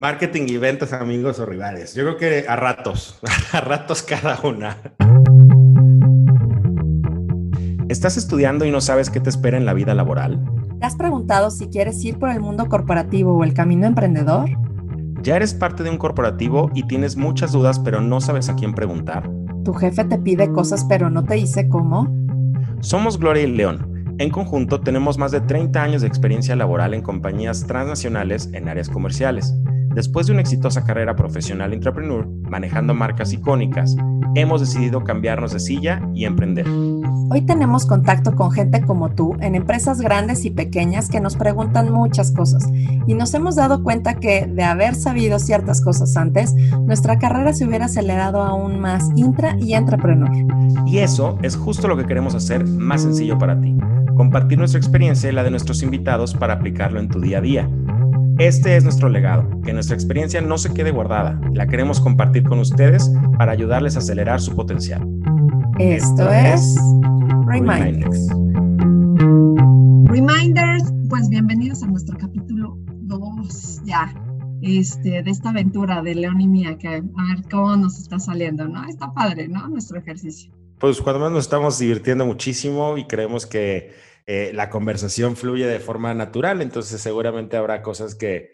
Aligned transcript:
Marketing 0.00 0.42
y 0.46 0.58
ventas, 0.58 0.92
amigos 0.92 1.40
o 1.40 1.46
rivales. 1.46 1.92
Yo 1.96 2.04
creo 2.04 2.16
que 2.16 2.48
a 2.48 2.54
ratos, 2.54 3.18
a 3.52 3.60
ratos 3.60 4.04
cada 4.04 4.38
una. 4.44 4.76
¿Estás 7.88 8.16
estudiando 8.16 8.64
y 8.64 8.70
no 8.70 8.80
sabes 8.80 9.10
qué 9.10 9.18
te 9.18 9.28
espera 9.28 9.56
en 9.56 9.66
la 9.66 9.74
vida 9.74 9.94
laboral? 9.96 10.40
¿Te 10.78 10.86
has 10.86 10.94
preguntado 10.94 11.50
si 11.50 11.66
quieres 11.66 12.04
ir 12.04 12.16
por 12.16 12.30
el 12.30 12.38
mundo 12.38 12.66
corporativo 12.66 13.36
o 13.36 13.42
el 13.42 13.54
camino 13.54 13.88
emprendedor? 13.88 14.48
¿Ya 15.22 15.34
eres 15.34 15.52
parte 15.52 15.82
de 15.82 15.90
un 15.90 15.98
corporativo 15.98 16.70
y 16.74 16.86
tienes 16.86 17.16
muchas 17.16 17.50
dudas 17.50 17.80
pero 17.80 18.00
no 18.00 18.20
sabes 18.20 18.48
a 18.48 18.54
quién 18.54 18.74
preguntar? 18.74 19.28
¿Tu 19.64 19.74
jefe 19.74 20.04
te 20.04 20.18
pide 20.18 20.52
cosas 20.52 20.84
pero 20.84 21.10
no 21.10 21.24
te 21.24 21.34
dice 21.34 21.68
cómo? 21.68 22.06
Somos 22.82 23.18
Gloria 23.18 23.42
y 23.42 23.48
León. 23.48 24.14
En 24.18 24.30
conjunto 24.30 24.80
tenemos 24.80 25.18
más 25.18 25.32
de 25.32 25.40
30 25.40 25.82
años 25.82 26.02
de 26.02 26.08
experiencia 26.08 26.54
laboral 26.54 26.94
en 26.94 27.02
compañías 27.02 27.66
transnacionales 27.66 28.48
en 28.52 28.68
áreas 28.68 28.88
comerciales 28.88 29.52
Después 29.94 30.26
de 30.26 30.32
una 30.32 30.42
exitosa 30.42 30.84
carrera 30.84 31.16
profesional 31.16 31.72
entrepreneur, 31.72 32.26
manejando 32.26 32.94
marcas 32.94 33.32
icónicas, 33.32 33.96
hemos 34.34 34.60
decidido 34.60 35.02
cambiarnos 35.02 35.52
de 35.52 35.60
silla 35.60 36.02
y 36.14 36.24
emprender. 36.24 36.66
Hoy 37.30 37.42
tenemos 37.42 37.84
contacto 37.84 38.34
con 38.34 38.50
gente 38.50 38.82
como 38.82 39.10
tú 39.10 39.36
en 39.40 39.54
empresas 39.54 40.00
grandes 40.00 40.44
y 40.44 40.50
pequeñas 40.50 41.08
que 41.08 41.20
nos 41.20 41.36
preguntan 41.36 41.92
muchas 41.92 42.32
cosas 42.32 42.66
y 43.06 43.14
nos 43.14 43.34
hemos 43.34 43.56
dado 43.56 43.82
cuenta 43.82 44.14
que 44.14 44.46
de 44.46 44.62
haber 44.62 44.94
sabido 44.94 45.38
ciertas 45.38 45.80
cosas 45.80 46.16
antes, 46.16 46.54
nuestra 46.54 47.18
carrera 47.18 47.52
se 47.52 47.66
hubiera 47.66 47.86
acelerado 47.86 48.42
aún 48.42 48.80
más 48.80 49.10
intra 49.16 49.56
y 49.58 49.74
entrepreneur. 49.74 50.30
Y 50.86 50.98
eso 50.98 51.38
es 51.42 51.56
justo 51.56 51.88
lo 51.88 51.96
que 51.96 52.06
queremos 52.06 52.34
hacer 52.34 52.66
más 52.66 53.02
sencillo 53.02 53.38
para 53.38 53.60
ti, 53.60 53.76
compartir 54.14 54.58
nuestra 54.58 54.78
experiencia 54.78 55.28
y 55.28 55.34
la 55.34 55.42
de 55.42 55.50
nuestros 55.50 55.82
invitados 55.82 56.34
para 56.34 56.54
aplicarlo 56.54 57.00
en 57.00 57.08
tu 57.08 57.20
día 57.20 57.38
a 57.38 57.42
día 57.42 57.68
este 58.38 58.76
es 58.76 58.84
nuestro 58.84 59.08
legado, 59.08 59.48
que 59.62 59.72
nuestra 59.72 59.96
experiencia 59.96 60.40
no 60.40 60.58
se 60.58 60.72
quede 60.72 60.92
guardada, 60.92 61.40
la 61.52 61.66
queremos 61.66 62.00
compartir 62.00 62.44
con 62.44 62.60
ustedes 62.60 63.10
para 63.36 63.50
ayudarles 63.50 63.96
a 63.96 63.98
acelerar 63.98 64.40
su 64.40 64.54
potencial. 64.54 65.04
Esto, 65.80 66.30
es 66.30 66.76
Reminders. 67.46 68.28
Reminders, 70.04 70.84
pues 71.08 71.28
bienvenidos 71.28 71.82
a 71.82 71.88
nuestro 71.88 72.16
capítulo 72.16 72.78
2 72.86 73.82
ya, 73.84 74.14
este, 74.62 75.22
de 75.22 75.30
esta 75.30 75.50
aventura 75.50 76.00
de 76.02 76.14
León 76.14 76.40
y 76.40 76.46
mía, 76.46 76.78
que 76.78 76.86
a 76.86 76.92
ver 76.92 77.02
cómo 77.50 77.76
nos 77.76 77.98
está 77.98 78.20
saliendo, 78.20 78.68
¿no? 78.68 78.88
Está 78.88 79.12
padre, 79.12 79.48
¿no? 79.48 79.68
Nuestro 79.68 79.98
ejercicio. 79.98 80.52
Pues 80.78 81.00
cuando 81.00 81.18
más 81.18 81.32
nos 81.32 81.44
estamos 81.44 81.76
divirtiendo 81.80 82.24
muchísimo 82.24 82.96
y 82.98 83.04
creemos 83.06 83.46
que 83.46 83.90
eh, 84.30 84.52
la 84.52 84.68
conversación 84.68 85.36
fluye 85.36 85.66
de 85.66 85.80
forma 85.80 86.12
natural, 86.12 86.60
entonces 86.60 87.00
seguramente 87.00 87.56
habrá 87.56 87.80
cosas 87.80 88.14
que 88.14 88.50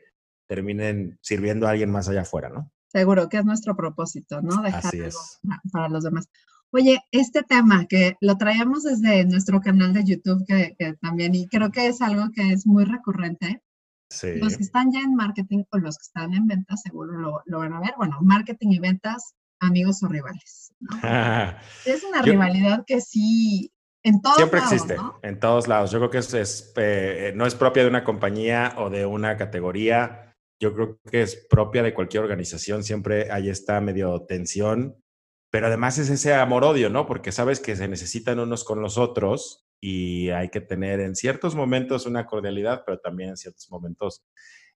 terminen 0.47 1.19
sirviendo 1.21 1.67
a 1.67 1.71
alguien 1.71 1.91
más 1.91 2.09
allá 2.09 2.21
afuera, 2.21 2.49
¿no? 2.49 2.71
Seguro 2.87 3.29
que 3.29 3.39
es 3.39 3.45
nuestro 3.45 3.75
propósito, 3.75 4.41
¿no? 4.41 4.63
Dejar 4.63 4.87
Así 4.87 5.01
es. 5.01 5.41
para 5.73 5.89
los 5.89 6.05
demás. 6.05 6.29
Oye, 6.71 7.01
este 7.11 7.43
tema 7.43 7.87
que 7.87 8.17
lo 8.21 8.39
traemos 8.39 8.85
desde 8.85 9.25
nuestro 9.25 9.61
canal 9.61 9.93
de 9.93 10.05
YouTube, 10.05 10.47
que, 10.47 10.95
también, 11.01 11.35
y 11.35 11.49
creo 11.49 11.73
que 11.73 11.89
es 11.89 12.01
algo 12.01 12.31
que 12.33 12.53
es 12.53 12.69
muy 12.69 12.85
recurrente. 12.85 13.61
Sí. 14.09 14.37
Los 14.37 14.57
que 14.57 14.63
están 14.63 14.93
ya 14.93 15.01
en 15.01 15.17
marketing 15.17 15.65
o 15.73 15.79
los 15.79 15.97
que 15.97 16.03
están 16.03 16.35
en 16.35 16.47
ventas 16.47 16.83
seguro 16.83 17.19
lo, 17.19 17.43
lo 17.47 17.59
van 17.59 17.73
a 17.73 17.81
ver. 17.81 17.95
Bueno, 17.97 18.19
marketing 18.23 18.69
y 18.69 18.79
ventas, 18.79 19.35
amigos 19.59 20.05
o 20.05 20.07
rivales. 20.07 20.73
es 21.85 22.05
una 22.05 22.23
rivalidad 22.23 22.85
que 22.87 23.01
sí 23.01 23.73
en 24.05 24.21
todos 24.21 24.37
Siempre 24.37 24.61
existe, 24.61 24.97
en 25.23 25.41
todos 25.41 25.67
lados. 25.67 25.91
Yo 25.91 25.99
creo 25.99 26.11
que 26.11 26.19
es, 26.19 26.73
eh, 26.77 27.33
no 27.35 27.47
es 27.47 27.55
propia 27.55 27.83
de 27.83 27.89
una 27.89 28.05
compañía 28.05 28.75
o 28.77 28.91
de 28.91 29.07
una 29.07 29.39
categoría. 29.39 30.35
Yo 30.61 30.75
creo 30.75 31.01
que 31.11 31.23
es 31.23 31.47
propia 31.49 31.83
de 31.83 31.95
cualquier 31.95 32.23
organización. 32.23 32.85
Siempre 32.85 33.33
hay 33.33 33.49
esta 33.49 33.81
medio 33.81 34.21
tensión, 34.27 35.03
pero 35.51 35.69
además 35.69 35.97
es 35.97 36.11
ese 36.11 36.35
amor-odio, 36.35 36.91
¿no? 36.91 37.07
Porque 37.07 37.33
sabes 37.33 37.61
que 37.61 37.77
se 37.77 37.89
necesitan 37.89 38.39
unos 38.39 38.65
con 38.65 38.83
los 38.83 38.99
otros 38.99 39.67
y 39.81 40.29
hay 40.29 40.51
que 40.51 40.61
tener 40.61 41.01
en 41.01 41.17
ciertos 41.17 41.55
momentos 41.55 42.05
una 42.05 42.27
cordialidad, 42.27 42.83
pero 42.85 42.99
también 42.99 43.31
en 43.31 43.37
ciertos 43.39 43.71
momentos 43.71 44.23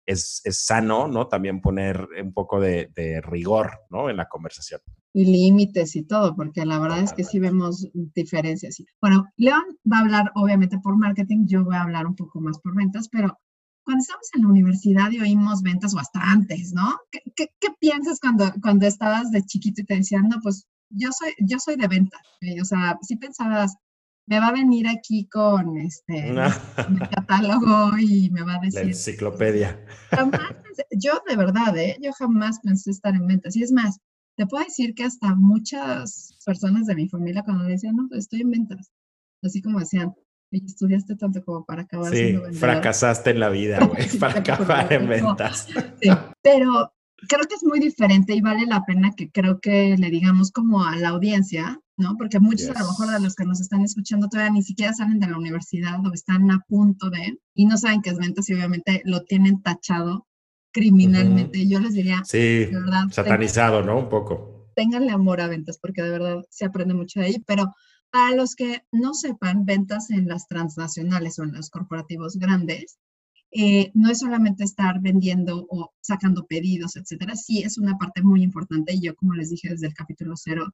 es, 0.07 0.41
es 0.43 0.65
sano, 0.65 1.07
¿no? 1.07 1.27
También 1.27 1.61
poner 1.61 2.07
un 2.19 2.33
poco 2.33 2.59
de, 2.59 2.91
de 2.95 3.21
rigor, 3.21 3.85
¿no? 3.91 4.09
En 4.09 4.17
la 4.17 4.27
conversación 4.27 4.81
y 5.13 5.25
límites 5.25 5.95
y 5.95 6.03
todo, 6.03 6.35
porque 6.35 6.65
la 6.65 6.79
verdad 6.79 6.99
es 6.99 7.13
que 7.13 7.23
sí 7.23 7.39
vemos 7.39 7.87
diferencias. 7.93 8.81
Bueno, 9.01 9.25
León 9.37 9.63
va 9.91 9.97
a 9.97 10.01
hablar 10.01 10.31
obviamente 10.35 10.77
por 10.79 10.97
marketing, 10.97 11.45
yo 11.47 11.63
voy 11.63 11.75
a 11.75 11.83
hablar 11.83 12.05
un 12.05 12.15
poco 12.15 12.39
más 12.41 12.59
por 12.59 12.75
ventas, 12.75 13.09
pero 13.09 13.37
cuando 13.83 14.01
estamos 14.01 14.29
en 14.35 14.43
la 14.43 14.49
universidad 14.49 15.11
y 15.11 15.19
oímos 15.19 15.63
ventas 15.63 15.93
bastantes, 15.93 16.73
¿no? 16.73 16.95
¿Qué, 17.11 17.21
qué, 17.35 17.67
piensas 17.79 18.19
cuando, 18.19 18.53
cuando 18.61 18.85
estabas 18.85 19.31
de 19.31 19.43
chiquito 19.43 19.81
y 19.81 19.85
te 19.85 19.95
decían, 19.95 20.27
no, 20.29 20.39
pues 20.41 20.67
yo 20.89 21.09
soy, 21.11 21.33
yo 21.39 21.57
soy 21.59 21.75
de 21.75 21.87
ventas? 21.87 22.21
O 22.61 22.65
sea, 22.65 22.99
si 23.01 23.15
pensabas, 23.15 23.75
me 24.27 24.39
va 24.39 24.49
a 24.49 24.51
venir 24.51 24.87
aquí 24.87 25.27
con 25.27 25.75
este 25.77 26.35
catálogo 27.15 27.97
y 27.97 28.29
me 28.29 28.43
va 28.43 28.55
a 28.55 28.59
decir. 28.59 28.81
La 28.81 28.87
enciclopedia. 28.89 29.83
Jamás 30.11 30.53
yo 30.91 31.21
de 31.27 31.35
verdad, 31.35 31.77
¿eh? 31.77 31.97
yo 32.01 32.11
jamás 32.13 32.59
pensé 32.59 32.91
estar 32.91 33.15
en 33.15 33.27
ventas. 33.27 33.55
Y 33.55 33.63
es 33.63 33.71
más, 33.71 33.99
te 34.39 34.47
puedo 34.47 34.63
decir 34.63 34.95
que 34.95 35.03
hasta 35.03 35.35
muchas 35.35 36.33
personas 36.45 36.85
de 36.85 36.95
mi 36.95 37.09
familia 37.09 37.43
cuando 37.43 37.65
decían, 37.65 37.97
no, 37.97 38.07
pues 38.07 38.21
estoy 38.21 38.39
en 38.39 38.51
ventas, 38.51 38.89
así 39.43 39.61
como 39.61 39.79
decían, 39.81 40.15
estudiaste 40.49 41.17
tanto 41.17 41.43
como 41.43 41.65
para 41.65 41.81
acabar 41.81 42.15
sí, 42.15 42.39
fracasaste 42.53 43.31
en 43.31 43.41
la 43.41 43.49
vida, 43.49 43.79
güey, 43.85 44.07
para 44.17 44.39
acabar 44.39 44.93
en 44.93 45.09
ventas. 45.09 45.67
Sí, 46.01 46.09
pero 46.41 46.93
creo 47.27 47.45
que 47.49 47.55
es 47.55 47.65
muy 47.65 47.81
diferente 47.81 48.33
y 48.33 48.39
vale 48.39 48.65
la 48.65 48.85
pena 48.85 49.11
que 49.11 49.29
creo 49.29 49.59
que 49.59 49.97
le 49.97 50.09
digamos 50.09 50.51
como 50.53 50.85
a 50.85 50.95
la 50.95 51.09
audiencia, 51.09 51.77
¿no? 51.97 52.15
Porque 52.17 52.39
muchos 52.39 52.69
a 52.69 52.79
lo 52.79 52.87
mejor 52.87 53.11
de 53.11 53.19
los 53.19 53.35
que 53.35 53.43
nos 53.43 53.59
están 53.59 53.81
escuchando 53.81 54.29
todavía 54.29 54.53
ni 54.53 54.63
siquiera 54.63 54.93
salen 54.93 55.19
de 55.19 55.27
la 55.27 55.37
universidad 55.37 55.99
o 56.05 56.13
están 56.13 56.49
a 56.49 56.59
punto 56.65 57.09
de 57.09 57.37
y 57.55 57.65
no 57.65 57.75
saben 57.75 58.01
qué 58.01 58.11
es 58.11 58.17
ventas 58.17 58.49
y 58.49 58.53
obviamente 58.53 59.01
lo 59.03 59.23
tienen 59.23 59.61
tachado 59.61 60.28
criminalmente. 60.71 61.67
Yo 61.67 61.79
les 61.79 61.93
diría, 61.93 62.21
sí, 62.25 62.69
satanizado, 63.11 63.83
¿no? 63.83 63.97
Un 63.97 64.09
poco. 64.09 64.71
Ténganle 64.75 65.11
amor 65.11 65.41
a 65.41 65.47
ventas, 65.47 65.77
porque 65.77 66.01
de 66.01 66.11
verdad 66.11 66.43
se 66.49 66.65
aprende 66.65 66.93
mucho 66.93 67.19
de 67.19 67.27
ahí, 67.27 67.43
pero 67.45 67.73
para 68.11 68.35
los 68.35 68.55
que 68.55 68.83
no 68.91 69.13
sepan, 69.13 69.65
ventas 69.65 70.09
en 70.09 70.27
las 70.27 70.47
transnacionales 70.47 71.37
o 71.39 71.43
en 71.43 71.53
los 71.53 71.69
corporativos 71.69 72.37
grandes, 72.37 72.97
eh, 73.51 73.91
no 73.93 74.09
es 74.11 74.19
solamente 74.19 74.63
estar 74.63 75.01
vendiendo 75.01 75.65
o 75.69 75.91
sacando 76.01 76.45
pedidos, 76.45 76.95
etcétera. 76.95 77.35
Sí, 77.35 77.61
es 77.63 77.77
una 77.77 77.97
parte 77.97 78.21
muy 78.21 78.43
importante. 78.43 78.93
Y 78.93 79.01
yo, 79.01 79.15
como 79.15 79.33
les 79.33 79.49
dije 79.49 79.69
desde 79.69 79.87
el 79.87 79.93
capítulo 79.93 80.35
cero, 80.35 80.73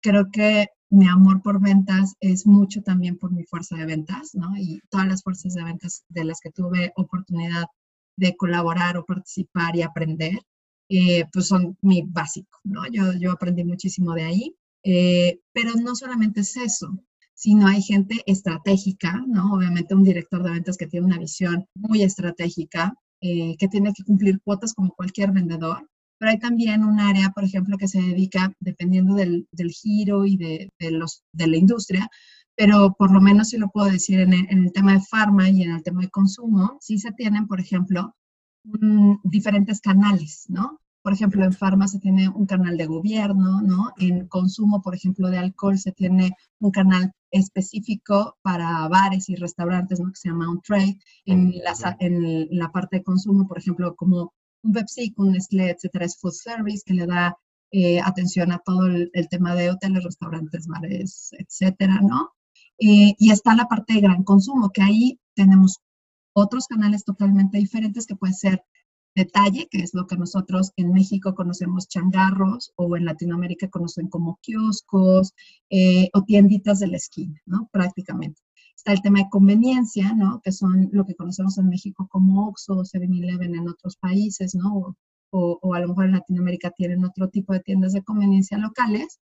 creo 0.00 0.30
que 0.30 0.66
mi 0.90 1.08
amor 1.08 1.42
por 1.42 1.60
ventas 1.60 2.14
es 2.20 2.46
mucho 2.46 2.82
también 2.82 3.16
por 3.16 3.32
mi 3.32 3.44
fuerza 3.44 3.76
de 3.76 3.86
ventas, 3.86 4.34
¿no? 4.34 4.56
Y 4.58 4.80
todas 4.90 5.06
las 5.08 5.22
fuerzas 5.22 5.54
de 5.54 5.64
ventas 5.64 6.04
de 6.08 6.24
las 6.24 6.40
que 6.40 6.50
tuve 6.50 6.92
oportunidad 6.96 7.64
de 8.16 8.36
colaborar 8.36 8.96
o 8.96 9.04
participar 9.04 9.76
y 9.76 9.82
aprender, 9.82 10.40
eh, 10.88 11.24
pues 11.32 11.46
son 11.46 11.76
mi 11.82 12.02
básico, 12.02 12.58
¿no? 12.64 12.82
Yo, 12.90 13.12
yo 13.14 13.32
aprendí 13.32 13.64
muchísimo 13.64 14.14
de 14.14 14.24
ahí, 14.24 14.56
eh, 14.84 15.40
pero 15.52 15.72
no 15.74 15.94
solamente 15.94 16.40
es 16.40 16.56
eso, 16.56 16.98
sino 17.34 17.66
hay 17.66 17.82
gente 17.82 18.22
estratégica, 18.26 19.22
¿no? 19.26 19.54
Obviamente 19.54 19.94
un 19.94 20.04
director 20.04 20.42
de 20.42 20.50
ventas 20.50 20.76
que 20.76 20.86
tiene 20.86 21.06
una 21.06 21.18
visión 21.18 21.66
muy 21.74 22.02
estratégica, 22.02 22.94
eh, 23.20 23.56
que 23.58 23.68
tiene 23.68 23.92
que 23.94 24.04
cumplir 24.04 24.40
cuotas 24.42 24.74
como 24.74 24.92
cualquier 24.92 25.32
vendedor, 25.32 25.88
pero 26.18 26.30
hay 26.30 26.38
también 26.38 26.84
un 26.84 27.00
área, 27.00 27.30
por 27.30 27.42
ejemplo, 27.42 27.76
que 27.78 27.88
se 27.88 28.00
dedica, 28.00 28.52
dependiendo 28.60 29.14
del, 29.14 29.48
del 29.50 29.70
giro 29.70 30.24
y 30.24 30.36
de, 30.36 30.70
de, 30.78 30.90
los, 30.92 31.22
de 31.32 31.48
la 31.48 31.56
industria, 31.56 32.08
pero 32.62 32.94
por 32.96 33.10
lo 33.10 33.20
menos 33.20 33.48
sí 33.48 33.58
lo 33.58 33.70
puedo 33.70 33.90
decir 33.90 34.20
en 34.20 34.32
el, 34.32 34.72
tema 34.72 34.92
de 34.92 35.00
farma 35.00 35.50
y 35.50 35.64
en 35.64 35.72
el 35.72 35.82
tema 35.82 36.02
de 36.02 36.10
consumo, 36.10 36.78
sí 36.80 36.96
se 36.96 37.10
tienen, 37.10 37.48
por 37.48 37.58
ejemplo, 37.58 38.14
diferentes 39.24 39.80
canales, 39.80 40.44
¿no? 40.48 40.78
Por 41.02 41.12
ejemplo, 41.12 41.44
en 41.44 41.52
farma 41.52 41.88
se 41.88 41.98
tiene 41.98 42.28
un 42.28 42.46
canal 42.46 42.76
de 42.76 42.86
gobierno, 42.86 43.60
¿no? 43.62 43.92
En 43.98 44.28
consumo, 44.28 44.80
por 44.80 44.94
ejemplo, 44.94 45.28
de 45.28 45.38
alcohol 45.38 45.76
se 45.76 45.90
tiene 45.90 46.36
un 46.60 46.70
canal 46.70 47.12
específico 47.32 48.36
para 48.42 48.86
bares 48.86 49.28
y 49.28 49.34
restaurantes, 49.34 49.98
¿no? 49.98 50.12
Que 50.12 50.20
se 50.20 50.28
llama 50.28 50.48
un 50.48 50.60
trade. 50.60 51.00
En 51.24 51.52
la, 51.64 51.96
en 51.98 52.46
la 52.56 52.70
parte 52.70 52.98
de 52.98 53.02
consumo, 53.02 53.48
por 53.48 53.58
ejemplo, 53.58 53.96
como 53.96 54.34
un 54.62 54.72
Pepsi, 54.72 55.12
un 55.16 55.32
Nestlé, 55.32 55.70
etcétera, 55.70 56.04
es 56.04 56.16
food 56.16 56.30
service, 56.30 56.84
que 56.86 56.94
le 56.94 57.06
da 57.06 57.36
eh, 57.72 58.00
atención 58.00 58.52
a 58.52 58.60
todo 58.60 58.86
el, 58.86 59.10
el, 59.14 59.28
tema 59.28 59.56
de 59.56 59.70
hoteles, 59.70 60.04
restaurantes, 60.04 60.68
bares, 60.68 61.32
etcétera, 61.40 61.98
¿no? 62.00 62.30
Eh, 62.84 63.14
y 63.16 63.30
está 63.30 63.54
la 63.54 63.68
parte 63.68 63.94
de 63.94 64.00
gran 64.00 64.24
consumo, 64.24 64.70
que 64.70 64.82
ahí 64.82 65.20
tenemos 65.36 65.80
otros 66.34 66.66
canales 66.66 67.04
totalmente 67.04 67.58
diferentes 67.58 68.06
que 68.06 68.16
puede 68.16 68.32
ser 68.32 68.64
detalle, 69.14 69.68
que 69.70 69.78
es 69.78 69.94
lo 69.94 70.08
que 70.08 70.16
nosotros 70.16 70.72
en 70.76 70.92
México 70.92 71.34
conocemos 71.36 71.86
changarros 71.86 72.72
o 72.74 72.96
en 72.96 73.04
Latinoamérica 73.04 73.68
conocen 73.68 74.08
como 74.08 74.38
kioscos 74.42 75.32
eh, 75.70 76.08
o 76.12 76.22
tienditas 76.24 76.80
de 76.80 76.88
la 76.88 76.96
esquina, 76.96 77.40
¿no? 77.46 77.68
Prácticamente. 77.70 78.40
Está 78.74 78.92
el 78.92 79.02
tema 79.02 79.20
de 79.20 79.30
conveniencia, 79.30 80.12
¿no? 80.14 80.40
Que 80.42 80.50
son 80.50 80.88
lo 80.90 81.06
que 81.06 81.14
conocemos 81.14 81.58
en 81.58 81.68
México 81.68 82.08
como 82.10 82.48
Oxxo 82.48 82.78
o 82.78 82.84
7-Eleven 82.84 83.54
en 83.54 83.68
otros 83.68 83.96
países, 83.96 84.56
¿no? 84.56 84.96
o, 85.30 85.58
o, 85.62 85.74
a 85.74 85.80
lo 85.80 85.88
mejor 85.88 86.06
en 86.06 86.12
Latinoamérica 86.12 86.70
tienen 86.70 87.04
otro 87.04 87.28
tipo 87.28 87.52
de 87.52 87.60
tiendas 87.60 87.92
de 87.92 88.02
conveniencia 88.02 88.58
locales. 88.58 89.20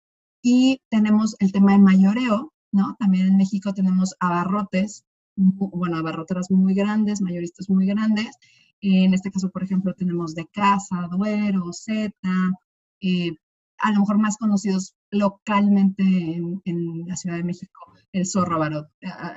Y 0.42 0.82
tenemos 0.90 1.36
el 1.40 1.52
tema 1.52 1.74
de 1.74 1.80
mayoreo, 1.80 2.53
¿no? 2.74 2.96
También 3.00 3.28
en 3.28 3.38
México 3.38 3.74
tenemos 3.74 4.16
abarrotes, 4.20 5.06
bueno, 5.36 5.98
abarroteras 5.98 6.52
muy 6.52 6.74
grandes, 6.74 7.22
mayoristas 7.22 7.70
muy 7.70 7.86
grandes. 7.86 8.36
En 8.82 9.14
este 9.14 9.32
caso, 9.32 9.50
por 9.50 9.64
ejemplo, 9.64 9.94
tenemos 9.94 10.36
de 10.36 10.46
Casa, 10.48 11.08
Duero, 11.10 11.72
Zeta, 11.72 12.52
eh, 13.00 13.32
a 13.78 13.92
lo 13.92 14.02
mejor 14.02 14.18
más 14.18 14.38
conocidos 14.38 14.96
localmente 15.12 16.04
en, 16.04 17.04
la 17.06 17.16
Ciudad 17.16 17.38
de 17.38 17.44
México, 17.44 17.94
el 18.12 18.26
zorro 18.26 18.62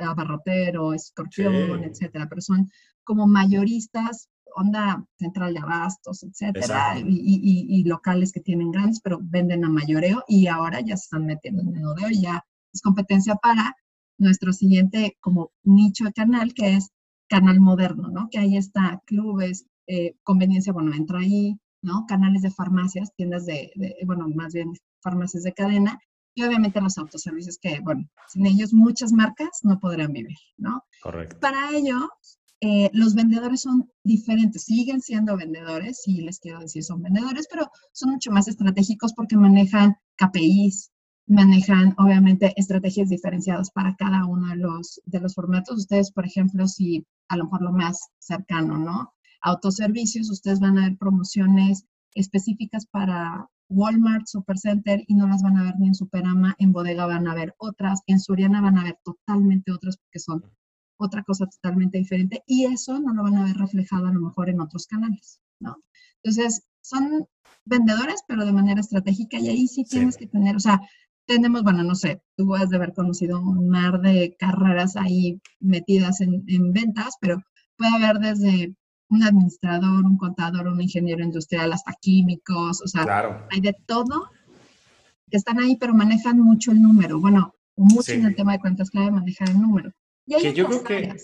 abarrotero, 0.01 0.95
escorpión, 0.95 1.85
etcétera, 1.85 2.27
pero 2.29 2.41
son 2.41 2.69
como 3.05 3.27
mayoristas, 3.27 4.29
onda 4.55 5.05
central 5.19 5.55
de 5.55 5.61
abastos, 5.61 6.23
etcétera, 6.23 6.99
y, 6.99 7.85
locales 7.85 8.33
que 8.33 8.41
tienen 8.41 8.71
grandes, 8.71 9.01
pero 9.01 9.19
venden 9.23 9.65
a 9.65 9.69
mayoreo 9.69 10.25
y 10.27 10.47
ahora 10.47 10.81
ya 10.81 10.97
se 10.97 11.05
están 11.05 11.27
metiendo 11.27 11.63
en 11.63 11.73
menudeo 11.73 12.11
y 12.11 12.23
ya 12.23 12.45
es 12.77 12.83
competencia 12.83 13.35
para 13.37 13.75
nuestro 14.19 14.53
siguiente 14.53 15.17
como 15.21 15.51
nicho 15.65 16.05
de 16.05 16.13
canal, 16.13 16.55
que 16.55 16.75
es 16.75 16.91
canal 17.29 17.61
moderno, 17.61 18.09
¿no? 18.09 18.29
Que 18.31 18.39
ahí 18.39 18.57
está 18.57 19.03
clubes, 19.05 19.67
eh, 19.87 20.15
conveniencia, 20.23 20.73
bueno, 20.73 20.95
entra 20.95 21.19
ahí, 21.19 21.59
¿no? 21.83 22.07
Canales 22.07 22.43
de 22.43 22.51
farmacias, 22.51 23.15
tiendas 23.17 23.47
de, 23.47 23.73
bueno, 24.07 24.29
más 24.29 24.53
bien 24.55 24.73
farmacias 25.03 25.43
de 25.43 25.53
cadena, 25.53 25.99
y 26.35 26.43
obviamente 26.45 26.81
los 26.81 26.99
autoservicios 26.99 27.59
que, 27.59 27.81
bueno, 27.81 28.09
sin 28.29 28.47
ellos 28.47 28.75
muchas 28.75 29.13
marcas 29.13 29.61
no 29.63 29.79
podrán 29.81 30.13
vivir, 30.13 30.37
¿no? 30.59 30.85
Correcto. 31.03 31.39
Para 31.41 31.71
ello, 31.71 32.11
eh, 32.61 32.91
los 32.93 33.15
vendedores 33.15 33.63
son 33.63 33.91
diferentes, 34.03 34.65
siguen 34.65 35.01
siendo 35.01 35.37
vendedores, 35.37 36.03
sí 36.03 36.21
les 36.21 36.39
quiero 36.39 36.61
decir 36.61 36.83
son 36.85 37.03
vendedores, 37.03 37.47
pero 37.51 37.71
son 37.93 38.11
mucho 38.11 38.31
más 38.31 38.49
estratégicos 38.49 39.15
porque 39.15 39.37
manejan 39.37 39.97
KPIs, 40.17 40.91
manejan 41.27 41.95
obviamente 41.99 42.53
estrategias 42.57 43.09
diferenciadas 43.09 43.71
para 43.71 43.97
cada 43.97 44.27
uno 44.27 44.49
de 44.49 44.57
los, 44.57 45.01
de 45.05 45.21
los 45.21 45.35
formatos. 45.35 45.79
Ustedes, 45.79 46.13
por 46.13 46.27
ejemplo, 46.27 46.69
si 46.69 47.07
a 47.29 47.37
lo 47.37 47.45
mejor 47.45 47.63
lo 47.63 47.73
más 47.73 48.11
cercano, 48.19 48.79
¿no? 48.79 49.13
autoservicios, 49.47 50.31
ustedes 50.31 50.61
van 50.61 50.79
a 50.79 50.89
ver 50.89 50.99
promociones 50.99 51.87
específicas 52.15 52.87
para 52.87 53.49
Walmart, 53.69 54.27
Supercenter 54.27 55.05
y 55.07 55.15
no 55.15 55.29
las 55.29 55.43
van 55.43 55.57
a 55.57 55.63
ver 55.63 55.75
ni 55.79 55.89
en 55.89 55.95
Superama, 55.95 56.55
en 56.59 56.73
Bodega 56.73 57.07
van 57.07 57.29
a 57.29 57.35
ver 57.35 57.55
otras, 57.59 58.03
en 58.07 58.19
Suriana 58.19 58.61
van 58.61 58.79
a 58.79 58.85
ver 58.85 58.99
totalmente 59.05 59.73
otras 59.73 59.97
porque 59.99 60.19
son 60.19 60.45
otra 60.99 61.23
cosa 61.23 61.47
totalmente 61.47 61.99
diferente 61.99 62.43
y 62.47 62.65
eso 62.65 62.99
no 63.01 63.13
lo 63.13 63.23
van 63.23 63.37
a 63.37 63.45
ver 63.45 63.57
reflejado 63.57 64.07
a 64.07 64.13
lo 64.13 64.21
mejor 64.21 64.49
en 64.49 64.61
otros 64.61 64.87
canales, 64.87 65.41
¿no? 65.61 65.77
Entonces, 66.23 66.65
son 66.81 67.27
vendedores, 67.65 68.23
pero 68.27 68.45
de 68.45 68.53
manera 68.53 68.81
estratégica 68.81 69.39
y 69.39 69.49
ahí 69.49 69.69
sí 69.69 69.85
tienes 69.85 70.17
que 70.17 70.27
tener, 70.27 70.57
o 70.57 70.61
sea, 70.61 70.81
tenemos, 71.27 71.63
bueno, 71.63 71.83
no 71.83 71.95
sé, 71.95 72.23
tú 72.37 72.55
has 72.55 72.71
de 72.71 72.77
haber 72.77 72.93
conocido 72.93 73.41
un 73.41 73.69
mar 73.69 74.01
de 74.01 74.37
carreras 74.39 74.97
ahí 74.97 75.41
metidas 75.61 76.21
en, 76.21 76.45
en 76.47 76.73
ventas, 76.73 77.17
pero 77.21 77.43
puede 77.77 77.95
haber 77.95 78.19
desde 78.19 78.75
un 79.09 79.23
administrador, 79.23 80.05
un 80.05 80.17
contador, 80.17 80.67
un 80.67 80.81
ingeniero 80.81 81.23
industrial, 81.23 81.73
hasta 81.73 81.93
químicos, 82.01 82.83
o 82.83 82.89
sea, 82.89 83.47
hay 83.51 83.61
de 83.61 83.75
todo 83.87 84.31
que 85.31 85.37
están 85.37 85.59
ahí, 85.59 85.77
pero 85.77 85.95
manejan 85.95 86.39
mucho 86.39 86.73
el 86.73 86.81
número. 86.81 87.21
Bueno, 87.21 87.55
mucho 87.77 88.13
en 88.13 88.27
el 88.27 88.37
tema 88.37 88.53
de 88.53 88.61
cuentas 88.61 88.91
clave 88.91 89.11
manejan 89.11 89.49
el 89.49 89.61
número. 89.61 89.93
Y 90.25 90.35
hay 90.35 90.43
que 90.43 90.55
yo 90.55 90.67
creo 90.67 90.85
que 90.85 91.17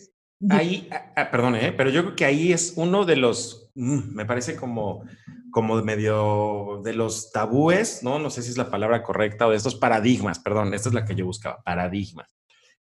ahí, 0.51 0.89
ah, 0.93 1.13
ah, 1.17 1.31
perdón, 1.31 1.57
¿eh? 1.57 1.73
pero 1.73 1.91
yo 1.91 2.03
creo 2.03 2.17
que 2.17 2.25
ahí 2.25 2.53
es 2.53 2.75
uno 2.77 3.05
de 3.05 3.17
los, 3.17 3.71
mm, 3.75 4.15
me 4.15 4.27
parece 4.27 4.57
como, 4.57 5.05
como 5.51 5.81
medio 5.83 6.81
de 6.85 6.95
los 6.95 7.33
tabúes, 7.33 8.03
¿no? 8.03 8.19
No 8.19 8.31
sé 8.31 8.43
si 8.43 8.51
es 8.51 8.57
la 8.57 8.71
palabra 8.71 9.03
correcta 9.03 9.47
o 9.47 9.51
de 9.51 9.57
estos 9.57 9.75
paradigmas, 9.75 10.39
perdón, 10.39 10.75
esta 10.75 10.89
es 10.89 10.95
la 10.95 11.05
que 11.05 11.15
yo 11.15 11.27
buscaba, 11.27 11.63
paradigmas 11.63 12.35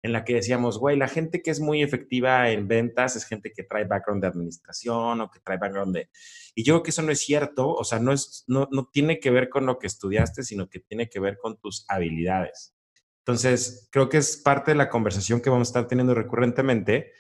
en 0.04 0.14
la 0.14 0.24
que 0.24 0.34
decíamos, 0.34 0.80
güey, 0.80 0.98
la 0.98 1.08
gente 1.08 1.42
que 1.42 1.52
es 1.52 1.60
muy 1.60 1.84
efectiva 1.84 2.50
en 2.50 2.68
ventas 2.68 3.16
es 3.16 3.26
gente 3.26 3.52
que 3.54 3.64
trae 3.64 3.86
background 3.86 4.22
de 4.24 4.30
administración 4.30 5.22
o 5.22 5.30
que 5.30 5.40
trae 5.40 5.58
background 5.58 5.96
de... 5.96 6.10
Y 6.56 6.64
yo 6.64 6.74
creo 6.74 6.84
que 6.84 6.90
eso 6.90 7.04
no 7.04 7.12
es 7.12 7.20
cierto, 7.20 7.70
o 7.70 7.84
sea, 7.84 8.00
no, 8.00 8.12
es, 8.12 8.44
no, 8.48 8.68
no 8.72 8.90
tiene 8.92 9.20
que 9.20 9.30
ver 9.30 9.50
con 9.50 9.66
lo 9.66 9.78
que 9.78 9.88
estudiaste, 9.88 10.44
sino 10.44 10.70
que 10.70 10.80
tiene 10.80 11.08
que 11.08 11.20
ver 11.20 11.38
con 11.38 11.58
tus 11.60 11.86
habilidades. 11.88 12.76
Entonces, 13.20 13.90
creo 13.92 14.10
que 14.10 14.18
es 14.18 14.38
parte 14.38 14.72
de 14.72 14.76
la 14.76 14.90
conversación 14.90 15.40
que 15.40 15.52
vamos 15.52 15.68
a 15.68 15.70
estar 15.70 15.88
teniendo 15.88 16.16
recurrentemente, 16.16 17.12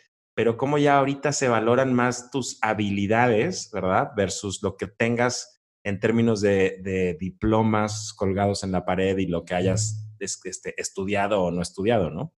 pero 0.41 0.57
como 0.57 0.79
ya 0.79 0.97
ahorita 0.97 1.33
se 1.33 1.49
valoran 1.49 1.93
más 1.93 2.31
tus 2.31 2.57
habilidades, 2.63 3.69
¿verdad? 3.71 4.09
Versus 4.17 4.63
lo 4.63 4.75
que 4.75 4.87
tengas 4.87 5.61
en 5.83 5.99
términos 5.99 6.41
de, 6.41 6.79
de 6.81 7.15
diplomas 7.19 8.11
colgados 8.11 8.63
en 8.63 8.71
la 8.71 8.83
pared 8.83 9.15
y 9.19 9.27
lo 9.27 9.45
que 9.45 9.53
hayas 9.53 10.09
este, 10.19 10.73
estudiado 10.81 11.43
o 11.43 11.51
no 11.51 11.61
estudiado, 11.61 12.09
¿no? 12.09 12.33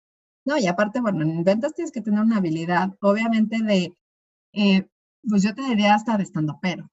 No, 0.44 0.58
y 0.58 0.66
aparte, 0.66 1.00
bueno, 1.00 1.22
en 1.22 1.44
ventas 1.44 1.74
tienes 1.74 1.92
que 1.92 2.00
tener 2.00 2.18
una 2.18 2.38
habilidad, 2.38 2.88
obviamente, 3.00 3.62
de, 3.62 3.96
eh, 4.52 4.88
pues 5.22 5.44
yo 5.44 5.54
te 5.54 5.62
diría 5.62 5.94
hasta 5.94 6.16
de 6.16 6.24
estando 6.24 6.58
pero. 6.60 6.90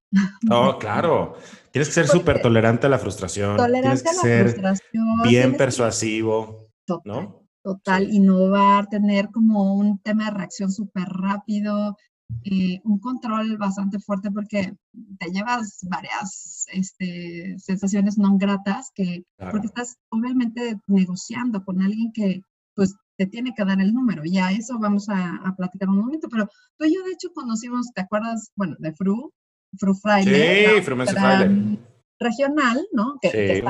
Oh, 0.51 0.77
claro. 0.79 1.37
Tienes 1.71 1.87
que 1.87 1.95
ser 1.95 2.07
súper 2.07 2.39
tolerante 2.39 2.85
a 2.85 2.89
la 2.91 2.99
frustración. 2.99 3.57
Tolerante 3.57 4.09
a 4.09 4.13
la 4.13 4.21
ser 4.21 4.49
frustración. 4.49 5.23
Bien 5.23 5.57
persuasivo, 5.57 6.69
¿no? 7.03 7.38
Total, 7.61 8.13
innovar, 8.13 8.87
tener 8.87 9.29
como 9.29 9.75
un 9.75 9.99
tema 9.99 10.25
de 10.25 10.31
reacción 10.31 10.71
súper 10.71 11.07
rápido, 11.09 11.97
eh, 12.43 12.79
un 12.83 12.99
control 12.99 13.57
bastante 13.57 13.99
fuerte 13.99 14.31
porque 14.31 14.73
te 15.19 15.31
llevas 15.31 15.79
varias 15.89 16.65
este, 16.71 17.55
sensaciones 17.57 18.17
no 18.17 18.37
gratas 18.37 18.91
que, 18.93 19.23
porque 19.51 19.67
estás 19.67 19.97
obviamente 20.09 20.79
negociando 20.87 21.63
con 21.65 21.81
alguien 21.81 22.11
que 22.13 22.41
pues 22.75 22.95
te 23.17 23.25
tiene 23.25 23.53
que 23.53 23.65
dar 23.65 23.81
el 23.81 23.93
número. 23.93 24.23
Ya 24.25 24.51
eso 24.51 24.79
vamos 24.79 25.09
a, 25.09 25.35
a 25.35 25.55
platicar 25.55 25.89
un 25.89 25.97
momento, 25.97 26.29
pero 26.29 26.47
tú 26.77 26.85
y 26.85 26.95
yo 26.95 27.03
de 27.03 27.11
hecho 27.11 27.33
conocimos, 27.33 27.87
¿te 27.93 28.01
acuerdas? 28.01 28.51
Bueno, 28.55 28.75
de 28.79 28.93
Fru, 28.93 29.33
Fru 29.77 29.93
Fraile. 29.95 30.75
Sí, 30.75 30.81
Fru 30.81 30.95
Fraile. 31.05 31.79
Regional, 32.19 32.85
¿no? 32.91 33.17
Que, 33.21 33.63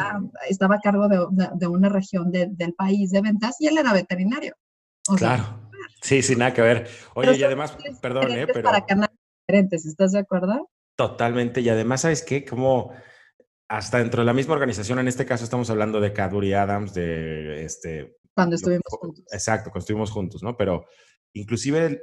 estaba 0.49 0.75
a 0.75 0.79
cargo 0.79 1.07
de, 1.07 1.19
de, 1.53 1.67
una 1.67 1.89
región 1.89 2.31
del 2.31 2.73
país 2.73 3.11
de 3.11 3.21
ventas 3.21 3.57
y 3.59 3.67
él 3.67 3.77
era 3.77 3.93
veterinario. 3.93 4.55
claro. 5.17 5.69
Sí, 6.01 6.21
sin 6.21 6.39
nada 6.39 6.53
que 6.53 6.61
ver. 6.61 6.87
Oye, 7.13 7.35
y 7.35 7.43
además, 7.43 7.77
perdón, 8.01 8.31
¿eh? 8.31 8.47
Pero... 8.47 8.63
Para 8.63 8.85
canales 8.85 9.15
diferentes, 9.47 9.85
¿estás 9.85 10.13
de 10.13 10.19
acuerdo? 10.19 10.69
Totalmente. 10.95 11.61
Y 11.61 11.69
además, 11.69 12.01
¿sabes 12.01 12.23
qué? 12.23 12.45
Como 12.45 12.93
hasta 13.67 13.99
dentro 13.99 14.21
de 14.21 14.25
la 14.25 14.33
misma 14.33 14.53
organización, 14.53 14.99
en 14.99 15.07
este 15.07 15.25
caso 15.25 15.43
estamos 15.43 15.69
hablando 15.69 15.99
de 15.99 16.11
Cadbury 16.13 16.53
Adams, 16.53 16.93
de 16.93 17.63
este, 17.63 18.17
cuando 18.33 18.55
estuvimos 18.55 18.83
juntos. 18.87 19.25
Exacto, 19.31 19.69
cuando 19.69 19.83
estuvimos 19.83 20.11
juntos, 20.11 20.41
¿no? 20.41 20.57
Pero 20.57 20.85
inclusive 21.33 22.01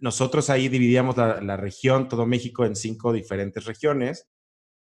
nosotros 0.00 0.50
ahí 0.50 0.68
dividíamos 0.68 1.16
la, 1.16 1.56
región, 1.56 2.08
todo 2.08 2.26
México, 2.26 2.64
en 2.64 2.76
cinco 2.76 3.12
diferentes 3.12 3.64
regiones 3.64 4.28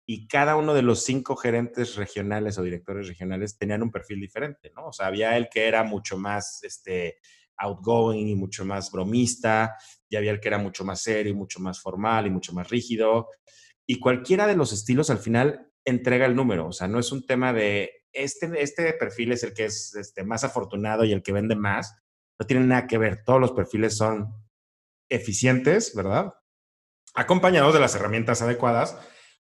y 0.06 0.28
cada 0.28 0.56
uno 0.56 0.74
de 0.74 0.82
los 0.82 1.04
cinco 1.04 1.36
gerentes 1.36 1.96
regionales 1.96 2.58
o 2.58 2.62
directores 2.62 3.08
regionales 3.08 3.56
tenían 3.56 3.82
un 3.82 3.90
perfil 3.90 4.20
diferente, 4.20 4.70
¿no? 4.74 4.88
O 4.88 4.92
sea, 4.92 5.06
había 5.06 5.36
el 5.36 5.48
que 5.48 5.66
era 5.66 5.82
mucho 5.82 6.18
más 6.18 6.62
este, 6.62 7.18
outgoing 7.56 8.28
y 8.28 8.34
mucho 8.34 8.64
más 8.64 8.90
bromista, 8.90 9.76
y 10.08 10.16
había 10.16 10.32
el 10.32 10.40
que 10.40 10.48
era 10.48 10.58
mucho 10.58 10.84
más 10.84 11.02
serio 11.02 11.32
y 11.32 11.36
mucho 11.36 11.60
más 11.60 11.80
formal 11.80 12.26
y 12.26 12.30
mucho 12.30 12.52
más 12.52 12.68
rígido. 12.68 13.28
Y 13.86 13.98
cualquiera 13.98 14.46
de 14.46 14.56
los 14.56 14.72
estilos 14.72 15.10
al 15.10 15.18
final 15.18 15.70
entrega 15.84 16.26
el 16.26 16.36
número, 16.36 16.68
o 16.68 16.72
sea, 16.72 16.88
no 16.88 16.98
es 16.98 17.12
un 17.12 17.26
tema 17.26 17.52
de 17.52 17.90
este, 18.14 18.62
este 18.62 18.92
perfil 18.94 19.32
es 19.32 19.42
el 19.42 19.52
que 19.52 19.66
es 19.66 19.94
este, 19.96 20.24
más 20.24 20.44
afortunado 20.44 21.04
y 21.04 21.12
el 21.12 21.22
que 21.22 21.32
vende 21.32 21.56
más. 21.56 21.96
No 22.38 22.46
tiene 22.46 22.64
nada 22.64 22.86
que 22.86 22.98
ver. 22.98 23.22
Todos 23.24 23.40
los 23.40 23.52
perfiles 23.52 23.96
son 23.96 24.32
eficientes, 25.08 25.94
¿verdad? 25.94 26.34
Acompañados 27.14 27.74
de 27.74 27.80
las 27.80 27.94
herramientas 27.94 28.40
adecuadas, 28.42 28.96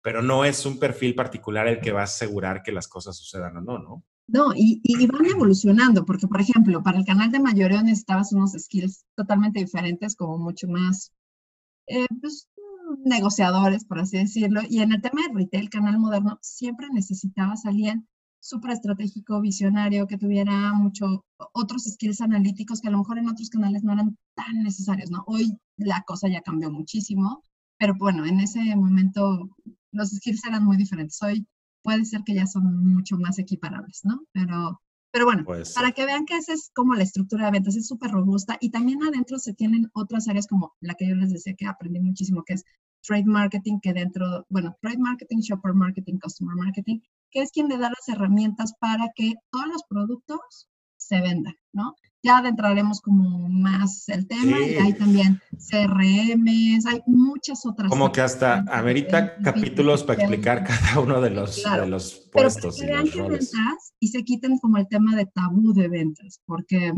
pero 0.02 0.22
no 0.22 0.44
es 0.44 0.66
un 0.66 0.78
perfil 0.78 1.14
particular 1.14 1.68
el 1.68 1.80
que 1.80 1.92
va 1.92 2.00
a 2.00 2.04
asegurar 2.04 2.62
que 2.62 2.72
las 2.72 2.88
cosas 2.88 3.16
sucedan 3.16 3.56
o 3.58 3.60
no, 3.60 3.78
¿no? 3.78 4.04
No, 4.28 4.52
y, 4.54 4.80
y, 4.82 5.06
van 5.06 5.26
evolucionando, 5.26 6.04
porque 6.04 6.26
por 6.26 6.40
ejemplo, 6.40 6.82
para 6.82 6.98
el 6.98 7.04
canal 7.04 7.30
de 7.30 7.40
mayoreo 7.40 7.82
necesitabas 7.82 8.32
unos 8.32 8.52
skills 8.52 9.04
totalmente 9.14 9.60
diferentes, 9.60 10.14
como 10.16 10.38
mucho 10.38 10.68
más, 10.68 11.12
eh, 11.86 12.06
pues, 12.20 12.48
negociadores, 13.04 13.84
por 13.84 13.98
así 13.98 14.18
decirlo. 14.18 14.60
Y 14.68 14.80
en 14.80 14.92
el 14.92 15.02
tema 15.02 15.22
de 15.22 15.34
retail, 15.34 15.70
canal 15.70 15.98
moderno, 15.98 16.38
siempre 16.40 16.88
necesitabas 16.92 17.66
a 17.66 17.70
alguien 17.70 18.08
súper 18.40 18.72
estratégico, 18.72 19.40
visionario, 19.40 20.06
que 20.06 20.18
tuviera 20.18 20.72
mucho 20.72 21.24
otros 21.52 21.84
skills 21.84 22.20
analíticos 22.20 22.80
que 22.80 22.88
a 22.88 22.90
lo 22.90 22.98
mejor 22.98 23.18
en 23.18 23.28
otros 23.28 23.50
canales 23.50 23.84
no 23.84 23.92
eran 23.92 24.16
tan 24.34 24.62
necesarios, 24.62 25.10
¿no? 25.10 25.24
Hoy 25.26 25.58
la 25.76 26.02
cosa 26.06 26.28
ya 26.28 26.40
cambió 26.42 26.70
muchísimo, 26.70 27.44
pero 27.78 27.94
bueno, 27.98 28.24
en 28.26 28.40
ese 28.40 28.60
momento 28.76 29.50
los 29.92 30.10
skills 30.10 30.44
eran 30.44 30.64
muy 30.64 30.76
diferentes. 30.76 31.22
Hoy 31.22 31.46
puede 31.82 32.04
ser 32.04 32.22
que 32.24 32.34
ya 32.34 32.46
son 32.46 32.94
mucho 32.94 33.16
más 33.16 33.38
equiparables, 33.38 34.00
¿no? 34.04 34.22
Pero, 34.32 34.80
pero 35.10 35.24
bueno, 35.26 35.44
para 35.74 35.92
que 35.92 36.06
vean 36.06 36.24
que 36.24 36.36
esa 36.36 36.52
es 36.54 36.70
como 36.74 36.94
la 36.94 37.02
estructura 37.02 37.46
de 37.46 37.52
ventas, 37.52 37.76
es 37.76 37.86
súper 37.86 38.10
robusta 38.10 38.56
y 38.60 38.70
también 38.70 39.02
adentro 39.02 39.38
se 39.38 39.52
tienen 39.54 39.90
otras 39.94 40.28
áreas 40.28 40.46
como 40.46 40.74
la 40.80 40.94
que 40.94 41.08
yo 41.08 41.14
les 41.14 41.32
decía 41.32 41.54
que 41.54 41.66
aprendí 41.66 42.00
muchísimo, 42.00 42.44
que 42.44 42.54
es 42.54 42.64
trade 43.02 43.24
marketing 43.24 43.80
que 43.80 43.92
dentro, 43.92 44.46
bueno, 44.48 44.76
trade 44.80 44.98
marketing, 44.98 45.38
shopper 45.38 45.74
marketing, 45.74 46.18
customer 46.18 46.56
marketing, 46.56 47.00
que 47.30 47.42
es 47.42 47.50
quien 47.50 47.68
le 47.68 47.78
da 47.78 47.90
las 47.90 48.08
herramientas 48.08 48.74
para 48.78 49.10
que 49.14 49.34
todos 49.50 49.66
los 49.66 49.82
productos 49.88 50.68
se 50.96 51.20
vendan, 51.20 51.54
¿no? 51.72 51.96
Ya 52.22 52.38
adentraremos 52.38 53.00
como 53.00 53.48
más 53.48 54.08
el 54.08 54.26
tema 54.26 54.60
y 54.60 54.76
hay 54.76 54.92
también 54.92 55.40
CRMs, 55.58 56.86
hay 56.86 57.02
muchas 57.06 57.66
otras. 57.66 57.90
Como 57.90 58.12
que 58.12 58.20
hasta 58.20 58.64
amerita 58.70 59.36
capítulos 59.38 60.04
para 60.04 60.20
explicar 60.20 60.64
cada 60.64 61.00
uno 61.00 61.20
de 61.20 61.30
los, 61.30 61.62
de 61.62 61.86
los 61.86 62.28
puestos 62.32 62.80
y 62.80 62.86
los 62.86 63.14
roles. 63.14 63.52
Ventas 63.52 63.94
y 63.98 64.08
se 64.08 64.24
quiten 64.24 64.58
como 64.58 64.78
el 64.78 64.88
tema 64.88 65.16
de 65.16 65.26
tabú 65.26 65.72
de 65.72 65.88
ventas, 65.88 66.40
porque, 66.46 66.92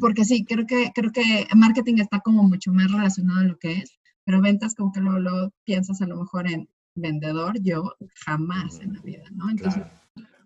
porque 0.00 0.24
sí, 0.24 0.44
creo 0.44 0.66
que, 0.66 0.90
creo 0.94 1.12
que 1.12 1.46
marketing 1.56 1.96
está 1.98 2.20
como 2.20 2.42
mucho 2.42 2.72
más 2.72 2.90
relacionado 2.90 3.40
a 3.40 3.44
lo 3.44 3.58
que 3.58 3.72
es, 3.78 3.98
pero 4.24 4.40
ventas 4.40 4.74
como 4.74 4.92
que 4.92 5.00
luego, 5.00 5.18
lo 5.18 5.52
piensas 5.64 6.00
a 6.02 6.06
lo 6.06 6.16
mejor 6.16 6.50
en 6.50 6.68
vendedor, 6.94 7.60
yo 7.60 7.94
jamás 8.24 8.80
en 8.80 8.94
la 8.94 9.00
vida, 9.02 9.24
¿no? 9.32 9.50
Entonces, 9.50 9.82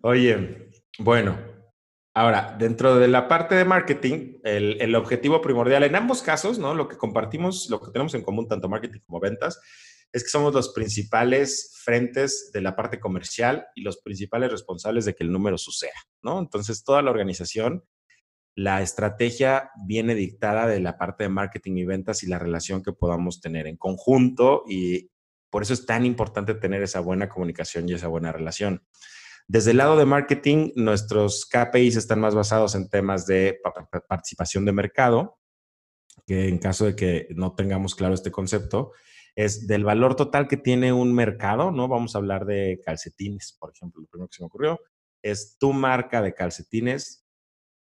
Oye, 0.01 0.69
bueno, 0.99 1.35
Ahora, 2.17 2.55
dentro 2.57 2.95
de 2.95 3.09
la 3.09 3.27
parte 3.27 3.55
de 3.55 3.65
marketing, 3.65 4.37
el, 4.45 4.95
objetivo 4.95 5.41
primordial 5.41 5.83
en 5.83 5.97
ambos 5.97 6.21
casos, 6.21 6.57
¿no? 6.57 6.73
Lo 6.73 6.87
que 6.87 6.95
compartimos, 6.95 7.69
lo 7.69 7.81
que 7.81 7.91
tenemos 7.91 8.13
en 8.13 8.21
común, 8.21 8.47
tanto 8.47 8.69
marketing 8.69 9.01
como 9.05 9.19
ventas, 9.19 9.59
es 10.13 10.23
que 10.23 10.29
somos 10.29 10.53
los 10.53 10.69
principales 10.69 11.77
frentes 11.83 12.51
de 12.53 12.61
la 12.61 12.73
parte 12.73 13.01
comercial 13.01 13.67
y 13.75 13.81
los 13.81 13.97
principales 13.97 14.49
responsables 14.49 15.03
de 15.03 15.13
que 15.13 15.25
el 15.25 15.31
número 15.33 15.57
suceda, 15.57 15.91
¿no? 16.23 16.39
Entonces, 16.39 16.85
toda 16.85 17.01
la 17.01 17.11
organización, 17.11 17.83
la 18.55 18.81
estrategia 18.81 19.71
viene 19.85 20.15
dictada 20.15 20.67
de 20.67 20.79
la 20.79 20.97
parte 20.97 21.25
de 21.25 21.29
marketing 21.29 21.75
y 21.75 21.85
ventas 21.85 22.23
y 22.23 22.27
la 22.27 22.39
relación 22.39 22.81
que 22.81 22.93
podamos 22.93 23.41
tener 23.41 23.67
en 23.67 23.75
conjunto 23.75 24.63
y 24.69 25.11
por 25.49 25.63
eso 25.63 25.73
es 25.73 25.85
tan 25.85 26.05
importante 26.05 26.53
tener 26.53 26.81
esa 26.81 27.01
buena 27.01 27.27
comunicación 27.27 27.89
y 27.89 27.93
esa 27.93 28.07
buena 28.07 28.31
relación. 28.31 28.85
Desde 29.47 29.71
el 29.71 29.77
lado 29.77 29.95
de 29.95 30.05
marketing, 30.05 30.71
nuestros 30.75 31.45
KPIs 31.45 31.97
están 31.97 32.19
más 32.19 32.33
basados 32.33 32.73
en 32.73 32.89
temas 32.89 33.27
de 33.27 33.59
participación 34.07 34.65
de 34.65 34.71
mercado, 34.71 35.39
que 36.25 36.47
en 36.47 36.57
caso 36.57 36.85
de 36.85 36.95
que 36.95 37.27
no 37.35 37.53
tengamos 37.53 37.93
claro 37.93 38.15
este 38.15 38.31
concepto, 38.31 38.91
es 39.35 39.67
del 39.67 39.83
valor 39.83 40.15
total 40.15 40.47
que 40.47 40.57
tiene 40.57 40.93
un 40.93 41.13
mercado, 41.13 41.69
¿no? 41.69 41.87
Vamos 41.87 42.15
a 42.15 42.17
hablar 42.17 42.45
de 42.45 42.81
calcetines, 42.83 43.55
por 43.59 43.71
ejemplo, 43.71 44.01
lo 44.01 44.07
primero 44.07 44.29
que 44.29 44.35
se 44.37 44.43
me 44.43 44.47
ocurrió, 44.47 44.79
es 45.21 45.57
tu 45.59 45.73
marca 45.73 46.21
de 46.21 46.33
calcetines, 46.33 47.27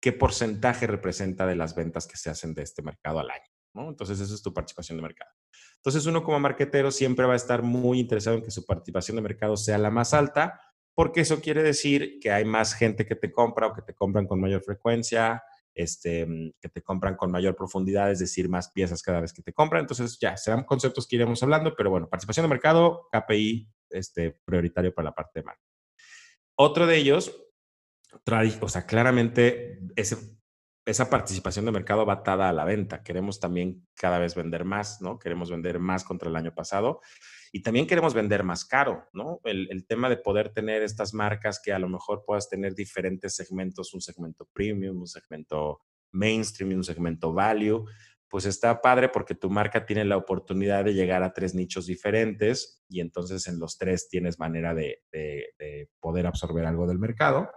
qué 0.01 0.13
porcentaje 0.13 0.87
representa 0.87 1.47
de 1.47 1.57
las 1.57 1.75
ventas 1.75 2.07
que 2.07 2.17
se 2.17 2.31
hacen 2.31 2.55
de 2.55 2.63
este 2.63 2.83
mercado 2.83 3.19
al 3.19 3.31
año, 3.31 3.51
¿no? 3.75 3.89
Entonces, 3.89 4.21
eso 4.21 4.35
es 4.35 4.43
tu 4.43 4.55
participación 4.55 4.99
de 4.99 5.03
mercado. 5.03 5.33
Entonces, 5.77 6.07
uno 6.07 6.23
como 6.23 6.39
marketero 6.39 6.91
siempre 6.93 7.27
va 7.27 7.33
a 7.33 7.37
estar 7.37 7.63
muy 7.63 7.99
interesado 7.99 8.37
en 8.37 8.43
que 8.43 8.51
su 8.51 8.65
participación 8.67 9.17
de 9.17 9.23
mercado 9.23 9.57
sea 9.57 9.79
la 9.79 9.91
más 9.91 10.15
alta, 10.15 10.61
porque 10.99 11.21
eso 11.21 11.41
quiere 11.41 11.63
decir 11.63 12.19
que 12.19 12.33
hay 12.33 12.45
más 12.45 12.75
gente 12.75 13.07
que 13.07 13.15
te 13.15 13.31
compra 13.31 13.69
o 13.69 13.73
que 13.73 13.83
te 13.83 13.95
compran 13.95 14.27
con 14.27 14.41
mayor 14.41 14.65
frecuencia, 14.65 15.45
este, 15.73 16.27
mm, 16.27 16.55
que 16.61 16.69
te 16.71 16.83
compran 16.83 17.15
con 17.15 17.31
mayor 17.31 17.55
profundidad, 17.55 18.11
es 18.11 18.19
decir, 18.19 18.49
más 18.49 18.73
piezas 18.73 19.01
cada 19.01 19.21
vez 19.21 19.33
que 19.33 19.41
te 19.41 19.53
compran. 19.53 19.83
Entonces, 19.83 20.19
ya, 20.21 20.37
serán 20.37 20.65
conceptos 20.65 21.07
que 21.07 21.15
iremos 21.15 21.41
hablando, 21.45 21.77
pero 21.77 21.91
bueno, 21.91 22.09
participación 22.09 22.43
de 22.43 22.49
mercado, 22.49 23.07
KPI, 23.13 23.71
este, 23.91 24.41
prioritario 24.45 24.93
para 24.93 25.11
la 25.11 25.15
parte 25.15 25.39
de 25.39 25.45
marketing. 25.45 25.73
Otro 26.57 26.89
de 26.89 26.97
ellos, 26.97 27.45
o 28.61 28.69
sea, 28.69 28.85
claramente 28.85 29.79
ese, 29.95 30.17
esa 30.85 31.09
participación 31.09 31.65
de 31.65 31.71
mercado 31.71 32.07
va 32.07 32.15
atada 32.15 32.49
a 32.49 32.53
la 32.53 32.65
venta. 32.65 33.05
Queremos 33.05 33.39
también 33.39 33.87
cada 33.95 34.19
vez 34.19 34.35
vender 34.35 34.65
más, 34.65 35.01
¿no? 35.01 35.21
Queremos 35.21 35.49
vender 35.49 35.79
más 35.79 36.03
contra 36.03 36.29
el 36.29 36.35
año 36.35 36.53
pasado 36.57 37.03
y 37.53 37.63
también 37.63 37.87
queremos 37.87 38.15
vender 38.15 38.45
más 38.45 38.65
caro, 38.65 39.07
¿no? 39.13 39.41
El, 39.45 39.87
tema 39.87 40.09
de 40.09 40.17
poder 40.17 40.51
tener 40.51 40.83
estas 40.83 41.15
marcas 41.15 41.61
que 41.63 41.73
a 41.73 41.79
lo 41.79 41.89
mejor 41.89 42.25
puedas 42.27 42.49
tener 42.49 42.75
diferentes 42.75 43.35
segmentos, 43.35 43.95
un 43.95 44.01
segmento 44.01 44.47
premium, 44.53 45.01
un 45.01 45.07
segmento 45.07 45.81
mainstream 46.13 46.73
y 46.73 46.75
un 46.75 46.85
segmento 46.85 47.33
value, 47.33 47.85
pues 48.29 48.45
está 48.45 48.81
padre 48.83 49.09
porque 49.09 49.35
tu 49.35 49.49
marca 49.49 49.87
tiene 49.87 50.05
la 50.05 50.19
oportunidad 50.19 50.85
de 50.85 50.95
llegar 50.95 51.23
a 51.23 51.33
tres 51.33 51.55
nichos 51.55 51.87
diferentes 51.87 52.85
y 52.89 53.01
entonces 53.01 53.47
en 53.47 53.59
los 53.59 53.79
tres 53.79 54.09
tienes 54.09 54.39
manera 54.39 54.75
de, 54.75 55.03
poder 56.01 56.27
absorber 56.27 56.67
algo 56.67 56.87
del 56.87 56.99
mercado. 56.99 57.51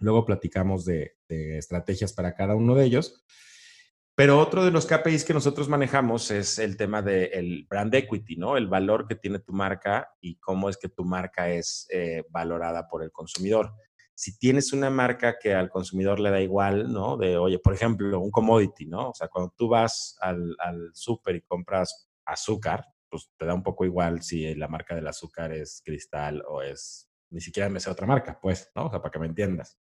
Luego 0.00 0.24
platicamos 0.24 0.84
de, 0.84 1.16
de 1.28 1.58
estrategias 1.58 2.12
para 2.12 2.34
cada 2.34 2.54
uno 2.54 2.76
de 2.76 2.84
ellos. 2.84 3.24
Pero 4.18 4.40
otro 4.40 4.64
de 4.64 4.72
los 4.72 4.84
KPIs 4.84 5.24
que 5.24 5.32
nosotros 5.32 5.68
manejamos 5.68 6.32
es 6.32 6.58
el 6.58 6.76
tema 6.76 7.02
del 7.02 7.68
brand 7.70 7.94
equity, 7.94 8.34
¿no? 8.34 8.56
El 8.56 8.66
valor 8.66 9.06
que 9.06 9.14
tiene 9.14 9.38
tu 9.38 9.52
marca 9.52 10.12
y 10.20 10.40
cómo 10.40 10.68
es 10.68 10.76
que 10.76 10.88
tu 10.88 11.04
marca 11.04 11.50
es 11.50 11.86
eh, 11.92 12.24
valorada 12.28 12.88
por 12.88 13.04
el 13.04 13.12
consumidor. 13.12 13.74
Si 14.14 14.36
tienes 14.36 14.72
una 14.72 14.90
marca 14.90 15.38
que 15.38 15.54
al 15.54 15.70
consumidor 15.70 16.18
le 16.18 16.30
da 16.30 16.40
igual, 16.40 16.92
¿no? 16.92 17.16
De, 17.16 17.36
oye, 17.36 17.60
por 17.60 17.74
ejemplo, 17.74 18.18
un 18.18 18.32
commodity, 18.32 18.86
¿no? 18.86 19.10
O 19.10 19.14
sea, 19.14 19.28
cuando 19.28 19.54
tú 19.56 19.68
vas 19.68 20.16
al, 20.20 20.56
al 20.58 20.90
súper 20.94 21.36
y 21.36 21.42
compras 21.42 22.10
azúcar, 22.24 22.86
pues 23.08 23.30
te 23.36 23.46
da 23.46 23.54
un 23.54 23.62
poco 23.62 23.84
igual 23.84 24.22
si 24.22 24.52
la 24.56 24.66
marca 24.66 24.96
del 24.96 25.06
azúcar 25.06 25.52
es 25.52 25.80
Cristal 25.84 26.42
o 26.48 26.60
es, 26.60 27.08
ni 27.30 27.40
siquiera 27.40 27.68
me 27.68 27.78
sé 27.78 27.88
otra 27.88 28.08
marca, 28.08 28.36
pues, 28.42 28.68
¿no? 28.74 28.86
O 28.86 28.90
sea, 28.90 29.00
para 29.00 29.12
que 29.12 29.20
me 29.20 29.26
entiendas. 29.26 29.78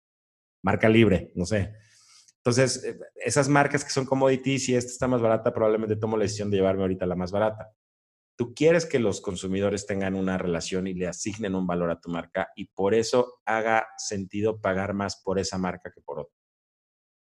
Marca 0.62 0.90
libre, 0.90 1.32
no 1.36 1.46
sé. 1.46 1.74
Entonces, 2.46 2.84
eh, 2.84 3.00
esas 3.16 3.50
marcas 3.50 3.84
que 3.84 3.90
son 3.90 4.06
commodities, 4.06 4.66
si 4.66 4.76
esta 4.76 4.92
está 4.92 5.08
más 5.08 5.20
barata, 5.20 5.52
probablemente 5.52 5.96
tomo 5.96 6.16
la 6.16 6.24
decisión 6.24 6.52
de 6.52 6.58
llevarme 6.58 6.84
ahorita 6.84 7.08
la 7.08 7.16
más 7.16 7.32
barata. 7.32 7.72
Tú 8.38 8.54
quieres 8.54 8.86
que 8.86 9.00
los 9.00 9.20
consumidores 9.20 9.88
tengan 9.88 10.14
una 10.14 10.38
relación 10.38 10.86
y 10.86 10.94
le 10.94 11.08
asignen 11.08 11.56
un 11.56 11.66
valor 11.66 11.90
a 11.90 12.00
tu 12.00 12.12
marca 12.12 12.50
y 12.56 12.66
por 12.66 12.94
eso 12.94 13.40
haga 13.46 13.88
sentido 13.98 14.62
pagar 14.62 14.94
más 14.94 15.22
por 15.24 15.40
esa 15.40 15.58
marca 15.58 15.92
que 15.92 16.02
por 16.02 16.20
otra. 16.20 16.36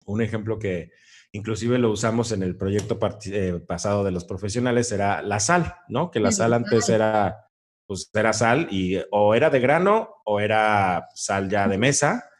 Un 0.06 0.24
ejemplo 0.24 0.58
que 0.58 0.90
inclusive 1.34 1.78
lo 1.78 1.92
usamos 1.92 2.32
en 2.32 2.42
el 2.42 2.58
proyecto 2.58 2.98
eh, 3.26 3.60
pasado 3.68 4.04
de 4.04 4.12
los 4.12 4.26
profesionales 4.26 4.92
era 4.92 5.22
la 5.22 5.40
sal, 5.40 5.76
¿no? 5.88 6.10
Que 6.10 6.20
la 6.20 6.32
sal 6.32 6.54
antes 6.54 6.90
era, 6.90 7.52
pues 7.86 8.10
era 8.12 8.34
sal 8.34 8.70
y 8.72 8.98
o 9.12 9.36
era 9.36 9.52
de 9.52 9.60
grano 9.60 10.16
o 10.26 10.40
era 10.40 11.06
sal 11.14 11.48
ya 11.48 11.68
de 11.68 11.78
mesa 11.78 12.31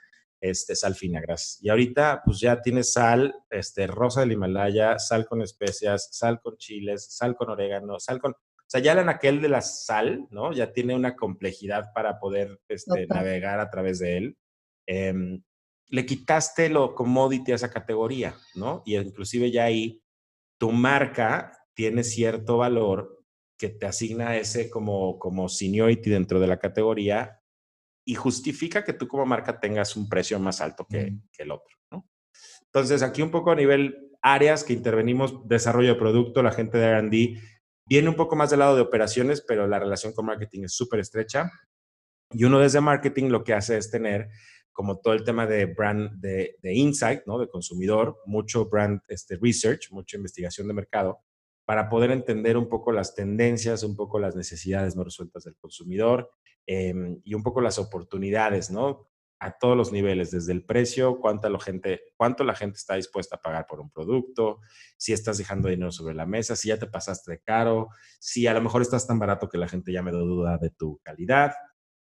este, 0.42 0.76
sal 0.76 0.96
fina, 0.96 1.22
gracias. 1.22 1.60
Y 1.62 1.70
ahorita, 1.70 2.24
pues 2.26 2.40
ya 2.40 2.62
tienes 2.62 2.94
sal, 2.94 3.34
este, 3.50 3.86
rosa 3.86 4.22
del 4.22 4.32
Himalaya, 4.32 4.98
sal 4.98 5.28
con 5.28 5.42
especias, 5.44 6.10
sal 6.12 6.42
con 6.42 6.58
chiles, 6.58 7.06
sal 7.16 7.36
con 7.36 7.50
orégano, 7.50 8.00
sal 8.00 8.20
con... 8.20 8.32
O 8.32 8.72
sea, 8.72 8.82
ya 8.82 8.94
el 8.94 9.08
aquel 9.08 9.42
de 9.42 9.50
la 9.50 9.62
sal, 9.62 10.28
¿no? 10.32 10.52
Ya 10.54 10.74
tiene 10.74 10.96
una 10.96 11.16
complejidad 11.16 11.92
para 11.94 12.20
poder 12.20 12.60
este, 12.70 13.06
navegar 13.06 13.60
a 13.60 13.70
través 13.70 14.00
de 14.00 14.18
él. 14.18 14.38
Em, 14.88 15.44
le 15.90 16.06
quitaste 16.06 16.70
lo 16.70 16.96
commodity 16.96 17.52
a 17.52 17.56
esa 17.56 17.70
categoría, 17.70 18.36
¿no? 18.56 18.82
Y 18.86 18.98
inclusive 18.98 19.52
ya 19.52 19.66
ahí 19.66 20.02
tu 20.58 20.72
marca 20.72 21.52
tiene 21.74 22.04
cierto 22.04 22.58
valor 22.58 23.24
que 23.58 23.70
te 23.70 23.86
asigna 23.86 24.38
ese 24.38 24.70
como, 24.70 25.20
como 25.20 25.50
seniority 25.50 26.10
dentro 26.10 26.40
de 26.40 26.48
la 26.48 26.58
categoría 26.58 27.41
y 28.12 28.16
justifica 28.16 28.84
que 28.84 28.92
tú 28.92 29.08
como 29.08 29.26
marca 29.26 29.58
tengas 29.58 29.96
un 29.96 30.10
precio 30.10 30.38
más 30.38 30.60
alto 30.60 30.86
que, 30.86 31.16
el 31.38 31.50
otro. 31.50 31.78
¿no? 31.90 32.10
Entonces, 32.66 33.04
aquí 33.04 33.22
un 33.22 33.32
poco 33.32 33.52
a 33.52 33.56
nivel 33.56 34.12
áreas 34.22 34.66
que 34.66 34.74
intervenimos, 34.74 35.48
desarrollo 35.48 35.94
de 35.94 36.00
producto, 36.00 36.44
la 36.44 36.52
gente 36.52 36.78
de 36.78 37.00
RD 37.00 37.42
viene 37.86 38.10
un 38.10 38.16
poco 38.16 38.36
más 38.36 38.50
del 38.50 38.60
lado 38.60 38.76
de 38.76 38.82
operaciones, 38.82 39.42
pero 39.48 39.66
la 39.66 39.80
relación 39.80 40.12
con 40.12 40.26
marketing 40.26 40.64
es 40.66 40.74
súper 40.74 41.00
estrecha. 41.00 41.50
Y 42.32 42.44
uno 42.44 42.60
desde 42.60 42.82
marketing 42.82 43.30
lo 43.30 43.46
que 43.46 43.54
hace 43.54 43.78
es 43.78 43.90
tener 43.90 44.28
como 44.74 45.00
todo 45.00 45.14
el 45.14 45.24
tema 45.24 45.48
de 45.48 45.68
brand, 45.68 46.12
de, 46.20 46.58
de 46.62 46.74
insight, 46.74 47.22
¿no? 47.26 47.40
De 47.40 47.48
consumidor, 47.48 48.18
mucho 48.26 48.66
brand 48.66 49.00
este, 49.08 49.38
research, 49.42 49.90
mucha 49.92 50.18
investigación 50.18 50.68
de 50.68 50.74
mercado, 50.74 51.22
para 51.64 51.88
poder 51.88 52.12
entender 52.12 52.58
un 52.58 52.68
poco 52.68 52.92
las 52.92 53.16
tendencias, 53.16 53.84
un 53.84 53.96
poco 53.96 54.20
las 54.20 54.36
necesidades 54.36 54.98
no 54.98 55.06
resueltas 55.06 55.46
del 55.46 55.56
consumidor 55.56 56.30
Em, 56.68 57.20
y 57.24 57.34
un 57.34 57.44
poco 57.44 57.62
las 57.62 57.80
oportunidades, 57.80 58.72
¿no? 58.72 59.10
A 59.40 59.58
todos 59.58 59.76
los 59.76 59.92
niveles, 59.92 60.32
desde 60.32 60.52
el 60.54 60.64
precio, 60.64 61.20
cuánto 61.20 61.50
la, 61.50 61.60
gente, 61.60 62.02
cuánto 62.16 62.44
la 62.44 62.54
gente 62.54 62.78
está 62.78 62.96
dispuesta 62.96 63.38
a 63.38 63.42
pagar 63.42 63.66
por 63.66 63.80
un 63.80 63.90
producto, 63.90 64.60
si 64.98 65.14
estás 65.14 65.40
dejando 65.40 65.70
dinero 65.70 65.92
sobre 65.92 66.14
la 66.14 66.28
mesa, 66.28 66.56
si 66.56 66.68
ya 66.68 66.78
te 66.78 66.86
pasaste 66.86 67.32
de 67.32 67.40
caro, 67.42 67.90
si 68.20 68.46
a 68.46 68.54
lo 68.54 68.62
mejor 68.62 68.84
estás 68.84 69.08
tan 69.08 69.18
barato 69.18 69.50
que 69.50 69.58
la 69.58 69.68
gente 69.68 69.92
ya 69.92 70.04
me 70.04 70.12
da 70.12 70.20
duda 70.20 70.58
de 70.58 70.70
tu 70.70 71.00
calidad. 71.04 71.54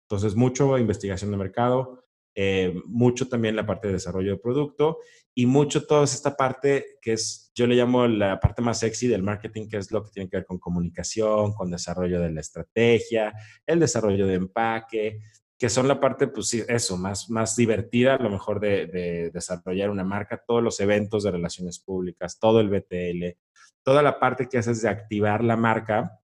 Entonces, 0.09 0.35
mucho 0.35 0.77
investigación 0.77 1.29
de 1.31 1.37
mercado, 1.37 2.06
eh, 2.39 2.71
mucho 2.85 3.27
también 3.27 3.55
la 3.55 3.65
parte 3.65 3.87
de 3.87 3.95
desarrollo 3.95 4.33
de 4.33 4.37
producto 4.37 4.99
y 5.33 5.47
mucho 5.47 5.87
toda 5.87 6.03
esta 6.03 6.37
parte 6.37 6.99
que 7.01 7.13
es, 7.13 7.51
yo 7.55 7.65
le 7.65 7.73
llamo 7.73 8.05
la 8.07 8.39
parte 8.39 8.61
más 8.61 8.77
sexy 8.77 9.07
del 9.07 9.23
marketing, 9.23 9.67
que 9.67 9.77
es 9.77 9.91
lo 9.91 10.03
que 10.03 10.11
tiene 10.11 10.29
que 10.29 10.37
ver 10.37 10.45
con 10.45 10.59
comunicación, 10.59 11.53
con 11.53 11.71
desarrollo 11.71 12.21
de 12.21 12.29
la 12.31 12.41
estrategia, 12.41 13.33
el 13.65 13.79
desarrollo 13.79 14.27
de 14.27 14.35
empaque, 14.35 15.19
que 15.57 15.67
son 15.67 15.87
la 15.87 15.99
parte, 15.99 16.27
pues 16.27 16.49
sí, 16.49 16.63
eso, 16.67 16.95
más, 16.95 17.27
más 17.31 17.55
divertida 17.55 18.13
a 18.13 18.21
lo 18.21 18.29
mejor 18.29 18.59
de, 18.59 18.85
de 18.85 19.31
desarrollar 19.31 19.89
una 19.89 20.03
marca, 20.03 20.43
todos 20.45 20.61
los 20.61 20.79
eventos 20.79 21.23
de 21.23 21.31
relaciones 21.31 21.79
públicas, 21.79 22.37
todo 22.39 22.59
el 22.59 22.69
BTL, 22.69 23.35
toda 23.81 24.03
la 24.03 24.19
parte 24.19 24.47
que 24.47 24.59
haces 24.59 24.83
de 24.83 24.89
activar 24.89 25.43
la 25.43 25.57
marca 25.57 26.19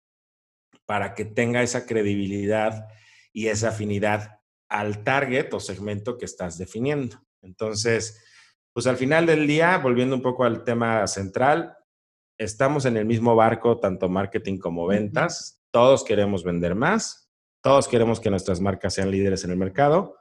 para 0.86 1.14
que 1.14 1.24
tenga 1.24 1.62
esa 1.62 1.86
credibilidad 1.86 2.88
y 3.32 3.46
esa 3.46 3.68
afinidad 3.68 4.39
al 4.70 5.04
target 5.04 5.52
o 5.52 5.60
segmento 5.60 6.16
que 6.16 6.24
estás 6.24 6.56
definiendo. 6.56 7.20
Entonces, 7.42 8.22
pues 8.72 8.86
al 8.86 8.96
final 8.96 9.26
del 9.26 9.46
día, 9.46 9.76
volviendo 9.78 10.14
un 10.14 10.22
poco 10.22 10.44
al 10.44 10.64
tema 10.64 11.06
central, 11.06 11.76
estamos 12.38 12.86
en 12.86 12.96
el 12.96 13.04
mismo 13.04 13.34
barco, 13.34 13.78
tanto 13.78 14.08
marketing 14.08 14.58
como 14.58 14.86
ventas. 14.86 15.62
Todos 15.72 16.04
queremos 16.04 16.44
vender 16.44 16.74
más, 16.74 17.30
todos 17.62 17.88
queremos 17.88 18.20
que 18.20 18.30
nuestras 18.30 18.60
marcas 18.60 18.94
sean 18.94 19.10
líderes 19.10 19.44
en 19.44 19.50
el 19.50 19.56
mercado, 19.56 20.16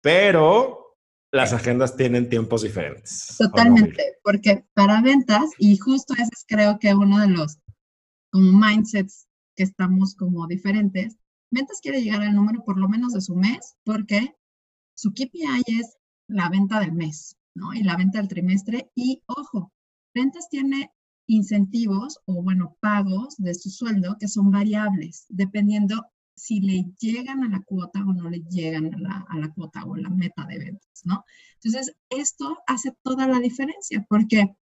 pero 0.00 0.96
las 1.30 1.52
agendas 1.52 1.96
tienen 1.96 2.28
tiempos 2.28 2.62
diferentes. 2.62 3.36
Totalmente, 3.38 4.18
porque 4.22 4.64
para 4.74 5.00
ventas, 5.00 5.50
y 5.58 5.76
justo 5.76 6.14
ese 6.14 6.24
es 6.24 6.44
creo 6.46 6.78
que 6.78 6.94
uno 6.94 7.20
de 7.20 7.28
los 7.28 7.58
como 8.30 8.52
mindsets 8.58 9.28
que 9.54 9.62
estamos 9.62 10.14
como 10.14 10.46
diferentes, 10.46 11.18
ventas 11.52 11.80
quiere 11.80 12.02
llegar 12.02 12.22
al 12.22 12.34
número 12.34 12.64
por 12.64 12.78
lo 12.78 12.88
menos 12.88 13.12
de 13.12 13.20
su 13.20 13.36
mes, 13.36 13.76
porque 13.84 14.34
su 14.94 15.12
KPI 15.12 15.62
es 15.78 15.96
la 16.26 16.48
venta 16.48 16.80
del 16.80 16.92
mes, 16.92 17.36
¿no? 17.54 17.72
Y 17.74 17.82
la 17.82 17.96
venta 17.96 18.18
del 18.18 18.28
trimestre. 18.28 18.90
Y 18.94 19.22
ojo, 19.26 19.72
ventas 20.14 20.48
tiene 20.48 20.90
incentivos 21.26 22.18
o, 22.24 22.42
bueno, 22.42 22.76
pagos 22.80 23.36
de 23.36 23.54
su 23.54 23.70
sueldo 23.70 24.16
que 24.18 24.28
son 24.28 24.50
variables, 24.50 25.26
dependiendo 25.28 26.04
si 26.34 26.60
le 26.60 26.86
llegan 26.98 27.44
a 27.44 27.48
la 27.48 27.60
cuota 27.60 28.00
o 28.00 28.12
no 28.12 28.28
le 28.28 28.40
llegan 28.50 28.92
a 28.94 28.98
la, 28.98 29.26
a 29.28 29.38
la 29.38 29.52
cuota 29.52 29.84
o 29.84 29.94
la 29.94 30.08
meta 30.08 30.46
de 30.46 30.58
ventas, 30.58 31.02
¿no? 31.04 31.24
Entonces, 31.62 31.94
esto 32.08 32.58
hace 32.66 32.92
toda 33.02 33.28
la 33.28 33.38
diferencia, 33.38 34.04
porque 34.08 34.56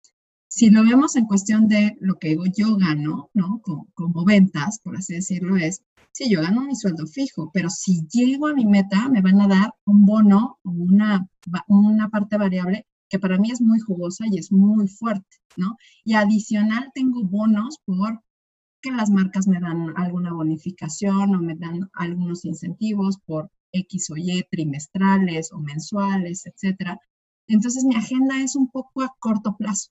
si 0.49 0.71
lo 0.71 0.83
vemos 0.83 1.15
en 1.15 1.25
cuestión 1.25 1.67
de 1.67 1.95
lo 2.01 2.17
que 2.17 2.35
yo 2.57 2.75
gano, 2.75 3.29
¿no? 3.33 3.61
Como, 3.61 4.25
ventas, 4.25 4.79
por 4.83 4.97
así 4.97 5.13
decirlo, 5.13 5.55
es, 5.55 5.83
si 6.11 6.29
yo 6.29 6.41
gano 6.41 6.61
mi 6.61 6.75
sueldo 6.75 7.05
fijo, 7.07 7.51
pero 7.53 7.69
si 7.69 8.07
llego 8.11 8.47
a 8.47 8.53
mi 8.53 8.65
meta, 8.65 9.09
me 9.09 9.21
van 9.21 9.41
a 9.41 9.47
dar 9.47 9.73
un 9.85 10.05
bono 10.05 10.59
o 10.63 10.69
una, 10.69 11.27
una 11.67 12.09
parte 12.09 12.37
variable 12.37 12.85
que 13.09 13.19
para 13.19 13.37
mí 13.37 13.51
es 13.51 13.61
muy 13.61 13.79
jugosa 13.79 14.25
y 14.29 14.37
es 14.37 14.51
muy 14.51 14.87
fuerte, 14.87 15.37
¿no? 15.57 15.77
Y 16.03 16.13
adicional 16.13 16.91
tengo 16.93 17.23
bonos 17.23 17.79
por 17.85 18.21
que 18.81 18.91
las 18.91 19.09
marcas 19.09 19.47
me 19.47 19.59
dan 19.59 19.93
alguna 19.97 20.31
bonificación 20.33 21.35
o 21.35 21.41
me 21.41 21.55
dan 21.55 21.89
algunos 21.93 22.45
incentivos 22.45 23.17
por 23.25 23.51
X 23.71 24.09
o 24.11 24.17
Y 24.17 24.45
trimestrales 24.49 25.51
o 25.51 25.59
mensuales, 25.59 26.45
etcétera. 26.45 26.99
Entonces 27.47 27.83
mi 27.83 27.95
agenda 27.95 28.41
es 28.41 28.55
un 28.55 28.69
poco 28.69 29.01
a 29.01 29.13
corto 29.19 29.55
plazo, 29.57 29.89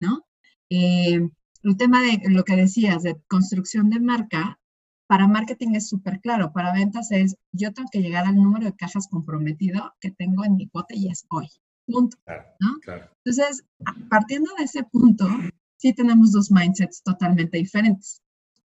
¿no? 0.00 0.24
Eh, 0.70 1.20
el 1.62 1.76
tema 1.76 2.02
de 2.02 2.20
lo 2.28 2.44
que 2.44 2.56
decías 2.56 3.02
de 3.02 3.16
construcción 3.28 3.90
de 3.90 4.00
marca, 4.00 4.58
para 5.06 5.28
marketing 5.28 5.74
es 5.74 5.88
súper 5.88 6.20
claro, 6.20 6.52
para 6.52 6.72
ventas 6.72 7.10
es, 7.12 7.36
yo 7.52 7.72
tengo 7.72 7.88
que 7.90 8.00
llegar 8.00 8.26
al 8.26 8.36
número 8.36 8.66
de 8.66 8.74
cajas 8.74 9.08
comprometido 9.08 9.94
que 10.00 10.10
tengo 10.10 10.44
en 10.44 10.56
mi 10.56 10.68
cuota 10.68 10.94
y 10.94 11.08
es 11.08 11.26
hoy, 11.30 11.48
punto, 11.86 12.16
¿no? 12.60 12.78
Entonces, 13.24 13.64
partiendo 14.10 14.50
de 14.58 14.64
ese 14.64 14.82
punto, 14.84 15.28
sí 15.76 15.92
tenemos 15.92 16.32
dos 16.32 16.50
mindsets 16.50 17.02
totalmente 17.02 17.58
diferentes. 17.58 18.22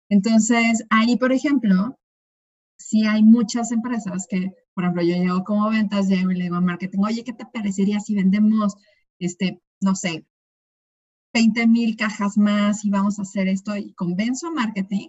Entonces, 0.09 0.85
ahí, 0.90 1.16
por 1.16 1.33
ejemplo, 1.33 1.99
sí 2.78 3.07
hay 3.07 3.23
muchas 3.23 3.73
empresas 3.73 4.26
que, 4.28 4.52
por 4.75 4.85
ejemplo, 4.85 5.02
yo 5.02 5.16
llego 5.16 5.43
como 5.45 5.71
ventas, 5.71 6.09
llego 6.09 6.31
y 6.31 6.37
le 6.37 6.45
digo 6.45 6.57
a 6.57 6.61
marketing, 6.61 7.00
oye, 7.00 7.25
¿qué 7.25 7.33
te 7.33 7.47
parecería 7.47 8.00
si 8.00 8.14
vendemos, 8.14 8.76
este, 9.19 9.61
no 9.81 9.95
sé, 9.95 10.26
20 11.33 11.66
mil 11.66 11.97
cajas 11.97 12.37
más 12.37 12.85
y 12.85 12.90
vamos 12.90 13.19
a 13.19 13.23
hacer 13.23 13.49
esto? 13.49 13.76
Y 13.76 13.95
convenzo 13.95 14.49
a 14.49 14.52
marketing 14.52 15.09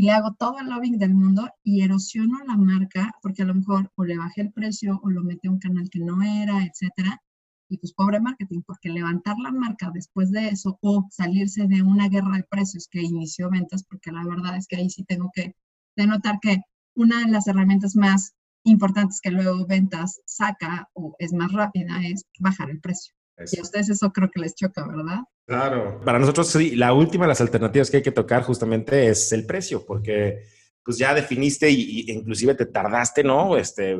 y 0.00 0.04
le 0.04 0.12
hago 0.12 0.32
todo 0.32 0.58
el 0.58 0.70
lobbying 0.70 0.96
del 0.96 1.12
mundo 1.12 1.50
y 1.62 1.82
erosiono 1.82 2.38
la 2.46 2.56
marca 2.56 3.12
porque 3.20 3.42
a 3.42 3.44
lo 3.44 3.54
mejor 3.54 3.92
o 3.96 4.04
le 4.04 4.16
bajé 4.16 4.40
el 4.40 4.50
precio 4.50 4.98
o 5.02 5.10
lo 5.10 5.22
metí 5.22 5.46
a 5.46 5.50
un 5.50 5.58
canal 5.58 5.90
que 5.90 5.98
no 6.00 6.22
era, 6.22 6.64
etcétera. 6.64 7.20
Y 7.68 7.76
pues 7.76 7.92
pobre 7.92 8.18
marketing, 8.18 8.62
porque 8.66 8.88
levantar 8.88 9.36
la 9.38 9.52
marca 9.52 9.90
después 9.92 10.30
de 10.30 10.48
eso 10.48 10.78
o 10.80 11.06
salirse 11.10 11.66
de 11.66 11.82
una 11.82 12.08
guerra 12.08 12.38
de 12.38 12.44
precios 12.44 12.88
que 12.90 13.02
inició 13.02 13.50
ventas, 13.50 13.84
porque 13.84 14.10
la 14.10 14.24
verdad 14.24 14.56
es 14.56 14.66
que 14.66 14.76
ahí 14.76 14.88
sí 14.88 15.04
tengo 15.04 15.30
que 15.34 15.54
denotar 15.94 16.38
que 16.40 16.62
una 16.94 17.18
de 17.18 17.30
las 17.30 17.46
herramientas 17.46 17.94
más 17.94 18.32
importantes 18.64 19.20
que 19.20 19.32
luego 19.32 19.66
ventas 19.66 20.22
saca 20.24 20.88
o 20.94 21.14
es 21.18 21.34
más 21.34 21.52
rápida 21.52 22.00
es 22.06 22.24
bajar 22.38 22.70
el 22.70 22.80
precio. 22.80 23.12
Y 23.50 23.58
a 23.58 23.62
ustedes 23.62 23.90
eso 23.90 24.12
creo 24.12 24.30
que 24.30 24.40
les 24.40 24.54
choca, 24.54 24.86
¿verdad? 24.86 25.20
Claro. 25.46 26.00
Para 26.04 26.18
nosotros 26.18 26.48
sí, 26.48 26.76
la 26.76 26.92
última 26.92 27.24
de 27.24 27.30
las 27.30 27.40
alternativas 27.40 27.90
que 27.90 27.98
hay 27.98 28.02
que 28.02 28.12
tocar 28.12 28.42
justamente 28.42 29.08
es 29.08 29.32
el 29.32 29.46
precio, 29.46 29.84
porque 29.84 30.44
pues 30.84 30.98
ya 30.98 31.14
definiste 31.14 31.70
y, 31.70 32.10
inclusive 32.10 32.54
te 32.54 32.66
tardaste, 32.66 33.22
¿no? 33.22 33.56
Este, 33.56 33.96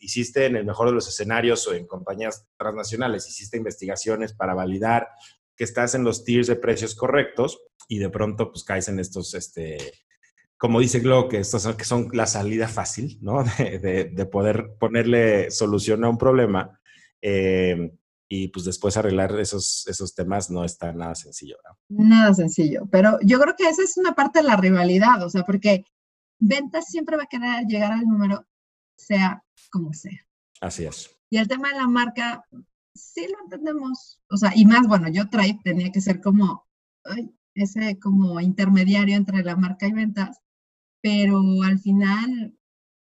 hiciste 0.00 0.46
en 0.46 0.56
el 0.56 0.64
mejor 0.64 0.88
de 0.88 0.94
los 0.94 1.08
escenarios 1.08 1.66
o 1.66 1.74
en 1.74 1.86
compañías 1.86 2.46
transnacionales, 2.56 3.28
hiciste 3.28 3.56
investigaciones 3.56 4.32
para 4.32 4.54
validar 4.54 5.08
que 5.56 5.64
estás 5.64 5.94
en 5.94 6.04
los 6.04 6.24
tiers 6.24 6.46
de 6.46 6.56
precios 6.56 6.94
correctos 6.94 7.60
y 7.88 7.98
de 7.98 8.08
pronto 8.08 8.50
pues 8.50 8.64
caes 8.64 8.88
en 8.88 8.98
estos, 8.98 9.34
este, 9.34 9.76
como 10.56 10.80
dice 10.80 11.00
Glo, 11.00 11.28
que 11.28 11.38
estos 11.38 11.62
son, 11.62 11.76
que 11.76 11.84
son 11.84 12.08
la 12.12 12.26
salida 12.26 12.68
fácil, 12.68 13.18
¿no? 13.20 13.44
De, 13.58 14.10
de, 14.12 14.26
poder 14.26 14.76
ponerle 14.78 15.50
solución 15.50 16.04
a 16.04 16.08
un 16.08 16.18
problema. 16.18 16.80
Eh, 17.20 17.92
y 18.32 18.46
pues 18.48 18.64
después 18.64 18.96
arreglar 18.96 19.38
esos, 19.40 19.84
esos 19.88 20.14
temas 20.14 20.50
no 20.50 20.64
está 20.64 20.92
nada 20.92 21.16
sencillo. 21.16 21.56
¿no? 21.64 22.04
Nada 22.04 22.32
sencillo, 22.32 22.86
pero 22.90 23.18
yo 23.22 23.40
creo 23.40 23.56
que 23.56 23.68
esa 23.68 23.82
es 23.82 23.96
una 23.96 24.14
parte 24.14 24.38
de 24.38 24.46
la 24.46 24.56
rivalidad, 24.56 25.20
o 25.24 25.28
sea, 25.28 25.42
porque 25.42 25.84
ventas 26.38 26.86
siempre 26.86 27.16
va 27.16 27.24
a 27.24 27.26
querer 27.26 27.66
llegar 27.66 27.90
al 27.90 28.06
número, 28.06 28.46
sea 28.96 29.42
como 29.72 29.92
sea. 29.92 30.24
Así 30.60 30.84
es. 30.84 31.10
Y 31.28 31.38
el 31.38 31.48
tema 31.48 31.70
de 31.70 31.78
la 31.78 31.88
marca, 31.88 32.44
sí 32.94 33.26
lo 33.26 33.42
entendemos. 33.42 34.20
O 34.30 34.36
sea, 34.36 34.52
y 34.54 34.64
más, 34.64 34.86
bueno, 34.86 35.08
yo 35.08 35.28
Tribe 35.28 35.58
tenía 35.64 35.90
que 35.90 36.00
ser 36.00 36.20
como 36.20 36.68
ese 37.54 37.98
como 37.98 38.40
intermediario 38.40 39.16
entre 39.16 39.42
la 39.42 39.56
marca 39.56 39.88
y 39.88 39.92
ventas, 39.92 40.38
pero 41.02 41.40
al 41.64 41.80
final 41.80 42.56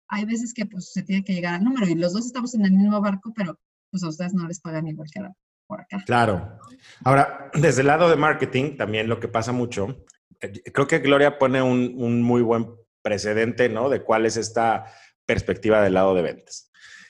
hay 0.08 0.24
veces 0.24 0.54
que 0.54 0.66
pues 0.66 0.94
se 0.94 1.04
tiene 1.04 1.26
que 1.26 1.34
llegar 1.34 1.56
al 1.56 1.64
número 1.66 1.88
y 1.88 1.96
los 1.96 2.14
dos 2.14 2.26
estamos 2.26 2.56
en 2.56 2.64
el 2.64 2.72
mismo 2.72 3.02
barco, 3.02 3.34
pero 3.36 3.60
pues 3.92 4.04
a 4.04 4.10
ustedes 4.10 4.34
no 4.34 4.48
les 4.48 4.60
pagan 4.60 4.88
igual 4.88 5.08
que 5.14 5.22
por 5.68 5.82
acá. 5.82 6.04
Claro. 6.06 6.60
Ahora, 7.04 7.52
desde 7.54 7.82
el 7.82 7.88
lado 7.88 8.10
de 8.10 8.16
marketing, 8.16 8.78
también 8.78 9.08
lo 9.08 9.20
que 9.20 9.28
pasa 9.28 9.52
mucho, 9.52 10.06
eh, 10.42 10.64
creo 10.74 10.88
que 10.88 11.00
Gloria 11.00 11.38
pone 11.38 11.62
un, 11.62 11.94
un 11.98 12.22
muy 12.22 12.42
buen 12.42 12.68
precedente, 13.02 13.70
¿no? 13.70 13.90
De 13.90 14.04
cuál 14.04 14.26
es 14.26 14.38
esta 14.38 14.86
perspectiva 15.26 15.82
del 15.82 15.94
lado 15.94 16.16
de 16.16 16.24
ventas. 16.24 16.70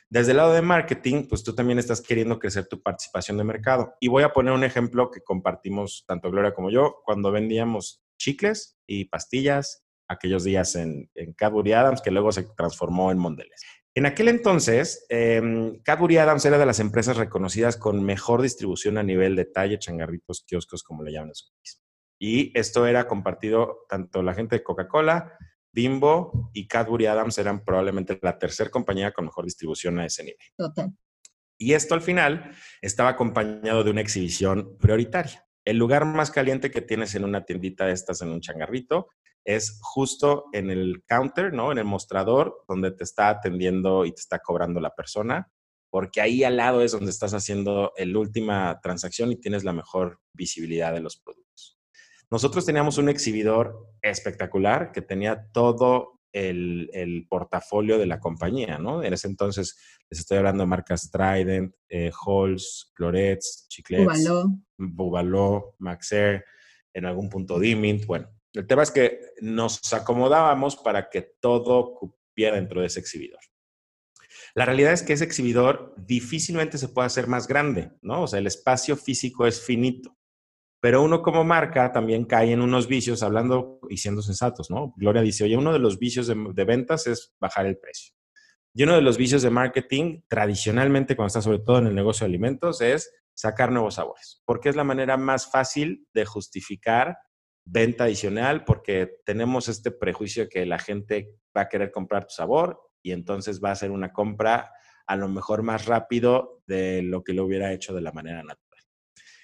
Desde 0.09 0.31
el 0.31 0.37
lado 0.37 0.53
de 0.53 0.63
marketing, 0.63 1.27
pues 1.29 1.43
tú 1.43 1.53
también 1.53 1.77
estás 1.77 2.01
queriendo 2.01 2.39
crecer 2.39 2.67
tu 2.67 2.81
participación 2.81 3.37
de 3.37 3.43
mercado. 3.43 3.93
Y 3.99 4.07
voy 4.07 4.23
a 4.23 4.33
poner 4.33 4.53
un 4.53 4.63
ejemplo 4.63 5.11
que 5.11 5.21
compartimos 5.21 6.03
tanto 6.07 6.31
Gloria 6.31 6.53
como 6.53 6.71
yo 6.71 7.01
cuando 7.05 7.31
vendíamos 7.31 8.01
chicles 8.17 8.77
y 8.87 9.05
pastillas 9.05 9.85
aquellos 10.07 10.43
días 10.43 10.75
en, 10.75 11.11
en 11.13 11.33
Cadbury 11.33 11.73
Adams, 11.73 12.01
que 12.01 12.09
luego 12.09 12.31
se 12.31 12.43
transformó 12.57 13.11
en 13.11 13.19
Mondelez. 13.19 13.61
En 13.99 14.05
aquel 14.05 14.29
entonces, 14.29 15.05
eh, 15.09 15.41
Cadbury 15.83 16.19
Adams 16.19 16.45
era 16.45 16.57
de 16.57 16.65
las 16.65 16.79
empresas 16.79 17.17
reconocidas 17.17 17.75
con 17.75 18.01
mejor 18.01 18.41
distribución 18.41 18.97
a 18.97 19.03
nivel 19.03 19.35
de 19.35 19.43
talle, 19.43 19.77
changarritos, 19.77 20.45
kioscos, 20.47 20.83
como 20.83 21.03
le 21.03 21.11
llaman 21.11 21.31
en 21.31 21.35
su 21.35 21.49
país. 21.51 21.83
Y 22.17 22.57
esto 22.57 22.87
era 22.87 23.09
compartido 23.09 23.79
tanto 23.89 24.23
la 24.23 24.33
gente 24.33 24.55
de 24.55 24.63
Coca-Cola 24.63 25.37
Bimbo 25.73 26.49
y 26.53 26.69
Cadbury 26.69 27.07
Adams 27.07 27.39
eran 27.39 27.65
probablemente 27.65 28.17
la 28.21 28.39
tercera 28.39 28.69
compañía 28.69 29.11
con 29.11 29.25
mejor 29.25 29.43
distribución 29.43 29.99
a 29.99 30.05
ese 30.05 30.23
nivel. 30.23 30.47
Total. 30.55 30.93
Y 31.57 31.73
esto 31.73 31.93
al 31.93 32.01
final 32.01 32.51
estaba 32.81 33.09
acompañado 33.09 33.83
de 33.83 33.91
una 33.91 33.99
exhibición 33.99 34.77
prioritaria. 34.77 35.45
El 35.65 35.75
lugar 35.75 36.05
más 36.05 36.31
caliente 36.31 36.71
que 36.71 36.81
tienes 36.81 37.15
en 37.15 37.25
una 37.25 37.43
tiendita 37.43 37.85
de 37.85 37.91
estas, 37.91 38.21
en 38.21 38.29
un 38.29 38.39
changarrito, 38.39 39.09
es 39.49 39.79
justo 39.81 40.45
en 40.53 40.69
el 40.69 41.03
counter, 41.07 41.51
¿no? 41.53 41.71
En 41.71 41.79
el 41.79 41.85
mostrador 41.85 42.63
donde 42.67 42.91
te 42.91 43.03
está 43.03 43.29
atendiendo 43.29 44.05
y 44.05 44.11
te 44.11 44.21
está 44.21 44.37
cobrando 44.37 44.79
la 44.79 44.93
persona, 44.93 45.51
porque 45.89 46.21
ahí 46.21 46.43
al 46.43 46.57
lado 46.57 46.83
es 46.83 46.91
donde 46.91 47.09
estás 47.09 47.33
haciendo 47.33 47.91
la 47.97 48.19
última 48.19 48.79
transacción 48.83 49.31
y 49.31 49.39
tienes 49.39 49.63
la 49.63 49.73
mejor 49.73 50.19
visibilidad 50.33 50.93
de 50.93 50.99
los 50.99 51.17
productos. 51.17 51.79
Nosotros 52.29 52.63
teníamos 52.63 52.99
un 52.99 53.09
exhibidor 53.09 53.87
espectacular 54.03 54.91
que 54.91 55.01
tenía 55.01 55.47
todo 55.51 56.19
el, 56.31 57.25
portafolio 57.27 57.97
de 57.97 58.05
la 58.05 58.19
compañía, 58.19 58.77
¿no? 58.77 59.03
En 59.03 59.13
ese 59.13 59.27
entonces 59.27 59.75
les 60.11 60.19
estoy 60.19 60.37
hablando 60.37 60.61
de 60.61 60.67
marcas 60.67 61.09
Trident, 61.09 61.73
eh, 61.89 62.11
Halls, 62.23 62.91
Clorets, 62.93 63.65
Chiclets, 63.67 64.03
Bubaló, 64.03 64.45
Bubaló 64.77 65.75
Maxer, 65.79 66.45
en 66.93 67.05
algún 67.05 67.29
punto 67.29 67.57
Dimint. 67.57 68.05
Bueno, 68.05 68.29
el 68.53 68.67
tema 68.67 68.83
es 68.83 68.91
que 68.91 69.19
nos 69.41 69.93
acomodábamos 69.93 70.75
para 70.77 71.09
que 71.09 71.21
todo 71.39 71.93
cupiera 71.93 72.55
dentro 72.55 72.81
de 72.81 72.87
ese 72.87 72.99
exhibidor. 72.99 73.39
La 74.55 74.65
realidad 74.65 74.93
es 74.93 75.03
que 75.03 75.13
ese 75.13 75.25
exhibidor 75.25 75.93
difícilmente 75.97 76.77
se 76.77 76.89
puede 76.89 77.07
hacer 77.07 77.27
más 77.27 77.47
grande, 77.47 77.91
¿no? 78.01 78.23
O 78.23 78.27
sea, 78.27 78.39
el 78.39 78.47
espacio 78.47 78.95
físico 78.95 79.45
es 79.45 79.61
finito. 79.61 80.17
Pero 80.81 81.03
uno 81.03 81.21
como 81.21 81.43
marca 81.43 81.91
también 81.91 82.25
cae 82.25 82.53
en 82.53 82.61
unos 82.61 82.87
vicios, 82.87 83.21
hablando 83.21 83.79
y 83.89 83.97
siendo 83.97 84.21
sensatos, 84.21 84.71
¿no? 84.71 84.93
Gloria 84.95 85.21
dice, 85.21 85.43
oye, 85.43 85.57
uno 85.57 85.73
de 85.73 85.79
los 85.79 85.99
vicios 85.99 86.25
de, 86.27 86.35
de 86.53 86.63
ventas 86.63 87.05
es 87.05 87.33
bajar 87.39 87.65
el 87.65 87.77
precio. 87.77 88.13
Y 88.73 88.83
uno 88.83 88.95
de 88.95 89.01
los 89.01 89.17
vicios 89.17 89.41
de 89.41 89.49
marketing, 89.49 90.21
tradicionalmente, 90.27 91.15
cuando 91.15 91.27
está 91.27 91.41
sobre 91.41 91.59
todo 91.59 91.79
en 91.79 91.87
el 91.87 91.95
negocio 91.95 92.25
de 92.25 92.29
alimentos, 92.29 92.81
es 92.81 93.11
sacar 93.33 93.71
nuevos 93.71 93.95
sabores, 93.95 94.41
porque 94.45 94.69
es 94.69 94.75
la 94.75 94.83
manera 94.83 95.17
más 95.17 95.49
fácil 95.49 96.07
de 96.13 96.25
justificar 96.25 97.17
venta 97.65 98.05
adicional, 98.05 98.65
porque 98.65 99.19
tenemos 99.25 99.67
este 99.67 99.91
prejuicio 99.91 100.43
de 100.43 100.49
que 100.49 100.65
la 100.65 100.79
gente 100.79 101.35
va 101.55 101.61
a 101.61 101.69
querer 101.69 101.91
comprar 101.91 102.25
tu 102.25 102.33
sabor 102.33 102.81
y 103.03 103.11
entonces 103.11 103.61
va 103.63 103.71
a 103.71 103.75
ser 103.75 103.91
una 103.91 104.11
compra 104.11 104.71
a 105.07 105.15
lo 105.15 105.27
mejor 105.27 105.63
más 105.63 105.85
rápido 105.85 106.61
de 106.67 107.01
lo 107.01 107.23
que 107.23 107.33
lo 107.33 107.45
hubiera 107.45 107.73
hecho 107.73 107.93
de 107.93 108.01
la 108.01 108.11
manera 108.11 108.43
natural. 108.43 108.83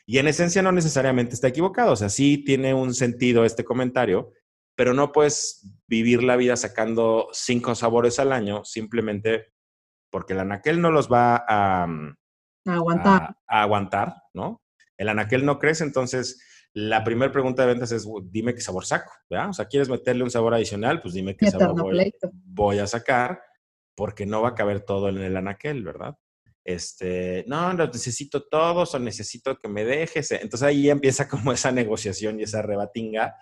Y 0.05 0.19
en 0.19 0.27
esencia 0.27 0.61
no 0.61 0.71
necesariamente 0.71 1.33
está 1.33 1.47
equivocado, 1.47 1.93
o 1.93 1.95
sea, 1.95 2.09
sí 2.09 2.37
tiene 2.37 2.73
un 2.73 2.93
sentido 2.93 3.43
este 3.43 3.63
comentario, 3.63 4.31
pero 4.75 4.93
no 4.93 5.11
puedes 5.11 5.79
vivir 5.87 6.21
la 6.21 6.35
vida 6.35 6.55
sacando 6.55 7.29
cinco 7.31 7.73
sabores 7.73 8.19
al 8.19 8.31
año 8.31 8.63
simplemente 8.65 9.53
porque 10.11 10.33
el 10.33 10.39
anaquel 10.39 10.79
no 10.79 10.91
los 10.91 11.11
va 11.11 11.43
a, 11.47 11.87
mm, 11.87 12.15
aguantar. 12.67 13.35
A, 13.47 13.63
aguantar, 13.63 14.15
¿no? 14.33 14.61
El 14.97 15.09
anaquel 15.09 15.45
no 15.45 15.59
crece, 15.59 15.83
entonces 15.83 16.41
la 16.75 17.03
primera 17.03 17.31
pregunta 17.31 17.63
de 17.63 17.69
ventas 17.69 17.91
es, 17.91 18.07
dime 18.25 18.53
qué 18.53 18.61
sabor 18.61 18.85
saco, 18.85 19.11
¿verdad? 19.29 19.49
O 19.49 19.53
sea, 19.53 19.65
¿quieres 19.65 19.89
meterle 19.89 20.23
un 20.23 20.31
sabor 20.31 20.53
adicional? 20.53 21.01
Pues 21.01 21.13
dime 21.13 21.35
qué 21.35 21.49
sabor 21.49 21.81
voy, 21.81 22.13
voy, 22.43 22.79
a 22.79 22.87
sacar, 22.87 23.41
porque 23.95 24.25
no 24.25 24.41
va 24.41 24.49
a 24.49 24.55
caber 24.55 24.81
todo 24.81 25.09
en 25.09 25.17
el 25.17 25.37
anaquel, 25.37 25.83
¿verdad? 25.83 26.15
este, 26.65 27.45
no, 27.47 27.73
no 27.73 27.85
necesito 27.85 28.43
todos 28.47 28.95
o 28.95 28.99
necesito 28.99 29.57
que 29.57 29.69
me 29.69 29.85
dejes. 29.85 30.31
Entonces 30.31 30.63
ahí 30.63 30.89
empieza 30.89 31.27
como 31.29 31.53
esa 31.53 31.71
negociación 31.71 32.39
y 32.39 32.43
esa 32.43 32.61
rebatinga. 32.61 33.35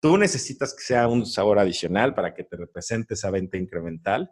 Tú 0.00 0.16
necesitas 0.16 0.74
que 0.74 0.82
sea 0.82 1.08
un 1.08 1.26
sabor 1.26 1.58
adicional 1.58 2.14
para 2.14 2.32
que 2.32 2.44
te 2.44 2.56
represente 2.56 3.14
esa 3.14 3.30
venta 3.30 3.58
incremental, 3.58 4.30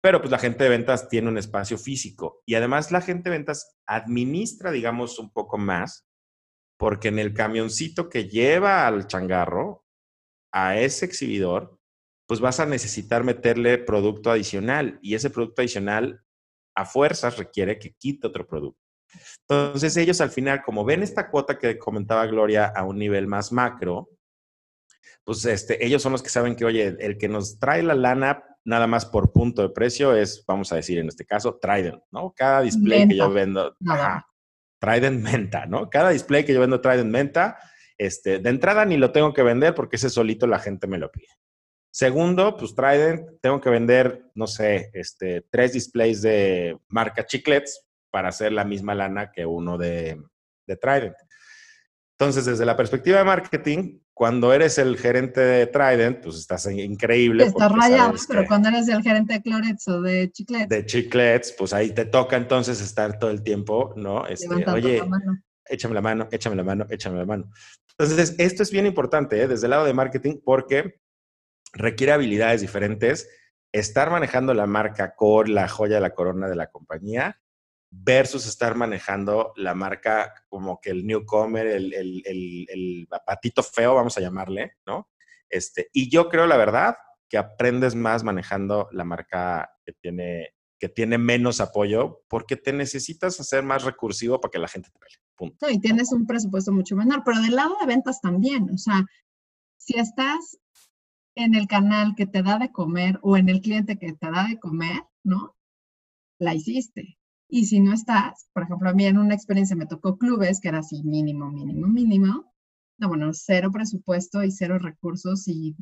pero 0.00 0.20
pues 0.20 0.32
la 0.32 0.38
gente 0.38 0.64
de 0.64 0.70
ventas 0.70 1.08
tiene 1.08 1.28
un 1.28 1.38
espacio 1.38 1.78
físico 1.78 2.42
y 2.44 2.54
además 2.54 2.90
la 2.90 3.00
gente 3.00 3.30
de 3.30 3.36
ventas 3.36 3.78
administra, 3.86 4.72
digamos, 4.72 5.18
un 5.20 5.30
poco 5.30 5.58
más, 5.58 6.05
porque 6.78 7.08
en 7.08 7.18
el 7.18 7.32
camioncito 7.32 8.08
que 8.08 8.28
lleva 8.28 8.86
al 8.86 9.06
changarro, 9.06 9.84
a 10.52 10.78
ese 10.78 11.04
exhibidor, 11.04 11.78
pues 12.26 12.40
vas 12.40 12.60
a 12.60 12.66
necesitar 12.66 13.24
meterle 13.24 13.78
producto 13.78 14.30
adicional 14.30 14.98
y 15.02 15.14
ese 15.14 15.30
producto 15.30 15.62
adicional 15.62 16.22
a 16.74 16.84
fuerzas 16.84 17.36
requiere 17.36 17.78
que 17.78 17.94
quite 17.94 18.26
otro 18.26 18.46
producto. 18.46 18.80
Entonces 19.48 19.96
ellos 19.96 20.20
al 20.20 20.30
final, 20.30 20.62
como 20.62 20.84
ven 20.84 21.02
esta 21.02 21.30
cuota 21.30 21.58
que 21.58 21.78
comentaba 21.78 22.26
Gloria 22.26 22.66
a 22.66 22.84
un 22.84 22.98
nivel 22.98 23.26
más 23.26 23.52
macro, 23.52 24.08
pues 25.24 25.44
este, 25.44 25.84
ellos 25.84 26.02
son 26.02 26.12
los 26.12 26.22
que 26.22 26.30
saben 26.30 26.56
que, 26.56 26.64
oye, 26.64 26.96
el 27.00 27.18
que 27.18 27.28
nos 27.28 27.58
trae 27.58 27.82
la 27.82 27.94
lana 27.94 28.44
nada 28.64 28.86
más 28.86 29.06
por 29.06 29.32
punto 29.32 29.62
de 29.62 29.70
precio 29.70 30.14
es, 30.14 30.44
vamos 30.46 30.72
a 30.72 30.76
decir 30.76 30.98
en 30.98 31.08
este 31.08 31.24
caso, 31.24 31.58
Trident, 31.60 32.02
¿no? 32.10 32.32
Cada 32.34 32.62
display 32.62 33.06
que 33.08 33.16
yo 33.16 33.30
vendo, 33.30 33.76
Trident 34.78 35.22
Menta, 35.22 35.66
¿no? 35.66 35.88
Cada 35.90 36.10
display 36.10 36.44
que 36.44 36.52
yo 36.52 36.60
vendo 36.60 36.80
Trident 36.80 37.10
Menta, 37.10 37.58
este, 37.98 38.38
de 38.38 38.50
entrada 38.50 38.84
ni 38.84 38.96
lo 38.96 39.12
tengo 39.12 39.32
que 39.32 39.42
vender 39.42 39.74
porque 39.74 39.96
ese 39.96 40.10
solito 40.10 40.46
la 40.46 40.58
gente 40.58 40.86
me 40.86 40.98
lo 40.98 41.10
pide. 41.10 41.28
Segundo, 41.90 42.56
pues 42.56 42.74
Trident, 42.74 43.40
tengo 43.40 43.60
que 43.60 43.70
vender, 43.70 44.26
no 44.34 44.46
sé, 44.46 44.90
este, 44.92 45.46
tres 45.50 45.72
displays 45.72 46.20
de 46.20 46.78
marca 46.88 47.24
Chiclets 47.24 47.86
para 48.10 48.28
hacer 48.28 48.52
la 48.52 48.64
misma 48.64 48.94
lana 48.94 49.32
que 49.32 49.46
uno 49.46 49.78
de, 49.78 50.20
de 50.66 50.76
Trident. 50.76 51.16
Entonces, 52.18 52.44
desde 52.44 52.66
la 52.66 52.76
perspectiva 52.76 53.18
de 53.18 53.24
marketing, 53.24 53.98
cuando 54.16 54.54
eres 54.54 54.78
el 54.78 54.96
gerente 54.96 55.42
de 55.42 55.66
Trident, 55.66 56.22
pues 56.22 56.36
estás 56.36 56.64
increíble. 56.70 57.44
Estás 57.44 57.70
rayado, 57.70 58.14
pero 58.26 58.46
cuando 58.46 58.70
eres 58.70 58.88
el 58.88 59.02
gerente 59.02 59.34
de 59.34 59.42
Clorets 59.42 59.86
o 59.88 60.00
de 60.00 60.32
Chiclets. 60.32 60.70
De 60.70 60.86
Chiclets, 60.86 61.52
pues 61.52 61.74
ahí 61.74 61.90
te 61.90 62.06
toca 62.06 62.38
entonces 62.38 62.80
estar 62.80 63.18
todo 63.18 63.28
el 63.28 63.42
tiempo, 63.42 63.92
¿no? 63.94 64.26
Este, 64.26 64.48
oye, 64.70 65.02
échame 65.66 65.94
la 65.94 66.00
mano, 66.00 66.28
échame 66.32 66.56
la 66.56 66.64
mano, 66.64 66.86
échame 66.88 67.18
la 67.18 67.26
mano. 67.26 67.50
Entonces, 67.98 68.34
esto 68.38 68.62
es 68.62 68.70
bien 68.70 68.86
importante 68.86 69.38
¿eh? 69.38 69.48
desde 69.48 69.66
el 69.66 69.72
lado 69.72 69.84
de 69.84 69.92
marketing 69.92 70.40
porque 70.42 70.98
requiere 71.74 72.14
habilidades 72.14 72.62
diferentes. 72.62 73.28
Estar 73.70 74.10
manejando 74.10 74.54
la 74.54 74.66
marca 74.66 75.14
core, 75.14 75.50
la 75.50 75.68
joya 75.68 75.96
de 75.96 76.00
la 76.00 76.14
corona 76.14 76.48
de 76.48 76.56
la 76.56 76.68
compañía, 76.68 77.38
versus 78.02 78.46
estar 78.46 78.74
manejando 78.76 79.52
la 79.56 79.74
marca 79.74 80.32
como 80.48 80.80
que 80.80 80.90
el 80.90 81.06
newcomer, 81.06 81.66
el, 81.66 81.92
el, 81.92 82.22
el, 82.26 83.08
patito 83.24 83.62
feo, 83.62 83.94
vamos 83.94 84.16
a 84.16 84.20
llamarle, 84.20 84.76
¿no? 84.86 85.08
Este, 85.48 85.88
y 85.92 86.10
yo 86.10 86.28
creo, 86.28 86.46
la 86.46 86.56
verdad, 86.56 86.96
que 87.28 87.38
aprendes 87.38 87.94
más 87.94 88.22
manejando 88.22 88.88
la 88.92 89.04
marca 89.04 89.70
que 89.84 89.92
tiene, 89.92 90.54
que 90.78 90.88
tiene 90.88 91.18
menos 91.18 91.60
apoyo 91.60 92.22
porque 92.28 92.56
te 92.56 92.72
necesitas 92.72 93.38
hacer 93.40 93.62
más 93.62 93.84
recursivo 93.84 94.40
para 94.40 94.50
que 94.50 94.58
la 94.58 94.68
gente 94.68 94.90
te 94.90 94.98
pele. 94.98 95.14
Punto. 95.36 95.68
y 95.68 95.78
tienes 95.78 96.12
un 96.12 96.26
presupuesto 96.26 96.72
mucho 96.72 96.96
menor, 96.96 97.22
pero 97.22 97.42
del 97.42 97.56
lado 97.56 97.76
de 97.78 97.86
ventas 97.86 98.22
también, 98.22 98.70
o 98.72 98.78
sea, 98.78 99.04
si 99.76 99.98
estás 99.98 100.58
en 101.34 101.54
el 101.54 101.66
canal 101.68 102.14
que 102.16 102.26
te 102.26 102.42
da 102.42 102.58
de 102.58 102.72
comer 102.72 103.18
o 103.22 103.36
en 103.36 103.50
el 103.50 103.60
cliente 103.60 103.98
que 103.98 104.14
te 104.14 104.30
da 104.30 104.46
de 104.48 104.58
comer, 104.58 105.02
¿no? 105.22 105.54
La 106.38 106.54
hiciste. 106.54 107.18
Y 107.48 107.66
si 107.66 107.80
no 107.80 107.92
estás, 107.92 108.48
por 108.52 108.64
ejemplo, 108.64 108.90
a 108.90 108.94
mí 108.94 109.06
en 109.06 109.18
una 109.18 109.34
experiencia 109.34 109.76
me 109.76 109.86
tocó 109.86 110.18
clubes 110.18 110.60
que 110.60 110.68
era 110.68 110.78
así 110.78 111.02
mínimo, 111.04 111.50
mínimo, 111.50 111.86
mínimo. 111.86 112.52
No, 112.98 113.08
bueno, 113.08 113.30
cero 113.32 113.70
presupuesto 113.72 114.42
y 114.42 114.50
cero 114.50 114.78
recursos 114.78 115.46
y 115.46 115.76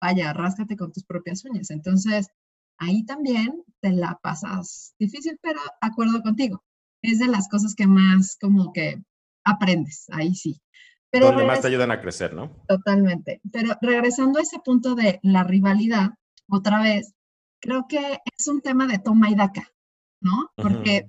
vaya, 0.00 0.32
ráscate 0.32 0.76
con 0.76 0.92
tus 0.92 1.04
propias 1.04 1.44
uñas. 1.44 1.70
Entonces, 1.70 2.28
ahí 2.78 3.04
también 3.04 3.64
te 3.80 3.92
la 3.92 4.18
pasas 4.22 4.94
difícil, 4.98 5.38
pero 5.42 5.60
acuerdo 5.80 6.22
contigo. 6.22 6.62
Es 7.02 7.18
de 7.18 7.26
las 7.26 7.48
cosas 7.48 7.74
que 7.74 7.86
más 7.86 8.36
como 8.40 8.72
que 8.72 9.02
aprendes, 9.44 10.06
ahí 10.10 10.34
sí. 10.34 10.60
Pero 11.10 11.26
donde 11.26 11.44
más 11.44 11.60
te 11.60 11.68
ayudan 11.68 11.90
a 11.90 12.00
crecer, 12.00 12.34
¿no? 12.34 12.50
Totalmente. 12.68 13.40
Pero 13.52 13.76
regresando 13.80 14.38
a 14.38 14.42
ese 14.42 14.58
punto 14.64 14.94
de 14.94 15.20
la 15.22 15.44
rivalidad, 15.44 16.10
otra 16.48 16.82
vez, 16.82 17.14
creo 17.60 17.86
que 17.88 18.18
es 18.36 18.48
un 18.48 18.60
tema 18.60 18.86
de 18.86 18.98
toma 18.98 19.30
y 19.30 19.34
daca, 19.34 19.68
¿no? 20.24 20.50
Porque 20.56 21.06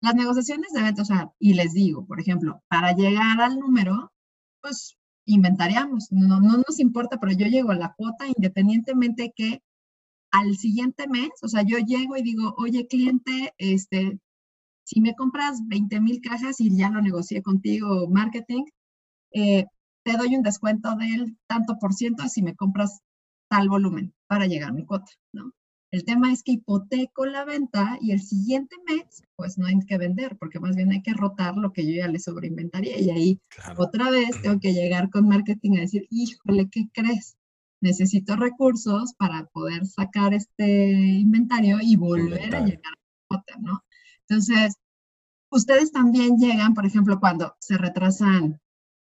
las 0.00 0.14
negociaciones 0.14 0.72
de 0.72 1.00
o 1.00 1.04
sea, 1.04 1.32
y 1.38 1.54
les 1.54 1.72
digo, 1.72 2.04
por 2.04 2.20
ejemplo, 2.20 2.62
para 2.68 2.92
llegar 2.92 3.40
al 3.40 3.58
número, 3.58 4.12
pues 4.60 4.96
inventariamos, 5.24 6.08
no, 6.10 6.40
no 6.40 6.58
nos 6.58 6.80
importa, 6.80 7.18
pero 7.18 7.32
yo 7.32 7.46
llego 7.46 7.70
a 7.70 7.76
la 7.76 7.94
cuota 7.96 8.26
independientemente 8.26 9.32
que 9.34 9.62
al 10.32 10.56
siguiente 10.56 11.06
mes, 11.08 11.30
o 11.42 11.48
sea, 11.48 11.62
yo 11.62 11.78
llego 11.78 12.16
y 12.16 12.22
digo, 12.22 12.54
oye, 12.58 12.86
cliente, 12.88 13.54
este, 13.56 14.18
si 14.84 15.00
me 15.00 15.14
compras 15.14 15.60
20 15.68 16.00
mil 16.00 16.20
cajas 16.20 16.60
y 16.60 16.76
ya 16.76 16.90
lo 16.90 17.00
negocié 17.00 17.40
contigo, 17.42 18.08
marketing, 18.10 18.64
eh, 19.32 19.66
te 20.04 20.16
doy 20.16 20.36
un 20.36 20.42
descuento 20.42 20.96
del 20.96 21.38
tanto 21.46 21.78
por 21.78 21.94
ciento 21.94 22.28
si 22.28 22.42
me 22.42 22.56
compras 22.56 23.00
tal 23.48 23.68
volumen 23.68 24.12
para 24.26 24.46
llegar 24.46 24.70
a 24.70 24.74
mi 24.74 24.84
cuota, 24.84 25.12
¿no? 25.32 25.52
El 25.94 26.04
tema 26.04 26.32
es 26.32 26.42
que 26.42 26.50
hipoteco 26.50 27.24
la 27.24 27.44
venta 27.44 27.98
y 28.00 28.10
el 28.10 28.20
siguiente 28.20 28.74
mes, 28.84 29.22
pues 29.36 29.58
no 29.58 29.66
hay 29.66 29.78
que 29.86 29.96
vender, 29.96 30.36
porque 30.38 30.58
más 30.58 30.74
bien 30.74 30.90
hay 30.90 31.02
que 31.02 31.14
rotar 31.14 31.56
lo 31.56 31.72
que 31.72 31.86
yo 31.86 31.92
ya 31.92 32.08
le 32.08 32.18
sobreinventaría. 32.18 32.98
Y 32.98 33.10
ahí 33.10 33.40
otra 33.76 34.10
vez 34.10 34.42
tengo 34.42 34.58
que 34.58 34.72
llegar 34.72 35.08
con 35.08 35.28
marketing 35.28 35.76
a 35.76 35.82
decir, 35.82 36.08
híjole, 36.10 36.68
¿qué 36.68 36.88
crees? 36.92 37.36
Necesito 37.80 38.34
recursos 38.34 39.14
para 39.14 39.46
poder 39.52 39.86
sacar 39.86 40.34
este 40.34 40.90
inventario 40.90 41.78
y 41.80 41.94
volver 41.94 42.56
a 42.56 42.64
llegar 42.66 42.92
a 42.92 43.28
cuota, 43.28 43.54
¿no? 43.60 43.84
Entonces, 44.28 44.74
ustedes 45.52 45.92
también 45.92 46.38
llegan, 46.38 46.74
por 46.74 46.86
ejemplo, 46.86 47.20
cuando 47.20 47.54
se 47.60 47.78
retrasan 47.78 48.60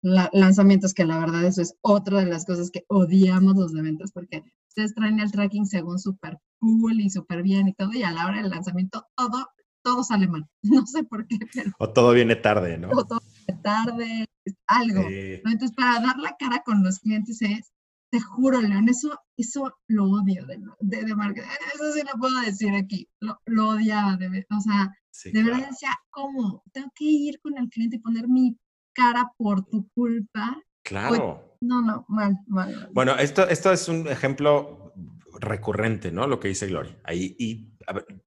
lanzamientos, 0.02 0.92
que 0.92 1.06
la 1.06 1.18
verdad 1.18 1.44
eso 1.44 1.62
es 1.62 1.78
otra 1.80 2.18
de 2.18 2.26
las 2.26 2.44
cosas 2.44 2.70
que 2.70 2.84
odiamos 2.88 3.56
los 3.56 3.72
de 3.72 3.80
ventas, 3.80 4.12
porque 4.12 4.44
ustedes 4.74 4.94
traen 4.94 5.20
el 5.20 5.30
tracking 5.30 5.66
según 5.66 6.00
súper 6.00 6.38
cool 6.58 7.00
y 7.00 7.08
súper 7.08 7.42
bien 7.42 7.68
y 7.68 7.74
todo, 7.74 7.92
y 7.92 8.02
a 8.02 8.10
la 8.10 8.26
hora 8.26 8.42
del 8.42 8.50
lanzamiento 8.50 9.06
todo, 9.14 9.48
todo 9.82 10.02
sale 10.02 10.26
mal. 10.26 10.46
No 10.62 10.84
sé 10.86 11.04
por 11.04 11.26
qué, 11.28 11.38
pero... 11.54 11.70
O 11.78 11.90
todo 11.90 12.12
viene 12.12 12.34
tarde, 12.34 12.76
¿no? 12.76 12.88
O 12.90 13.04
todo 13.04 13.20
viene 13.46 13.62
tarde, 13.62 14.26
algo. 14.66 15.02
Entonces, 15.08 15.72
para 15.76 16.00
dar 16.00 16.18
la 16.18 16.34
cara 16.38 16.62
con 16.64 16.82
los 16.82 16.98
clientes 16.98 17.40
es, 17.42 17.72
te 18.10 18.20
juro, 18.20 18.60
León, 18.60 18.88
eso, 18.88 19.18
eso 19.36 19.72
lo 19.88 20.04
odio 20.04 20.44
de, 20.46 20.58
de, 20.80 21.14
marketing. 21.14 21.48
Eso 21.74 21.92
sí 21.92 22.02
lo 22.02 22.18
puedo 22.18 22.40
decir 22.40 22.74
aquí. 22.74 23.08
Lo, 23.20 23.38
lo 23.46 23.70
odiaba, 23.70 24.16
de, 24.16 24.46
o 24.50 24.60
sea, 24.60 24.92
de 25.32 25.42
verdad 25.42 25.68
decía, 25.68 25.90
¿cómo? 26.10 26.62
Tengo 26.72 26.90
que 26.94 27.04
ir 27.04 27.40
con 27.40 27.58
el 27.58 27.68
cliente 27.68 27.96
y 27.96 28.00
poner 28.00 28.28
mi 28.28 28.56
cara 28.92 29.32
por 29.36 29.64
tu 29.66 29.88
culpa. 29.94 30.56
Claro. 30.84 31.53
No, 31.66 31.82
no, 31.82 32.04
mal, 32.08 32.38
mal, 32.46 32.88
Bueno, 32.92 33.16
esto, 33.16 33.48
esto 33.48 33.72
es 33.72 33.88
un 33.88 34.06
ejemplo 34.08 34.92
recurrente, 35.40 36.12
¿no? 36.12 36.26
Lo 36.26 36.40
que 36.40 36.48
dice 36.48 36.66
Gloria. 36.66 36.96
Ahí, 37.04 37.34
y 37.38 37.74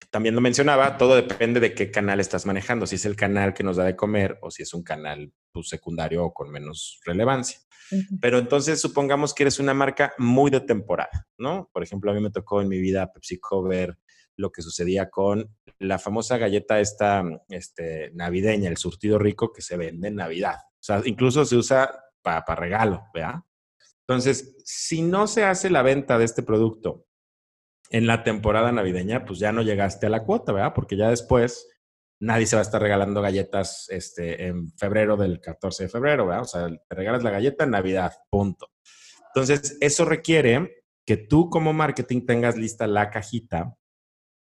también 0.09 0.35
lo 0.35 0.41
mencionaba, 0.41 0.97
todo 0.97 1.15
depende 1.15 1.59
de 1.59 1.73
qué 1.73 1.89
canal 1.91 2.19
estás 2.19 2.45
manejando, 2.45 2.85
si 2.85 2.95
es 2.95 3.05
el 3.05 3.15
canal 3.15 3.53
que 3.53 3.63
nos 3.63 3.77
da 3.77 3.83
de 3.83 3.95
comer 3.95 4.37
o 4.41 4.51
si 4.51 4.63
es 4.63 4.73
un 4.73 4.83
canal 4.83 5.31
pues, 5.51 5.69
secundario 5.69 6.25
o 6.25 6.33
con 6.33 6.51
menos 6.51 6.99
relevancia. 7.05 7.59
Pero 8.19 8.37
entonces 8.37 8.81
supongamos 8.81 9.33
que 9.33 9.43
eres 9.43 9.59
una 9.59 9.73
marca 9.73 10.13
muy 10.17 10.51
de 10.51 10.59
temporada, 10.59 11.27
¿no? 11.37 11.69
Por 11.71 11.83
ejemplo, 11.83 12.11
a 12.11 12.13
mí 12.13 12.19
me 12.19 12.31
tocó 12.31 12.61
en 12.61 12.67
mi 12.67 12.79
vida 12.79 13.11
PepsiCo 13.13 13.63
ver 13.63 13.97
lo 14.35 14.51
que 14.51 14.61
sucedía 14.61 15.09
con 15.09 15.55
la 15.79 15.97
famosa 15.97 16.37
galleta 16.37 16.79
esta 16.79 17.23
este, 17.49 18.11
navideña, 18.13 18.69
el 18.69 18.77
surtido 18.77 19.17
rico 19.17 19.53
que 19.53 19.61
se 19.61 19.77
vende 19.77 20.09
en 20.09 20.15
Navidad. 20.15 20.57
O 20.73 20.83
sea, 20.83 21.01
incluso 21.05 21.45
se 21.45 21.55
usa 21.55 21.89
para 22.45 22.61
regalo, 22.61 23.03
¿verdad? 23.13 23.41
Entonces, 24.07 24.55
si 24.63 25.01
no 25.01 25.27
se 25.27 25.43
hace 25.43 25.69
la 25.69 25.81
venta 25.81 26.17
de 26.17 26.25
este 26.25 26.43
producto 26.43 27.05
en 27.89 28.07
la 28.07 28.23
temporada 28.23 28.71
navideña, 28.71 29.25
pues 29.25 29.39
ya 29.39 29.51
no 29.51 29.61
llegaste 29.61 30.07
a 30.07 30.09
la 30.09 30.23
cuota, 30.23 30.51
¿verdad? 30.51 30.73
Porque 30.73 30.97
ya 30.97 31.09
después 31.09 31.67
nadie 32.19 32.45
se 32.45 32.55
va 32.55 32.61
a 32.61 32.63
estar 32.63 32.81
regalando 32.81 33.21
galletas 33.21 33.87
este, 33.89 34.47
en 34.47 34.71
febrero 34.73 35.17
del 35.17 35.39
14 35.39 35.83
de 35.83 35.89
febrero, 35.89 36.25
¿verdad? 36.25 36.43
O 36.43 36.45
sea, 36.45 36.69
te 36.69 36.95
regalas 36.95 37.23
la 37.23 37.31
galleta 37.31 37.63
en 37.63 37.71
Navidad, 37.71 38.13
punto. 38.29 38.71
Entonces, 39.33 39.77
eso 39.81 40.05
requiere 40.05 40.83
que 41.05 41.17
tú 41.17 41.49
como 41.49 41.73
marketing 41.73 42.25
tengas 42.25 42.57
lista 42.57 42.87
la 42.87 43.09
cajita, 43.09 43.75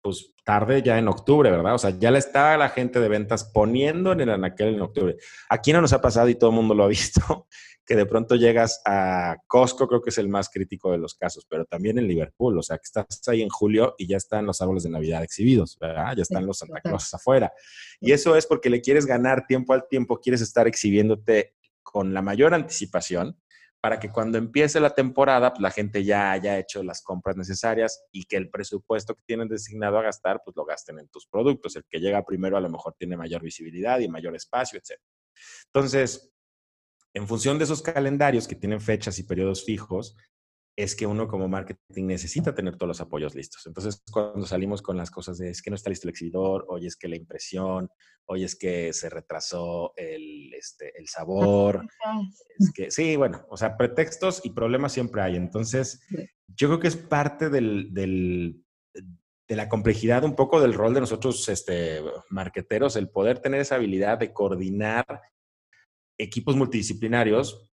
pues 0.01 0.33
tarde 0.43 0.81
ya 0.81 0.97
en 0.97 1.07
octubre, 1.07 1.51
¿verdad? 1.51 1.75
O 1.75 1.77
sea, 1.77 1.91
ya 1.91 2.11
le 2.11 2.19
está 2.19 2.57
la 2.57 2.69
gente 2.69 2.99
de 2.99 3.07
ventas 3.07 3.43
poniendo 3.43 4.11
en 4.11 4.21
el 4.21 4.29
anaquel 4.29 4.75
en 4.75 4.81
octubre. 4.81 5.17
Aquí 5.49 5.73
no 5.73 5.81
nos 5.81 5.93
ha 5.93 6.01
pasado 6.01 6.29
y 6.29 6.35
todo 6.35 6.49
el 6.49 6.55
mundo 6.55 6.73
lo 6.73 6.85
ha 6.85 6.87
visto, 6.89 7.47
que 7.85 7.95
de 7.95 8.05
pronto 8.05 8.35
llegas 8.35 8.81
a 8.85 9.37
Costco, 9.47 9.87
creo 9.87 10.01
que 10.01 10.11
es 10.11 10.17
el 10.17 10.29
más 10.29 10.49
crítico 10.49 10.91
de 10.91 10.99
los 10.99 11.15
casos, 11.15 11.45
pero 11.49 11.65
también 11.65 11.97
en 11.97 12.07
Liverpool, 12.07 12.57
o 12.57 12.63
sea, 12.63 12.77
que 12.77 12.83
estás 12.85 13.05
ahí 13.27 13.41
en 13.41 13.49
julio 13.49 13.95
y 13.97 14.07
ya 14.07 14.17
están 14.17 14.45
los 14.45 14.61
árboles 14.61 14.83
de 14.83 14.89
Navidad 14.91 15.23
exhibidos, 15.23 15.77
¿verdad? 15.79 16.15
Ya 16.15 16.21
están 16.21 16.45
los 16.45 16.59
Santa 16.59 16.81
Claus 16.81 17.13
afuera. 17.13 17.51
Y 17.99 18.11
eso 18.11 18.35
es 18.35 18.45
porque 18.45 18.69
le 18.69 18.81
quieres 18.81 19.05
ganar 19.05 19.45
tiempo 19.47 19.73
al 19.73 19.87
tiempo, 19.87 20.19
quieres 20.19 20.41
estar 20.41 20.67
exhibiéndote 20.67 21.55
con 21.81 22.13
la 22.13 22.21
mayor 22.21 22.53
anticipación 22.53 23.39
para 23.81 23.99
que 23.99 24.11
cuando 24.11 24.37
empiece 24.37 24.79
la 24.79 24.89
temporada, 24.89 25.51
pues 25.51 25.61
la 25.61 25.71
gente 25.71 26.03
ya 26.03 26.31
haya 26.31 26.57
hecho 26.57 26.83
las 26.83 27.01
compras 27.01 27.37
necesarias 27.37 28.03
y 28.11 28.25
que 28.25 28.35
el 28.35 28.49
presupuesto 28.49 29.15
que 29.15 29.23
tienen 29.25 29.47
designado 29.47 29.97
a 29.97 30.01
gastar, 30.01 30.41
pues 30.43 30.55
lo 30.57 30.65
gasten 30.65 30.99
en 30.99 31.07
tus 31.07 31.27
productos. 31.27 31.75
El 31.75 31.85
que 31.85 31.99
llega 31.99 32.25
primero 32.25 32.57
a 32.57 32.61
lo 32.61 32.69
mejor 32.69 32.95
tiene 32.97 33.15
mayor 33.15 33.41
visibilidad 33.41 33.99
y 33.99 34.09
mayor 34.09 34.35
espacio, 34.35 34.79
etc. 34.79 34.99
Entonces, 35.67 36.33
en 37.13 37.27
función 37.27 37.57
de 37.57 37.63
esos 37.63 37.81
calendarios 37.81 38.47
que 38.47 38.55
tienen 38.55 38.81
fechas 38.81 39.17
y 39.17 39.23
periodos 39.23 39.63
fijos, 39.63 40.15
es 40.83 40.95
que 40.95 41.05
uno 41.05 41.27
como 41.27 41.49
marketing 41.49 42.05
necesita 42.05 42.55
tener 42.55 42.77
todos 42.77 42.87
los 42.87 43.01
apoyos 43.01 43.35
listos. 43.35 43.67
Entonces, 43.67 44.01
cuando 44.09 44.45
salimos 44.45 44.81
con 44.81 44.95
las 44.95 45.11
cosas 45.11 45.37
de 45.37 45.49
es 45.49 45.61
que 45.61 45.69
no 45.69 45.75
está 45.75 45.89
listo 45.89 46.07
el 46.07 46.11
exhibidor, 46.11 46.65
hoy 46.69 46.87
es 46.87 46.95
que 46.95 47.09
la 47.09 47.17
impresión, 47.17 47.89
hoy 48.25 48.45
es 48.45 48.55
que 48.55 48.93
se 48.93 49.09
retrasó 49.09 49.91
el, 49.97 50.53
este, 50.53 50.97
el 50.97 51.09
sabor, 51.09 51.85
es 52.57 52.71
que 52.73 52.91
sí, 52.91 53.17
bueno, 53.17 53.45
o 53.49 53.57
sea, 53.57 53.75
pretextos 53.75 54.39
y 54.45 54.51
problemas 54.51 54.93
siempre 54.93 55.21
hay. 55.21 55.35
Entonces, 55.35 55.99
yo 56.47 56.69
creo 56.69 56.79
que 56.79 56.87
es 56.87 56.95
parte 56.95 57.49
del, 57.49 57.93
del, 57.93 58.63
de 58.93 59.55
la 59.57 59.67
complejidad 59.67 60.23
un 60.23 60.37
poco 60.37 60.61
del 60.61 60.73
rol 60.73 60.93
de 60.93 61.01
nosotros, 61.01 61.49
este, 61.49 62.01
marqueteros, 62.29 62.95
el 62.95 63.09
poder 63.09 63.39
tener 63.39 63.59
esa 63.59 63.75
habilidad 63.75 64.17
de 64.17 64.31
coordinar 64.31 65.05
equipos 66.17 66.55
multidisciplinarios 66.55 67.68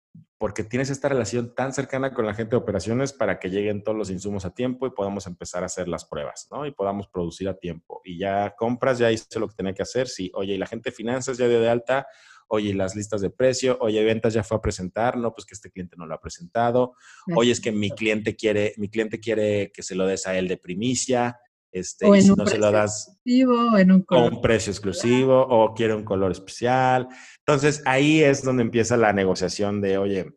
porque 0.42 0.64
tienes 0.64 0.90
esta 0.90 1.08
relación 1.08 1.54
tan 1.54 1.72
cercana 1.72 2.12
con 2.12 2.26
la 2.26 2.34
gente 2.34 2.50
de 2.50 2.56
operaciones 2.56 3.12
para 3.12 3.38
que 3.38 3.48
lleguen 3.48 3.84
todos 3.84 3.96
los 3.96 4.10
insumos 4.10 4.44
a 4.44 4.52
tiempo 4.52 4.88
y 4.88 4.90
podamos 4.90 5.28
empezar 5.28 5.62
a 5.62 5.66
hacer 5.66 5.86
las 5.86 6.04
pruebas, 6.04 6.48
¿no? 6.50 6.66
Y 6.66 6.72
podamos 6.72 7.06
producir 7.06 7.48
a 7.48 7.56
tiempo. 7.56 8.00
Y 8.04 8.18
ya 8.18 8.52
compras, 8.58 8.98
ya 8.98 9.12
hice 9.12 9.38
lo 9.38 9.46
que 9.46 9.54
tenía 9.54 9.72
que 9.72 9.82
hacer. 9.82 10.08
Sí, 10.08 10.32
oye, 10.34 10.54
y 10.54 10.58
la 10.58 10.66
gente 10.66 10.90
de 10.90 10.96
finanzas 10.96 11.38
ya 11.38 11.46
dio 11.46 11.60
de 11.60 11.70
alta, 11.70 12.08
oye, 12.48 12.74
las 12.74 12.96
listas 12.96 13.20
de 13.20 13.30
precio, 13.30 13.78
oye, 13.80 14.02
ventas 14.02 14.34
ya 14.34 14.42
fue 14.42 14.56
a 14.56 14.60
presentar, 14.60 15.16
no, 15.16 15.32
pues 15.32 15.46
que 15.46 15.54
este 15.54 15.70
cliente 15.70 15.94
no 15.96 16.06
lo 16.06 16.14
ha 16.16 16.20
presentado, 16.20 16.96
oye, 17.36 17.52
es 17.52 17.60
que 17.60 17.70
mi 17.70 17.92
cliente 17.92 18.34
quiere, 18.34 18.74
mi 18.78 18.88
cliente 18.88 19.20
quiere 19.20 19.70
que 19.70 19.84
se 19.84 19.94
lo 19.94 20.06
des 20.06 20.26
a 20.26 20.36
él 20.36 20.48
de 20.48 20.56
primicia, 20.56 21.38
este, 21.72 22.06
y 22.06 22.22
si 22.22 22.34
no 22.34 22.46
se 22.46 22.58
lo 22.58 22.70
das 22.70 23.18
en 23.24 23.90
un, 23.90 24.04
un 24.08 24.40
precio 24.42 24.70
exclusivo 24.70 25.40
o 25.40 25.72
quiere 25.74 25.94
un 25.94 26.04
color 26.04 26.30
especial. 26.30 27.08
Entonces 27.38 27.82
ahí 27.86 28.22
es 28.22 28.44
donde 28.44 28.62
empieza 28.62 28.96
la 28.96 29.12
negociación 29.12 29.80
de, 29.80 29.96
oye, 29.96 30.36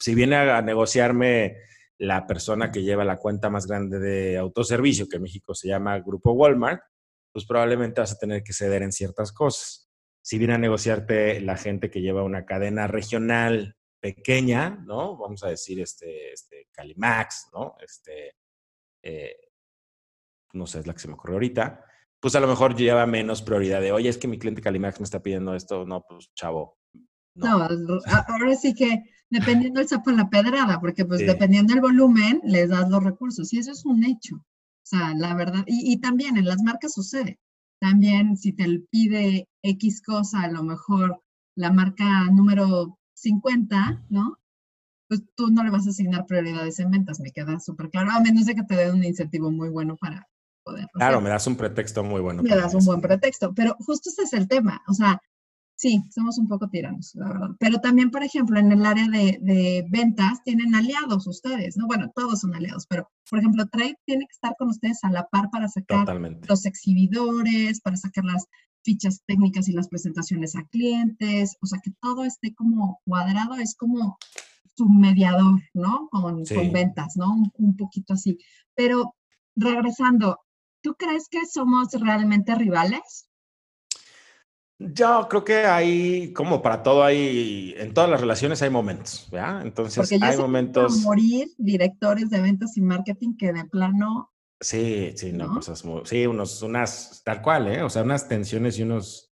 si 0.00 0.14
viene 0.14 0.36
a 0.36 0.60
negociarme 0.60 1.56
la 1.98 2.26
persona 2.26 2.72
que 2.72 2.82
lleva 2.82 3.04
la 3.04 3.18
cuenta 3.18 3.48
más 3.50 3.66
grande 3.66 3.98
de 3.98 4.38
autoservicio, 4.38 5.06
que 5.08 5.16
en 5.16 5.22
México 5.22 5.54
se 5.54 5.68
llama 5.68 6.00
Grupo 6.00 6.32
Walmart, 6.32 6.80
pues 7.32 7.46
probablemente 7.46 8.00
vas 8.00 8.12
a 8.12 8.18
tener 8.18 8.42
que 8.42 8.52
ceder 8.52 8.82
en 8.82 8.90
ciertas 8.90 9.32
cosas. 9.32 9.88
Si 10.22 10.38
viene 10.38 10.54
a 10.54 10.58
negociarte 10.58 11.40
la 11.40 11.56
gente 11.56 11.90
que 11.90 12.00
lleva 12.00 12.24
una 12.24 12.44
cadena 12.44 12.86
regional 12.86 13.76
pequeña, 14.00 14.82
¿no? 14.86 15.16
Vamos 15.16 15.44
a 15.44 15.48
decir, 15.48 15.80
este, 15.80 16.32
este 16.32 16.68
Calimax, 16.72 17.50
¿no? 17.52 17.76
Este, 17.80 18.34
eh, 19.02 19.36
no 20.52 20.66
sé, 20.66 20.80
es 20.80 20.86
la 20.86 20.92
que 20.92 21.00
se 21.00 21.08
me 21.08 21.14
ocurrió 21.14 21.36
ahorita, 21.36 21.84
pues 22.20 22.34
a 22.34 22.40
lo 22.40 22.48
mejor 22.48 22.76
lleva 22.76 23.06
menos 23.06 23.42
prioridad 23.42 23.80
de, 23.80 23.92
oye, 23.92 24.08
es 24.08 24.18
que 24.18 24.28
mi 24.28 24.38
cliente 24.38 24.60
Calimax 24.60 25.00
me 25.00 25.04
está 25.04 25.22
pidiendo 25.22 25.54
esto, 25.54 25.86
no, 25.86 26.04
pues 26.06 26.30
chavo. 26.34 26.78
No, 27.34 27.62
ahora 27.62 28.56
sí 28.56 28.74
que 28.74 29.04
dependiendo 29.30 29.80
el 29.80 29.88
sapo 29.88 30.10
en 30.10 30.16
la 30.16 30.28
pedrada, 30.28 30.80
porque 30.80 31.04
pues 31.04 31.20
dependiendo 31.20 31.72
del 31.72 31.80
volumen, 31.80 32.40
les 32.44 32.68
das 32.68 32.90
los 32.90 33.02
recursos 33.02 33.52
y 33.52 33.58
eso 33.58 33.70
es 33.70 33.84
un 33.84 34.04
hecho. 34.04 34.36
O 34.36 34.86
sea, 34.90 35.14
la 35.14 35.34
verdad, 35.34 35.64
y, 35.66 35.92
y 35.92 36.00
también 36.00 36.36
en 36.36 36.44
las 36.44 36.62
marcas 36.62 36.92
sucede. 36.92 37.38
También 37.80 38.36
si 38.36 38.52
te 38.52 38.66
pide 38.90 39.48
X 39.62 40.02
cosa, 40.02 40.42
a 40.42 40.50
lo 40.50 40.62
mejor 40.62 41.22
la 41.56 41.72
marca 41.72 42.24
número 42.30 42.98
50, 43.14 44.06
¿no? 44.10 44.38
Pues 45.08 45.22
tú 45.34 45.48
no 45.50 45.64
le 45.64 45.70
vas 45.70 45.86
a 45.86 45.90
asignar 45.90 46.26
prioridades 46.26 46.78
en 46.78 46.90
ventas, 46.90 47.20
me 47.20 47.32
queda 47.32 47.58
súper 47.60 47.90
claro, 47.90 48.10
a 48.10 48.20
menos 48.20 48.46
de 48.46 48.54
que 48.54 48.62
te 48.62 48.76
dé 48.76 48.92
un 48.92 49.02
incentivo 49.02 49.50
muy 49.50 49.68
bueno 49.68 49.96
para, 49.96 50.28
Claro, 50.92 51.20
me 51.20 51.30
das 51.30 51.46
un 51.46 51.56
pretexto 51.56 52.04
muy 52.04 52.20
bueno. 52.20 52.42
Me 52.42 52.54
das 52.54 52.74
un 52.74 52.84
buen 52.84 53.00
pretexto, 53.00 53.52
pero 53.54 53.76
justo 53.80 54.10
ese 54.10 54.22
es 54.22 54.32
el 54.32 54.48
tema, 54.48 54.82
o 54.88 54.94
sea, 54.94 55.20
sí, 55.80 56.04
somos 56.10 56.36
un 56.36 56.46
poco 56.46 56.68
tiranos, 56.68 57.14
la 57.14 57.28
verdad. 57.28 57.48
Pero 57.58 57.80
también, 57.80 58.10
por 58.10 58.22
ejemplo, 58.22 58.58
en 58.58 58.70
el 58.70 58.84
área 58.84 59.08
de, 59.08 59.86
ventas 59.88 60.42
tienen 60.44 60.74
aliados 60.74 61.26
ustedes, 61.26 61.76
¿no? 61.78 61.86
Bueno, 61.86 62.12
todos 62.14 62.40
son 62.40 62.54
aliados, 62.54 62.86
pero, 62.86 63.10
por 63.30 63.38
ejemplo, 63.38 63.66
Trade 63.66 63.96
tiene 64.04 64.26
que 64.26 64.32
estar 64.32 64.54
con 64.58 64.68
ustedes 64.68 65.02
a 65.04 65.10
la 65.10 65.26
par 65.28 65.48
para 65.50 65.68
sacar 65.68 66.06
los 66.46 66.66
exhibidores, 66.66 67.80
para 67.80 67.96
sacar 67.96 68.24
las 68.24 68.44
fichas 68.82 69.22
técnicas 69.26 69.68
y 69.68 69.72
las 69.72 69.88
presentaciones 69.88 70.54
a 70.54 70.64
clientes, 70.64 71.56
o 71.62 71.66
sea, 71.66 71.80
que 71.82 71.92
todo 72.00 72.24
esté 72.24 72.54
como 72.54 73.00
cuadrado, 73.06 73.54
es 73.54 73.74
como 73.74 74.18
su 74.76 74.86
mediador, 74.86 75.60
¿no? 75.72 76.08
Con, 76.10 76.42
ventas, 76.72 77.16
¿no? 77.16 77.42
un 77.54 77.76
poquito 77.76 78.14
así. 78.14 78.38
Pero 78.74 79.14
regresando, 79.56 80.40
¿Tú 80.82 80.94
crees 80.94 81.28
que 81.28 81.46
somos 81.46 81.88
realmente 81.92 82.54
rivales? 82.54 83.30
Yo 84.82 85.26
creo 85.28 85.44
que 85.44 85.56
hay, 85.66 86.32
como 86.32 86.62
para 86.62 86.82
todo, 86.82 87.04
hay, 87.04 87.74
en 87.76 87.92
todas 87.92 88.08
las 88.08 88.18
relaciones 88.18 88.62
hay 88.62 88.70
momentos, 88.70 89.28
¿verdad? 89.30 89.60
Entonces 89.60 90.10
hay 90.22 90.38
momentos. 90.38 91.00
morir 91.00 91.48
directores 91.58 92.30
de 92.30 92.40
ventas 92.40 92.78
y 92.78 92.80
marketing 92.80 93.36
que 93.36 93.52
de 93.52 93.66
plano. 93.66 94.32
Sí, 94.58 95.12
sí, 95.16 95.32
no, 95.32 95.52
cosas 95.52 95.84
muy, 95.84 96.00
sí, 96.06 96.26
unos, 96.26 96.62
unas, 96.62 97.20
tal 97.24 97.42
cual, 97.42 97.68
¿eh? 97.68 97.82
O 97.82 97.90
sea, 97.90 98.02
unas 98.02 98.26
tensiones 98.26 98.78
y 98.78 98.82
unos. 98.82 99.30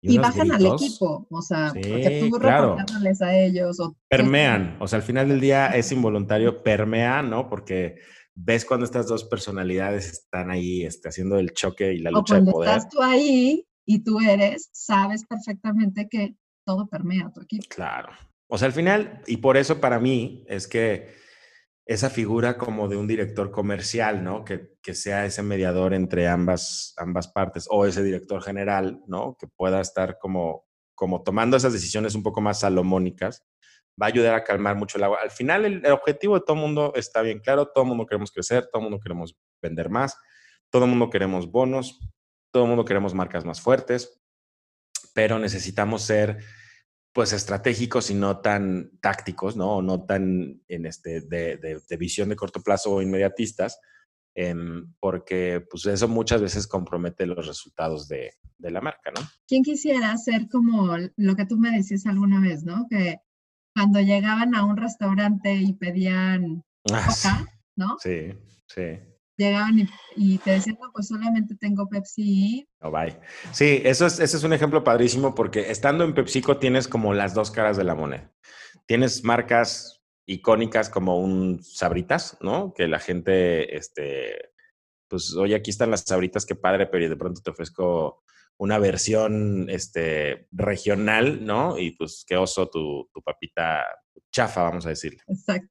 Y, 0.00 0.18
bajan 0.18 0.50
al 0.50 0.66
equipo, 0.66 1.28
o 1.30 1.42
sea, 1.42 1.68
porque 1.72 2.28
tú 2.28 2.38
claro. 2.38 2.76
a 2.76 3.36
ellos. 3.36 3.78
O, 3.78 3.96
permean, 4.08 4.76
o 4.80 4.88
sea, 4.88 4.96
al 4.96 5.04
final 5.04 5.28
del 5.28 5.40
día 5.40 5.68
es 5.68 5.92
involuntario, 5.92 6.60
permea, 6.60 7.22
¿no? 7.22 7.48
Porque 7.48 8.00
ves 8.34 8.64
cuando 8.64 8.86
estas 8.86 9.06
dos 9.06 9.24
personalidades 9.24 10.10
están 10.10 10.50
ahí 10.50 10.82
este, 10.82 11.08
haciendo 11.08 11.38
el 11.38 11.52
choque 11.52 11.92
y 11.92 11.98
la 11.98 12.10
lucha 12.10 12.40
de 12.40 12.50
poder. 12.50 12.70
Estás 12.70 12.88
tú 12.88 13.02
ahí 13.02 13.66
y 13.86 14.04
tú 14.04 14.20
eres, 14.20 14.70
sabes 14.72 15.24
perfectamente 15.26 16.08
que 16.10 16.36
todo 16.64 16.86
permea 16.86 17.26
a 17.26 17.32
tu 17.32 17.40
equipo. 17.42 17.66
Claro. 17.68 18.12
O 18.48 18.58
sea, 18.58 18.66
al 18.66 18.72
final, 18.72 19.22
y 19.26 19.38
por 19.38 19.56
eso 19.56 19.80
para 19.80 19.98
mí 19.98 20.44
es 20.46 20.68
que 20.68 21.14
esa 21.86 22.10
figura 22.10 22.58
como 22.58 22.88
de 22.88 22.96
un 22.96 23.08
director 23.08 23.50
comercial, 23.50 24.22
¿no? 24.22 24.44
Que, 24.44 24.76
que 24.82 24.94
sea 24.94 25.26
ese 25.26 25.42
mediador 25.42 25.94
entre 25.94 26.28
ambas, 26.28 26.94
ambas 26.96 27.28
partes, 27.28 27.66
o 27.70 27.86
ese 27.86 28.02
director 28.02 28.42
general, 28.42 29.02
¿no? 29.06 29.36
Que 29.38 29.48
pueda 29.48 29.80
estar 29.80 30.18
como, 30.18 30.64
como 30.94 31.22
tomando 31.22 31.56
esas 31.56 31.72
decisiones 31.72 32.14
un 32.14 32.22
poco 32.22 32.40
más 32.40 32.60
salomónicas, 32.60 33.42
va 34.00 34.06
a 34.06 34.08
ayudar 34.08 34.34
a 34.34 34.44
calmar 34.44 34.76
mucho 34.76 34.98
el 34.98 35.04
agua. 35.04 35.18
Al 35.22 35.30
final, 35.30 35.64
el, 35.64 35.86
objetivo 35.86 36.34
de 36.34 36.44
todo 36.46 36.56
el 36.56 36.62
mundo 36.62 36.92
está 36.94 37.22
bien 37.22 37.40
claro, 37.40 37.68
todo 37.68 37.84
el 37.84 37.88
mundo 37.88 38.06
queremos 38.06 38.30
crecer, 38.30 38.68
todo 38.72 38.80
el 38.80 38.90
mundo 38.90 39.00
queremos 39.00 39.36
vender 39.60 39.90
más, 39.90 40.16
todo 40.70 40.84
el 40.84 40.90
mundo 40.90 41.10
queremos 41.10 41.50
bonos, 41.50 42.00
todo 42.50 42.64
el 42.64 42.68
mundo 42.68 42.84
queremos 42.84 43.14
marcas 43.14 43.44
más 43.44 43.60
fuertes, 43.60 44.20
pero 45.14 45.38
necesitamos 45.38 46.02
ser 46.02 46.38
pues 47.12 47.34
estratégicos 47.34 48.10
y 48.10 48.14
no 48.14 48.40
tan 48.40 48.90
tácticos, 49.00 49.54
¿no? 49.54 49.82
no 49.82 50.04
tan 50.04 50.62
en 50.66 50.86
este, 50.86 51.20
de, 51.20 51.58
de, 51.58 51.96
visión 51.98 52.30
de 52.30 52.36
corto 52.36 52.62
plazo 52.62 52.90
o 52.90 53.02
inmediatistas 53.02 53.78
em, 54.34 54.90
porque 54.98 55.62
pues 55.70 55.84
eso 55.84 56.08
muchas 56.08 56.40
veces 56.40 56.66
compromete 56.66 57.26
los 57.26 57.46
resultados 57.46 58.08
de, 58.08 58.32
la 58.58 58.80
marca, 58.80 59.10
¿no? 59.10 59.20
¿Quién 59.48 59.64
quisiera 59.64 60.12
hacer 60.12 60.48
como 60.48 60.96
lo 61.16 61.34
que 61.34 61.46
tú 61.46 61.58
me 61.58 61.72
decías 61.72 62.06
alguna 62.06 62.40
vez, 62.40 62.62
¿no? 62.62 62.86
Que 62.88 63.18
cuando 63.74 64.00
llegaban 64.00 64.54
a 64.54 64.64
un 64.64 64.76
restaurante 64.76 65.54
y 65.54 65.72
pedían 65.74 66.64
ah, 66.92 67.06
coca, 67.06 67.46
¿no? 67.76 67.96
Sí, 67.98 68.34
sí. 68.66 68.98
Llegaban 69.36 69.88
y, 70.16 70.38
te 70.38 70.52
decían, 70.52 70.78
no, 70.80 70.92
pues 70.92 71.08
solamente 71.08 71.56
tengo 71.56 71.88
Pepsi. 71.88 72.68
Oh, 72.80 72.90
bye. 72.90 73.18
Sí, 73.50 73.80
eso 73.84 74.06
es, 74.06 74.20
ese 74.20 74.36
es 74.36 74.44
un 74.44 74.52
ejemplo 74.52 74.84
padrísimo 74.84 75.34
porque 75.34 75.70
estando 75.70 76.04
en 76.04 76.14
PepsiCo 76.14 76.58
tienes 76.58 76.86
como 76.86 77.14
las 77.14 77.34
dos 77.34 77.50
caras 77.50 77.76
de 77.76 77.84
la 77.84 77.94
moneda. 77.94 78.30
Tienes 78.86 79.24
marcas 79.24 80.02
icónicas 80.26 80.90
como 80.90 81.18
un 81.18 81.62
Sabritas, 81.62 82.36
¿no? 82.40 82.74
Que 82.74 82.86
la 82.86 82.98
gente, 82.98 83.76
este, 83.76 84.50
pues, 85.08 85.34
oye, 85.34 85.54
aquí 85.54 85.70
están 85.70 85.90
las 85.90 86.02
Sabritas, 86.02 86.46
qué 86.46 86.54
padre, 86.54 86.86
pero 86.86 87.08
de 87.08 87.16
pronto 87.16 87.40
te 87.42 87.50
ofrezco 87.50 88.22
una 88.62 88.78
versión 88.78 89.68
este, 89.70 90.46
regional, 90.52 91.44
¿no? 91.44 91.76
Y 91.78 91.96
pues 91.96 92.24
qué 92.24 92.36
oso 92.36 92.70
tu, 92.70 93.10
tu 93.12 93.20
papita 93.20 93.84
chafa, 94.30 94.62
vamos 94.62 94.86
a 94.86 94.90
decirle. 94.90 95.20
Exacto. 95.26 95.68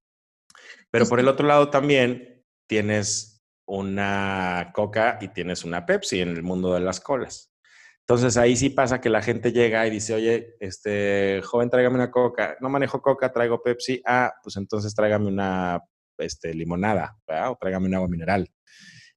Pero 0.91 1.07
por 1.07 1.21
el 1.21 1.29
otro 1.29 1.47
lado 1.47 1.69
también 1.69 2.43
tienes 2.67 3.41
una 3.65 4.71
Coca 4.73 5.19
y 5.21 5.29
tienes 5.29 5.63
una 5.63 5.85
Pepsi 5.85 6.19
en 6.19 6.29
el 6.29 6.43
mundo 6.43 6.73
de 6.73 6.81
las 6.81 6.99
colas. 6.99 7.53
Entonces 8.01 8.35
ahí 8.35 8.57
sí 8.57 8.69
pasa 8.69 8.99
que 8.99 9.09
la 9.09 9.21
gente 9.21 9.53
llega 9.53 9.87
y 9.87 9.89
dice, 9.89 10.13
oye, 10.13 10.57
este 10.59 11.41
joven, 11.43 11.69
tráigame 11.69 11.95
una 11.95 12.11
coca. 12.11 12.57
No 12.59 12.67
manejo 12.67 13.01
coca, 13.01 13.31
traigo 13.31 13.63
Pepsi. 13.63 14.01
Ah, 14.05 14.33
pues 14.43 14.57
entonces 14.57 14.93
tráigame 14.93 15.27
una 15.27 15.79
este, 16.17 16.53
limonada, 16.53 17.17
o 17.49 17.57
tráigame 17.57 17.87
un 17.87 17.95
agua 17.95 18.09
mineral. 18.09 18.51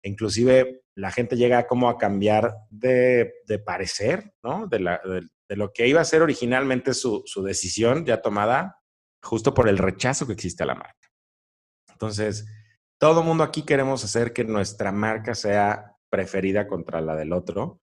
Inclusive 0.05 0.84
la 0.97 1.11
gente 1.11 1.37
llega 1.37 1.67
como 1.67 1.89
a 1.89 1.99
cambiar 1.99 2.55
de, 2.71 3.33
parecer, 3.65 4.35
¿no? 4.43 4.67
De, 4.67 4.79
lo 5.49 5.73
que 5.73 5.87
iba 5.87 6.01
a 6.01 6.05
ser 6.05 6.23
originalmente 6.23 6.95
su, 6.95 7.23
su 7.27 7.43
decisión 7.43 8.05
ya 8.05 8.23
tomada 8.23 8.81
justo 9.23 9.55
por 9.55 9.69
el 9.69 9.79
rechazo 9.79 10.27
que 10.27 10.33
existe 10.33 10.63
a 10.63 10.67
la 10.67 10.75
marca. 10.75 11.09
Entonces, 11.91 12.47
todo 12.99 13.23
mundo 13.23 13.45
aquí 13.45 13.63
queremos 13.63 14.05
hacer 14.05 14.33
que 14.33 14.45
nuestra 14.45 14.91
marca 14.93 15.35
sea 15.35 15.97
preferida 16.11 16.67
contra 16.67 17.01
la 17.01 17.15
del 17.15 17.33
otro 17.33 17.84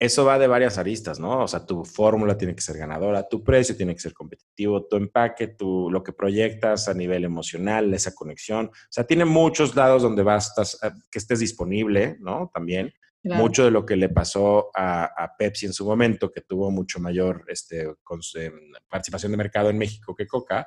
eso 0.00 0.24
va 0.24 0.38
de 0.38 0.46
varias 0.46 0.78
aristas, 0.78 1.18
¿no? 1.18 1.42
O 1.42 1.48
sea, 1.48 1.66
tu 1.66 1.84
fórmula 1.84 2.38
tiene 2.38 2.54
que 2.54 2.62
ser 2.62 2.78
ganadora, 2.78 3.28
tu 3.28 3.42
precio 3.42 3.76
tiene 3.76 3.94
que 3.94 4.00
ser 4.00 4.12
competitivo, 4.12 4.86
tu 4.86 4.96
empaque, 4.96 5.48
tu, 5.48 5.90
lo 5.90 6.04
que 6.04 6.12
proyectas 6.12 6.88
a 6.88 6.94
nivel 6.94 7.24
emocional, 7.24 7.92
esa 7.92 8.14
conexión. 8.14 8.66
O 8.66 8.88
sea, 8.90 9.04
tiene 9.04 9.24
muchos 9.24 9.74
lados 9.74 10.02
donde 10.02 10.22
bastas 10.22 10.78
eh, 10.84 10.90
que 11.10 11.18
estés 11.18 11.40
disponible, 11.40 12.16
¿no? 12.20 12.50
También. 12.52 12.92
Mucho 13.24 13.64
de 13.64 13.72
lo 13.72 13.84
que 13.84 13.96
le 13.96 14.08
pasó 14.08 14.70
a, 14.74 15.32
Pepsi 15.36 15.66
en 15.66 15.74
su 15.74 15.84
momento, 15.84 16.30
que 16.30 16.40
tuvo 16.40 16.70
mucho 16.70 16.98
mayor 16.98 17.44
este, 17.48 17.82
em, 17.82 18.72
participación 18.88 19.32
de 19.32 19.36
mercado 19.36 19.68
en 19.68 19.76
México 19.76 20.14
que 20.14 20.26
Coca, 20.26 20.66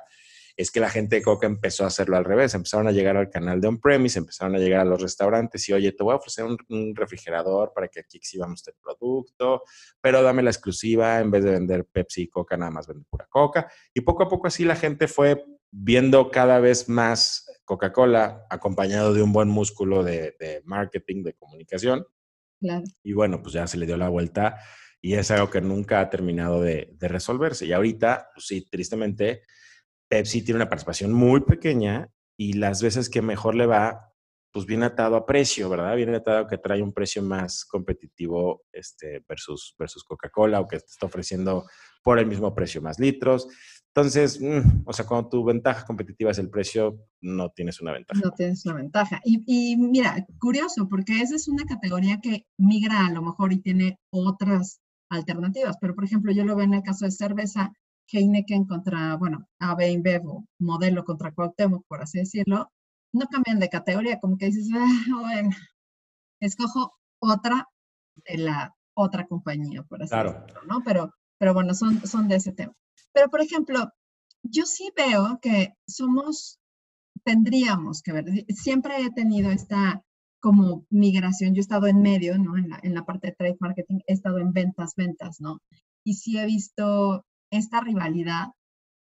es 0.56 0.70
que 0.70 0.80
la 0.80 0.90
gente 0.90 1.16
de 1.16 1.22
Coca 1.22 1.46
empezó 1.46 1.84
a 1.84 1.88
hacerlo 1.88 2.16
al 2.16 2.24
revés. 2.24 2.54
Empezaron 2.54 2.86
a 2.88 2.92
llegar 2.92 3.16
al 3.16 3.30
canal 3.30 3.60
de 3.60 3.68
on-premise, 3.68 4.18
empezaron 4.18 4.54
a 4.54 4.58
llegar 4.58 4.80
a 4.80 4.84
los 4.84 5.00
restaurantes 5.00 5.68
y, 5.68 5.72
oye, 5.72 5.92
te 5.92 6.02
voy 6.02 6.12
a 6.12 6.16
ofrecer 6.16 6.44
un, 6.44 6.94
refrigerador 6.94 7.72
para 7.74 7.88
que 7.88 8.00
aquí 8.00 8.18
exhibamos 8.18 8.60
este 8.60 8.72
producto, 8.82 9.62
pero 10.00 10.22
dame 10.22 10.42
la 10.42 10.50
exclusiva 10.50 11.20
en 11.20 11.30
vez 11.30 11.44
de 11.44 11.52
vender 11.52 11.86
Pepsi 11.86 12.22
y 12.22 12.28
Coca, 12.28 12.56
nada 12.56 12.70
más 12.70 12.86
vende 12.86 13.04
pura 13.08 13.26
Coca. 13.28 13.70
Y 13.94 14.02
poco 14.02 14.24
a 14.24 14.28
poco 14.28 14.46
así 14.46 14.64
la 14.64 14.76
gente 14.76 15.08
fue 15.08 15.44
viendo 15.70 16.30
cada 16.30 16.60
vez 16.60 16.88
más 16.88 17.46
Coca-Cola 17.64 18.46
acompañado 18.50 19.14
de 19.14 19.22
un 19.22 19.32
buen 19.32 19.48
músculo 19.48 20.04
de, 20.04 20.62
marketing, 20.64 21.22
de 21.22 21.34
comunicación. 21.34 22.06
Y 23.02 23.12
bueno, 23.12 23.42
pues 23.42 23.54
ya 23.54 23.66
se 23.66 23.78
le 23.78 23.86
dio 23.86 23.96
la 23.96 24.08
vuelta 24.08 24.58
y 25.00 25.14
es 25.14 25.30
algo 25.32 25.50
que 25.50 25.60
nunca 25.60 26.00
ha 26.00 26.10
terminado 26.10 26.60
de, 26.60 26.90
de 26.92 27.08
resolverse. 27.08 27.66
Y 27.66 27.72
ahorita, 27.72 28.30
pues 28.34 28.46
sí, 28.46 28.68
tristemente, 28.70 29.42
Pepsi 30.12 30.42
tiene 30.42 30.56
una 30.56 30.68
participación 30.68 31.10
muy 31.10 31.40
pequeña 31.40 32.06
y 32.36 32.52
las 32.52 32.82
veces 32.82 33.08
que 33.08 33.22
mejor 33.22 33.54
le 33.54 33.64
va, 33.64 34.12
pues 34.52 34.66
viene 34.66 34.84
atado 34.84 35.16
a 35.16 35.24
precio, 35.24 35.70
¿verdad? 35.70 35.96
Viene 35.96 36.14
atado 36.14 36.46
que 36.46 36.58
trae 36.58 36.82
un 36.82 36.92
precio 36.92 37.22
más 37.22 37.64
competitivo 37.64 38.62
este, 38.72 39.24
versus, 39.26 39.74
versus 39.78 40.04
Coca-Cola 40.04 40.60
o 40.60 40.68
que 40.68 40.76
está 40.76 41.06
ofreciendo 41.06 41.64
por 42.04 42.18
el 42.18 42.26
mismo 42.26 42.54
precio 42.54 42.82
más 42.82 42.98
litros. 42.98 43.48
Entonces, 43.94 44.38
mm, 44.38 44.82
o 44.84 44.92
sea, 44.92 45.06
cuando 45.06 45.30
tu 45.30 45.44
ventaja 45.44 45.86
competitiva 45.86 46.30
es 46.30 46.38
el 46.38 46.50
precio, 46.50 47.06
no 47.22 47.48
tienes 47.48 47.80
una 47.80 47.92
ventaja. 47.92 48.20
No 48.22 48.32
tienes 48.32 48.66
una 48.66 48.74
ventaja. 48.74 49.18
Y, 49.24 49.78
mira, 49.78 50.26
curioso, 50.38 50.90
porque 50.90 51.22
esa 51.22 51.36
es 51.36 51.48
una 51.48 51.64
categoría 51.64 52.20
que 52.22 52.44
migra 52.58 53.06
a 53.06 53.10
lo 53.10 53.22
mejor 53.22 53.54
y 53.54 53.62
tiene 53.62 53.98
otras 54.10 54.82
alternativas. 55.08 55.78
Pero, 55.80 55.94
por 55.94 56.04
ejemplo, 56.04 56.32
yo 56.32 56.44
lo 56.44 56.54
veo 56.54 56.66
en 56.66 56.74
el 56.74 56.82
caso 56.82 57.06
de 57.06 57.12
cerveza, 57.12 57.72
Heineken 58.12 58.66
contra, 58.66 59.16
bueno, 59.16 59.48
AB 59.58 59.80
InBev 59.90 60.26
o 60.26 60.44
modelo 60.58 61.04
contra 61.04 61.32
Cuauhtémoc, 61.32 61.86
por 61.86 62.02
así 62.02 62.18
decirlo, 62.18 62.70
no 63.12 63.26
cambian 63.26 63.58
de 63.58 63.68
categoría, 63.68 64.20
como 64.20 64.36
que 64.36 64.46
dices, 64.46 64.68
ah, 64.74 65.20
bueno, 65.20 65.50
escojo 66.40 66.92
otra 67.20 67.68
de 68.16 68.38
la 68.38 68.74
otra 68.94 69.26
compañía, 69.26 69.82
por 69.84 70.02
así 70.02 70.14
decirlo, 70.14 70.62
¿no? 70.68 70.82
Pero, 70.84 71.14
pero 71.38 71.54
bueno, 71.54 71.74
son, 71.74 72.06
son 72.06 72.28
de 72.28 72.36
ese 72.36 72.52
tema. 72.52 72.74
Pero, 73.12 73.28
por 73.30 73.40
ejemplo, 73.40 73.90
yo 74.42 74.64
sí 74.66 74.90
veo 74.96 75.38
que 75.40 75.74
somos, 75.86 76.58
tendríamos 77.24 78.02
que 78.02 78.12
ver, 78.12 78.24
siempre 78.48 79.02
he 79.02 79.10
tenido 79.10 79.50
esta 79.50 80.02
como 80.40 80.84
migración, 80.90 81.54
yo 81.54 81.60
he 81.60 81.60
estado 81.60 81.86
en 81.86 82.02
medio, 82.02 82.36
¿no? 82.36 82.58
En 82.58 82.68
la, 82.68 82.80
en 82.82 82.94
la 82.94 83.04
parte 83.04 83.28
de 83.28 83.34
trade 83.34 83.56
marketing, 83.60 84.00
he 84.06 84.12
estado 84.12 84.38
en 84.38 84.52
ventas, 84.52 84.94
ventas, 84.96 85.40
¿no? 85.40 85.60
Y 86.04 86.14
sí 86.14 86.36
he 86.36 86.46
visto 86.46 87.24
esta 87.52 87.80
rivalidad, 87.80 88.48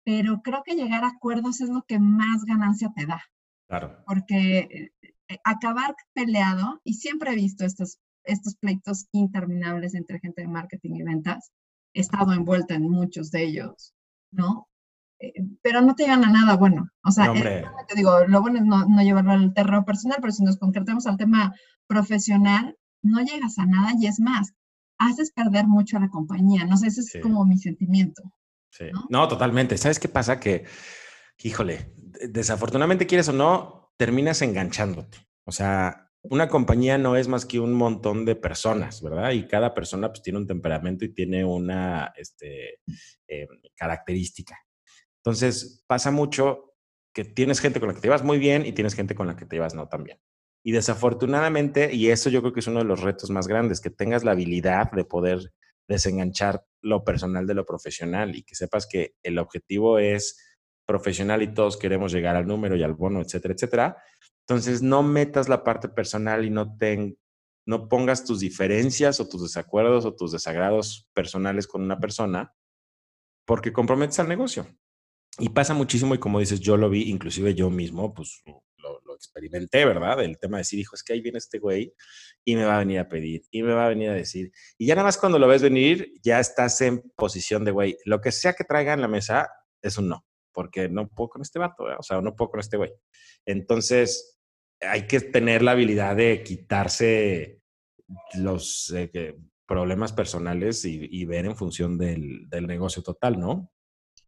pero 0.04 0.42
creo 0.42 0.62
que 0.64 0.76
llegar 0.76 1.04
a 1.04 1.10
acuerdos 1.10 1.62
es 1.62 1.70
lo 1.70 1.84
que 1.88 2.00
más 2.00 2.44
ganancia 2.46 2.92
te 2.96 3.06
da. 3.08 3.22
Claro. 3.68 4.04
Porque 4.06 4.92
eh, 5.02 5.40
acabar 5.44 5.96
peleado, 6.14 6.82
y 6.84 6.96
siempre 6.96 7.32
he 7.32 7.36
visto 7.36 7.66
estos, 7.66 8.00
estos 8.24 8.56
pleitos 8.58 9.08
interminables 9.12 9.96
entre 9.96 10.20
gente 10.20 10.42
de 10.42 10.48
marketing 10.48 10.96
y 10.96 11.04
ventas, 11.04 11.52
he 11.94 12.02
estado 12.02 12.34
envuelta 12.34 12.76
en 12.76 12.90
muchos 12.90 13.32
de 13.32 13.44
ellos, 13.44 13.94
¿no? 14.32 14.68
Eh, 15.20 15.34
pero 15.62 15.82
no 15.82 15.96
te 15.96 16.04
llevan 16.04 16.26
a 16.26 16.32
nada 16.32 16.58
bueno. 16.58 16.90
O 17.04 17.12
sea, 17.12 17.32
te 17.34 17.96
digo, 17.96 18.26
lo 18.28 18.42
bueno 18.42 18.60
es 18.60 18.66
no, 18.66 18.86
no, 18.86 19.02
llevarlo 19.02 19.32
al 19.32 19.54
terreno 19.54 19.86
personal, 19.86 20.18
pero 20.20 20.34
si 20.34 20.44
nos 20.44 20.58
concretamos 20.58 21.08
al 21.08 21.18
tema 21.18 21.54
profesional, 21.88 22.78
no 23.02 23.22
llegas 23.22 23.58
a 23.58 23.66
nada 23.66 23.94
y 23.98 24.08
es 24.08 24.20
más, 24.20 24.54
haces 24.98 25.32
perder 25.32 25.68
mucho 25.68 25.98
a 25.98 26.02
la 26.02 26.10
compañía. 26.10 26.66
No 26.66 26.78
sé, 26.78 26.88
ese 26.88 27.02
es 27.02 27.24
como 27.24 27.46
mi 27.46 27.58
sentimiento. 27.58 28.24
Sí. 28.72 28.86
¿no? 29.10 29.28
totalmente. 29.28 29.78
¿Sabes 29.78 30.00
qué 30.00 30.08
pasa? 30.08 30.40
Que, 30.40 30.66
híjole, 31.44 31.94
desafortunadamente 32.28 33.06
quieres 33.06 33.30
o 33.30 33.34
no, 33.34 33.94
terminas 33.98 34.42
enganchándote. 34.42 35.20
O 35.46 35.52
sea, 35.52 36.12
una 36.24 36.48
compañía 36.48 36.98
no 36.98 37.16
es 37.16 37.28
más 37.28 37.46
que 37.46 37.60
un 37.60 37.74
montón 37.74 38.26
de 38.26 38.36
personas, 38.36 39.02
¿verdad? 39.02 39.32
Y 39.32 39.48
cada 39.48 39.74
persona 39.74 40.10
pues 40.10 40.22
tiene 40.22 40.40
un 40.40 40.48
temperamento 40.48 41.06
y 41.06 41.14
tiene 41.14 41.44
una 41.44 42.14
este, 42.16 42.80
eh, 43.28 43.48
característica. 43.76 44.58
Entonces, 45.18 45.84
pasa 45.88 46.12
mucho 46.12 46.76
que 47.14 47.26
tienes 47.26 47.60
gente 47.60 47.80
con 47.80 47.90
la 47.90 47.96
que 47.96 48.02
te 48.02 48.08
llevas 48.08 48.24
muy 48.24 48.40
bien 48.40 48.66
y 48.66 48.72
tienes 48.72 48.94
gente 48.96 49.16
con 49.16 49.28
la 49.28 49.36
que 49.36 49.46
te 49.46 49.56
llevas 49.56 49.76
no 49.76 49.88
tan 49.88 50.04
bien. 50.04 50.20
Y 50.64 50.72
desafortunadamente, 50.72 51.94
y 51.94 52.10
eso 52.10 52.30
yo 52.30 52.42
creo 52.42 52.54
que 52.54 52.60
es 52.60 52.68
uno 52.68 52.80
de 52.80 52.86
los 52.86 53.02
retos 53.02 53.30
más 53.32 53.48
grandes, 53.48 53.82
que 53.82 53.90
tengas 53.90 54.24
la 54.24 54.32
habilidad 54.32 54.92
de 54.92 55.06
poder 55.06 55.54
desenganchar 55.88 56.64
lo 56.82 57.04
personal 57.04 57.48
de 57.48 57.54
lo 57.54 57.66
profesional 57.66 58.36
y 58.36 58.44
que 58.44 58.56
sepas 58.56 58.88
que 58.88 59.16
el 59.24 59.38
objetivo 59.38 60.00
es 60.00 60.38
profesional 60.86 61.42
y 61.42 61.54
todos 61.54 61.78
queremos 61.78 62.12
llegar 62.12 62.36
al 62.36 62.48
número 62.48 62.76
y 62.76 62.84
al 62.84 62.94
bono, 62.94 63.22
etcétera, 63.22 63.54
etcétera. 63.54 63.98
Entonces, 64.48 64.82
no 64.82 65.04
metas 65.04 65.48
la 65.48 65.64
parte 65.64 65.88
personal 65.88 66.44
y 66.44 66.50
no, 66.50 66.76
ten, 66.76 67.18
no 67.66 67.88
pongas 67.88 68.26
tus 68.26 68.40
diferencias 68.40 69.20
o 69.20 69.30
tus 69.30 69.44
desacuerdos 69.44 70.06
o 70.06 70.16
tus 70.16 70.32
desagrados 70.32 71.10
personales 71.14 71.68
con 71.68 71.82
una 71.82 72.00
persona 72.00 72.54
porque 73.46 73.72
comprometes 73.72 74.20
al 74.20 74.28
negocio. 74.28 74.68
Y 75.40 75.50
pasa 75.50 75.74
muchísimo 75.74 76.14
y 76.14 76.20
como 76.20 76.40
dices, 76.40 76.60
yo 76.60 76.76
lo 76.78 76.90
vi, 76.90 77.10
inclusive 77.10 77.56
yo 77.56 77.70
mismo, 77.70 78.14
pues 78.14 78.44
experimenté, 79.22 79.86
¿verdad? 79.86 80.22
El 80.24 80.38
tema 80.38 80.58
de 80.58 80.62
decir, 80.62 80.80
hijo, 80.80 80.96
es 80.96 81.04
que 81.04 81.14
ahí 81.14 81.22
viene 81.22 81.38
este 81.38 81.60
güey 81.60 81.94
y 82.44 82.56
me 82.56 82.66
va 82.66 82.76
a 82.76 82.80
venir 82.80 83.00
a 83.00 83.08
pedir 83.08 83.44
y 83.52 83.64
me 83.64 83.74
va 83.74 83.86
a 83.86 83.90
venir 83.90 84.10
a 84.10 84.14
decir. 84.14 84.52
Y 84.78 84.88
ya 84.88 84.96
nada 84.96 85.06
más 85.06 85.18
cuando 85.18 85.40
lo 85.40 85.48
ves 85.48 85.62
venir, 85.62 86.12
ya 86.24 86.40
estás 86.40 86.82
en 86.82 87.02
posición 87.16 87.64
de, 87.66 87.72
güey, 87.72 87.98
lo 88.06 88.22
que 88.22 88.32
sea 88.32 88.54
que 88.54 88.64
traiga 88.64 88.94
en 88.94 89.02
la 89.02 89.08
mesa 89.08 89.50
es 89.82 89.98
un 89.98 90.10
no, 90.10 90.26
porque 90.54 90.90
no 90.90 91.08
puedo 91.08 91.30
con 91.30 91.42
este 91.42 91.60
vato, 91.60 91.84
o 91.84 92.04
sea, 92.04 92.22
no 92.22 92.36
puedo 92.36 92.52
con 92.52 92.60
este 92.60 92.78
güey. 92.78 92.92
Entonces, 93.46 94.40
hay 94.82 95.08
que 95.08 95.20
tener 95.20 95.62
la 95.62 95.72
habilidad 95.72 96.16
de 96.16 96.44
quitarse 96.44 97.62
los 98.34 98.92
eh, 98.96 99.36
problemas 99.68 100.12
personales 100.12 100.84
y, 100.86 101.26
ver 101.26 101.46
en 101.46 101.56
función 101.56 101.98
del, 101.98 102.50
del 102.50 102.68
negocio 102.68 103.02
total, 103.02 103.40
¿no? 103.40 103.71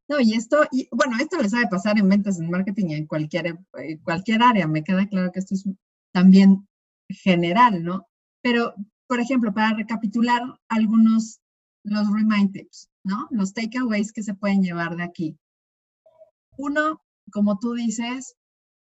No, 0.10 0.20
y 0.20 0.34
esto, 0.34 0.66
y 0.72 0.88
bueno, 0.92 1.18
esto 1.20 1.42
le 1.42 1.50
sabe 1.50 1.68
pasar 1.68 1.98
en 1.98 2.10
ventas, 2.10 2.40
en 2.40 2.50
marketing 2.50 2.88
y 2.88 2.94
en 2.96 3.08
cualquier, 3.08 3.58
cualquier 4.04 4.44
área. 4.44 4.68
Me 4.68 4.84
queda 4.84 5.08
claro 5.08 5.32
que 5.32 5.40
esto 5.40 5.56
es 5.56 5.66
también 6.12 6.68
general, 7.10 7.84
¿no? 7.84 8.08
Pero, 8.42 8.74
por 9.08 9.20
ejemplo, 9.20 9.54
para 9.54 9.76
recapitular 9.76 10.42
algunos, 10.68 11.40
los 11.84 12.12
remind 12.12 12.52
tips, 12.52 12.90
¿no? 13.04 13.28
Los 13.32 13.54
takeaways 13.54 14.12
que 14.12 14.24
se 14.24 14.34
pueden 14.34 14.62
llevar 14.62 14.96
de 14.96 15.04
aquí. 15.04 15.38
Uno, 16.58 17.02
como 17.32 17.58
tú 17.60 17.74
dices, 17.74 18.36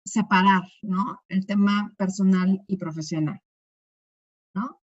separar, 0.05 0.63
¿no? 0.81 1.21
El 1.29 1.45
tema 1.45 1.93
personal 1.97 2.61
y 2.67 2.77
profesional, 2.77 3.41
¿no? 4.53 4.81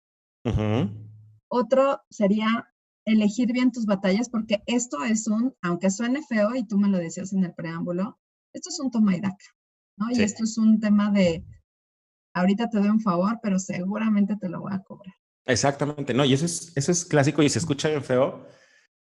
Otro 1.48 2.02
sería 2.10 2.68
elegir 3.04 3.52
bien 3.52 3.72
tus 3.72 3.86
batallas, 3.86 4.28
porque 4.28 4.62
esto 4.66 5.04
es 5.04 5.26
un, 5.26 5.54
aunque 5.62 5.90
suene 5.90 6.22
feo 6.22 6.54
y 6.54 6.66
tú 6.66 6.78
me 6.78 6.88
lo 6.88 6.98
decías 6.98 7.32
en 7.32 7.44
el 7.44 7.54
preámbulo, 7.54 8.18
esto 8.52 8.70
es 8.70 8.80
un 8.80 8.90
toma 8.90 9.16
y 9.16 9.20
daca, 9.20 9.44
¿no? 9.98 10.10
Y 10.10 10.22
esto 10.22 10.44
es 10.44 10.56
un 10.58 10.80
tema 10.80 11.10
de, 11.10 11.44
ahorita 12.34 12.70
te 12.70 12.78
doy 12.78 12.88
un 12.88 13.00
favor, 13.00 13.38
pero 13.42 13.58
seguramente 13.58 14.36
te 14.36 14.48
lo 14.48 14.60
voy 14.60 14.72
a 14.72 14.82
cobrar. 14.82 15.14
Exactamente, 15.46 16.14
no, 16.14 16.24
y 16.24 16.32
eso 16.32 16.46
es, 16.46 16.72
eso 16.74 16.92
es 16.92 17.04
clásico 17.04 17.42
y 17.42 17.50
se 17.50 17.58
escucha 17.58 17.88
bien 17.88 18.02
feo, 18.02 18.46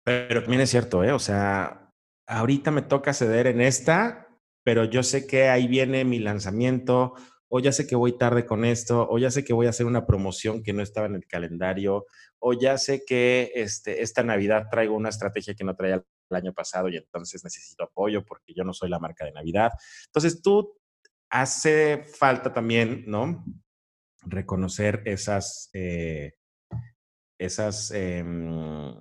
pero 0.03 0.41
también 0.41 0.61
es 0.61 0.71
cierto, 0.71 1.03
¿eh? 1.03 1.11
O 1.11 1.19
sea, 1.19 1.91
ahorita 2.27 2.71
me 2.71 2.81
toca 2.81 3.13
ceder 3.13 3.47
en 3.47 3.61
esta, 3.61 4.27
pero 4.63 4.85
yo 4.85 5.03
sé 5.03 5.27
que 5.27 5.49
ahí 5.49 5.67
viene 5.67 6.05
mi 6.05 6.19
lanzamiento, 6.19 7.13
o 7.47 7.59
ya 7.59 7.71
sé 7.71 7.87
que 7.87 7.95
voy 7.95 8.17
tarde 8.17 8.45
con 8.45 8.65
esto, 8.65 9.07
o 9.09 9.17
ya 9.17 9.31
sé 9.31 9.43
que 9.43 9.53
voy 9.53 9.67
a 9.67 9.69
hacer 9.69 9.85
una 9.85 10.05
promoción 10.05 10.63
que 10.63 10.73
no 10.73 10.81
estaba 10.81 11.07
en 11.07 11.15
el 11.15 11.27
calendario, 11.27 12.05
o 12.39 12.53
ya 12.53 12.77
sé 12.77 13.03
que 13.05 13.51
este, 13.55 14.01
esta 14.01 14.23
Navidad 14.23 14.67
traigo 14.69 14.95
una 14.95 15.09
estrategia 15.09 15.55
que 15.55 15.63
no 15.63 15.75
traía 15.75 16.03
el 16.29 16.35
año 16.35 16.53
pasado 16.53 16.89
y 16.89 16.97
entonces 16.97 17.43
necesito 17.43 17.83
apoyo 17.83 18.25
porque 18.25 18.53
yo 18.53 18.63
no 18.63 18.73
soy 18.73 18.89
la 18.89 18.99
marca 18.99 19.25
de 19.25 19.31
Navidad. 19.31 19.71
Entonces 20.07 20.41
tú 20.41 20.77
hace 21.29 22.03
falta 22.03 22.53
también, 22.53 23.03
¿no? 23.07 23.45
Reconocer 24.23 25.01
esas, 25.05 25.69
eh, 25.73 26.33
esas 27.37 27.91
em, 27.91 28.95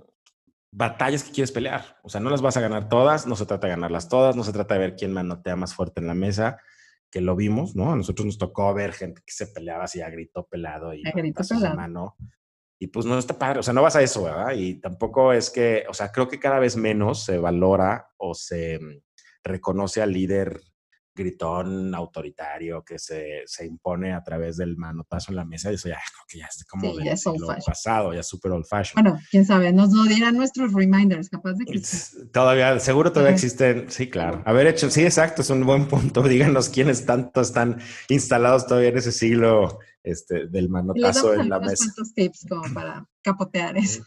batallas 0.71 1.25
que 1.25 1.33
quieres 1.33 1.53
pelear. 1.53 1.99
O 2.03 2.09
sea, 2.09 2.21
no 2.21 2.31
las 2.31 2.43
vas 2.43 2.57
a 2.57 2.61
ganar 2.61 2.89
todas, 2.89 3.27
no 3.27 3.37
se 3.37 3.47
trata 3.47 3.67
de 3.67 3.73
ganarlas 3.73 4.09
todas, 4.09 4.37
no 4.37 4.45
se 4.45 4.53
trata 4.53 4.75
de 4.75 4.81
ver 4.81 4.97
quién 4.97 5.13
manotea 5.13 5.57
más 5.57 5.75
fuerte 5.75 6.01
en 6.01 6.09
la 6.09 6.15
mesa, 6.15 6.59
que 7.15 7.21
lo 7.21 7.37
vimos, 7.37 7.77
¿no? 7.77 7.93
A 7.93 7.97
nosotros 7.97 8.27
nos 8.27 8.39
tocó 8.39 8.75
ver 8.75 8.93
gente 8.93 9.23
que 9.25 9.33
se 9.33 9.47
peleaba 9.47 9.85
así 9.85 10.01
a 10.01 10.11
grito 10.11 10.49
pelado 10.51 10.93
y 10.93 11.05
grito 11.15 11.45
pelado. 11.49 11.77
mano. 11.77 12.17
Y 12.77 12.89
pues 12.89 13.07
no 13.07 13.17
está 13.17 13.39
padre, 13.39 13.61
o 13.61 13.62
sea, 13.62 13.73
no 13.73 13.83
vas 13.83 13.95
a 13.95 14.03
eso, 14.03 14.25
¿verdad? 14.25 14.53
Y 14.57 14.81
tampoco 14.81 15.33
es 15.33 15.49
que, 15.49 15.85
o 15.89 15.95
sea, 15.95 16.11
creo 16.11 16.27
que 16.27 16.41
cada 16.41 16.59
vez 16.59 16.77
menos 16.77 17.25
se 17.25 17.39
valora 17.39 18.09
o 18.17 18.35
se 18.35 18.81
mm, 18.81 19.01
reconoce 19.45 20.03
al 20.03 20.12
líder 20.12 20.61
gritón 21.15 21.95
autoritario 21.95 22.85
que 22.85 22.99
se, 22.99 23.43
se, 23.47 23.67
impone 23.67 24.12
a 24.12 24.23
través 24.23 24.57
del 24.57 24.77
manotazo 24.77 25.31
en 25.31 25.37
la 25.37 25.45
mesa. 25.45 25.71
Y 25.71 25.75
eso 25.75 25.89
ya 25.89 25.99
creo 26.12 26.25
que 26.29 26.39
ya 26.39 26.47
es 26.47 26.65
como 26.65 26.93
sí, 26.93 27.05
del 27.05 27.17
siglo 27.17 27.49
pasado, 27.65 28.12
ya 28.12 28.23
súper 28.23 28.53
old 28.53 28.67
fashion. 28.67 29.03
Bueno, 29.03 29.21
quién 29.31 29.45
sabe, 29.45 29.73
nos 29.73 29.93
lo 29.93 30.05
dirán 30.05 30.37
nuestros 30.37 30.73
reminders, 30.73 31.29
capaz 31.29 31.55
de 31.55 31.65
que 31.65 31.81
Todavía, 32.33 32.79
seguro 32.81 33.12
todavía 33.12 33.35
existen, 33.35 33.91
sí, 33.91 34.11
claro. 34.11 34.43
Haber 34.45 34.67
hecho, 34.67 34.91
sí, 34.91 35.03
exacto, 35.03 35.43
es 35.43 35.51
un 35.51 35.65
buen 35.65 35.87
punto. 35.87 36.23
Díganos 36.29 36.69
quiénes 36.69 37.07
tanto 37.07 37.41
están 37.41 37.79
instalados 38.09 38.67
todavía 38.67 38.91
en 38.91 38.99
ese 38.99 39.12
siglo 39.12 39.79
este, 40.03 40.47
del 40.49 40.69
manotazo 40.69 41.35
en 41.35 41.49
la 41.49 41.61
mesa. 41.61 41.93
tips 42.15 42.47
como 42.49 42.73
para 42.75 43.07
capotear 43.23 43.77
eso. 43.77 44.05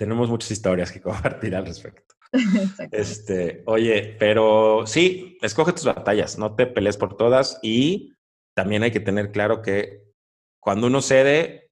Tenemos 0.00 0.30
muchas 0.30 0.50
historias 0.50 0.90
que 0.90 1.00
compartir 1.02 1.54
al 1.54 1.66
respecto. 1.66 2.14
este, 2.90 3.62
oye, 3.66 4.16
pero 4.18 4.86
sí, 4.86 5.36
escoge 5.42 5.74
tus 5.74 5.84
batallas, 5.84 6.38
no 6.38 6.54
te 6.54 6.66
pelees 6.66 6.96
por 6.96 7.18
todas 7.18 7.58
y 7.62 8.14
también 8.56 8.82
hay 8.82 8.92
que 8.92 9.00
tener 9.00 9.30
claro 9.30 9.60
que 9.60 10.10
cuando 10.58 10.86
uno 10.86 11.02
cede, 11.02 11.68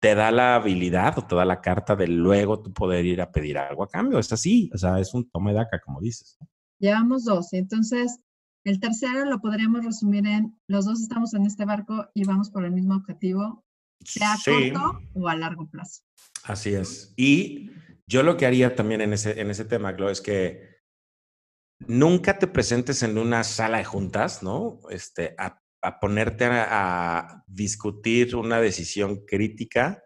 te 0.00 0.16
da 0.16 0.32
la 0.32 0.56
habilidad 0.56 1.18
o 1.18 1.26
te 1.26 1.36
da 1.36 1.44
la 1.44 1.60
carta 1.60 1.94
de 1.94 2.08
luego 2.08 2.60
tú 2.60 2.72
poder 2.72 3.06
ir 3.06 3.20
a 3.20 3.30
pedir 3.30 3.58
algo 3.58 3.84
a 3.84 3.88
cambio. 3.88 4.18
Es 4.18 4.32
así, 4.32 4.68
o 4.74 4.78
sea, 4.78 4.98
es 4.98 5.14
un 5.14 5.30
tome 5.30 5.52
de 5.52 5.60
acá, 5.60 5.80
como 5.80 6.00
dices. 6.00 6.36
Llevamos 6.80 7.24
dos, 7.24 7.52
entonces 7.52 8.18
el 8.64 8.80
tercero 8.80 9.24
lo 9.24 9.40
podríamos 9.40 9.84
resumir 9.84 10.26
en 10.26 10.58
los 10.66 10.84
dos 10.84 11.00
estamos 11.00 11.32
en 11.34 11.46
este 11.46 11.64
barco 11.64 12.08
y 12.12 12.24
vamos 12.24 12.50
por 12.50 12.64
el 12.64 12.72
mismo 12.72 12.96
objetivo, 12.96 13.64
sea 14.04 14.34
a 14.34 14.38
corto 14.44 15.02
o 15.14 15.28
a 15.28 15.36
largo 15.36 15.68
plazo. 15.68 16.02
Así 16.44 16.74
es. 16.74 17.12
Y 17.16 17.70
yo 18.06 18.22
lo 18.22 18.36
que 18.36 18.46
haría 18.46 18.74
también 18.74 19.00
en 19.00 19.12
ese, 19.12 19.40
en 19.40 19.50
ese 19.50 19.64
tema, 19.64 19.92
Glo, 19.92 20.08
es 20.08 20.20
que 20.20 20.78
nunca 21.80 22.38
te 22.38 22.46
presentes 22.46 23.02
en 23.02 23.18
una 23.18 23.44
sala 23.44 23.78
de 23.78 23.84
juntas, 23.84 24.42
¿no? 24.42 24.80
Este, 24.90 25.34
a, 25.38 25.60
ponerte 26.00 26.46
a, 26.46 27.44
discutir 27.46 28.34
una 28.34 28.60
decisión 28.60 29.24
crítica 29.24 30.02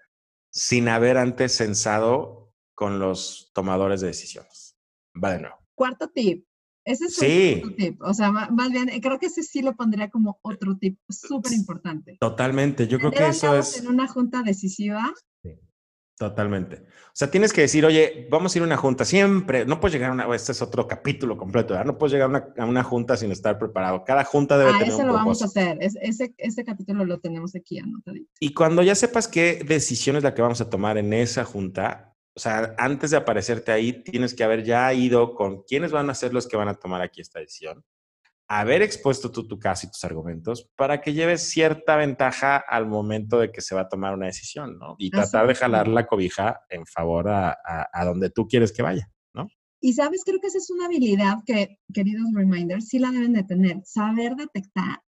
sin 0.50 0.88
haber 0.88 1.16
antes 1.16 1.56
censado 1.56 2.52
con 2.74 2.98
los 2.98 3.50
tomadores 3.54 4.00
de 4.00 4.08
decisiones. 4.08 4.76
Va 5.22 5.32
de 5.32 5.40
nuevo. 5.40 5.56
Cuarto 5.74 6.10
tip. 6.10 6.46
Ese 6.84 7.06
es 7.06 7.14
sí. 7.14 7.62
un 7.64 7.76
tip. 7.76 8.02
O 8.02 8.12
sea, 8.12 8.30
más 8.30 8.70
bien, 8.70 8.88
creo 9.00 9.18
que 9.18 9.26
ese 9.26 9.42
sí 9.42 9.62
lo 9.62 9.74
pondría 9.74 10.10
como 10.10 10.38
otro 10.42 10.76
tip 10.76 10.98
súper 11.08 11.52
importante. 11.52 12.16
Totalmente. 12.20 12.88
Yo 12.88 12.98
creo 12.98 13.12
que 13.12 13.28
eso 13.28 13.56
es. 13.56 13.78
En 13.78 13.88
una 13.88 14.08
junta 14.08 14.42
decisiva, 14.42 15.12
Totalmente. 16.22 16.76
O 16.76 17.14
sea, 17.14 17.32
tienes 17.32 17.52
que 17.52 17.62
decir, 17.62 17.84
oye, 17.84 18.28
vamos 18.30 18.54
a 18.54 18.58
ir 18.58 18.62
a 18.62 18.66
una 18.66 18.76
junta. 18.76 19.04
Siempre, 19.04 19.64
no 19.64 19.80
puedes 19.80 19.94
llegar 19.94 20.10
a 20.10 20.12
una, 20.12 20.36
este 20.36 20.52
es 20.52 20.62
otro 20.62 20.86
capítulo 20.86 21.36
completo, 21.36 21.74
¿verdad? 21.74 21.86
No 21.86 21.98
puedes 21.98 22.12
llegar 22.12 22.52
a 22.56 22.64
una, 22.64 22.84
junta 22.84 23.16
sin 23.16 23.32
estar 23.32 23.58
preparado. 23.58 24.04
Cada 24.04 24.22
junta 24.22 24.56
debe 24.56 24.70
ah, 24.70 24.78
tener 24.78 24.94
eso 24.94 25.04
lo 25.04 25.14
vamos 25.14 25.42
a 25.42 25.46
hacer. 25.46 25.78
ese, 25.80 26.32
ese 26.38 26.64
capítulo 26.64 27.04
lo 27.04 27.18
tenemos 27.18 27.56
aquí 27.56 27.80
anotadito. 27.80 28.30
Y 28.38 28.54
cuando 28.54 28.84
ya 28.84 28.94
sepas 28.94 29.26
qué 29.26 29.64
decisión 29.66 30.14
es 30.14 30.22
la 30.22 30.32
que 30.32 30.42
vamos 30.42 30.60
a 30.60 30.70
tomar 30.70 30.96
en 30.96 31.12
esa 31.12 31.44
junta, 31.44 32.11
o 32.34 32.40
sea, 32.40 32.74
antes 32.78 33.10
de 33.10 33.16
aparecerte 33.16 33.72
ahí, 33.72 33.92
tienes 34.02 34.34
que 34.34 34.44
haber 34.44 34.64
ya 34.64 34.92
ido 34.92 35.34
con 35.34 35.62
quiénes 35.62 35.92
van 35.92 36.10
a 36.10 36.14
ser 36.14 36.32
los 36.32 36.48
que 36.48 36.56
van 36.56 36.68
a 36.68 36.74
tomar 36.74 37.02
aquí 37.02 37.20
esta 37.20 37.40
decisión 37.40 37.84
haber 38.48 38.82
expuesto 38.82 39.32
tú 39.32 39.48
tu 39.48 39.58
caso 39.58 39.86
y 39.86 39.90
tus 39.90 40.04
argumentos 40.04 40.70
para 40.76 41.00
que 41.00 41.14
lleves 41.14 41.48
cierta 41.48 41.96
ventaja 41.96 42.58
al 42.58 42.86
momento 42.86 43.38
de 43.38 43.50
que 43.50 43.62
se 43.62 43.74
va 43.74 43.82
a 43.82 43.88
tomar 43.88 44.12
una 44.12 44.26
decisión, 44.26 44.78
¿no? 44.78 44.94
Y 44.98 45.10
tratar 45.10 45.46
de 45.46 45.54
jalar 45.54 45.88
la 45.88 46.06
cobija 46.06 46.60
en 46.68 46.84
favor 46.84 47.30
a, 47.30 47.56
donde 48.04 48.28
tú 48.28 48.46
quieres 48.46 48.70
que 48.72 48.82
vaya, 48.82 49.10
¿no? 49.32 49.48
Y 49.80 49.94
sabes, 49.94 50.22
creo 50.24 50.38
que 50.38 50.48
esa 50.48 50.58
es 50.58 50.70
una 50.70 50.84
habilidad 50.84 51.38
que, 51.46 51.78
queridos 51.94 52.26
reminders, 52.34 52.88
sí 52.88 52.98
la 52.98 53.10
deben 53.10 53.32
de 53.32 53.44
tener, 53.44 53.80
saber 53.84 54.36
detectar 54.36 55.00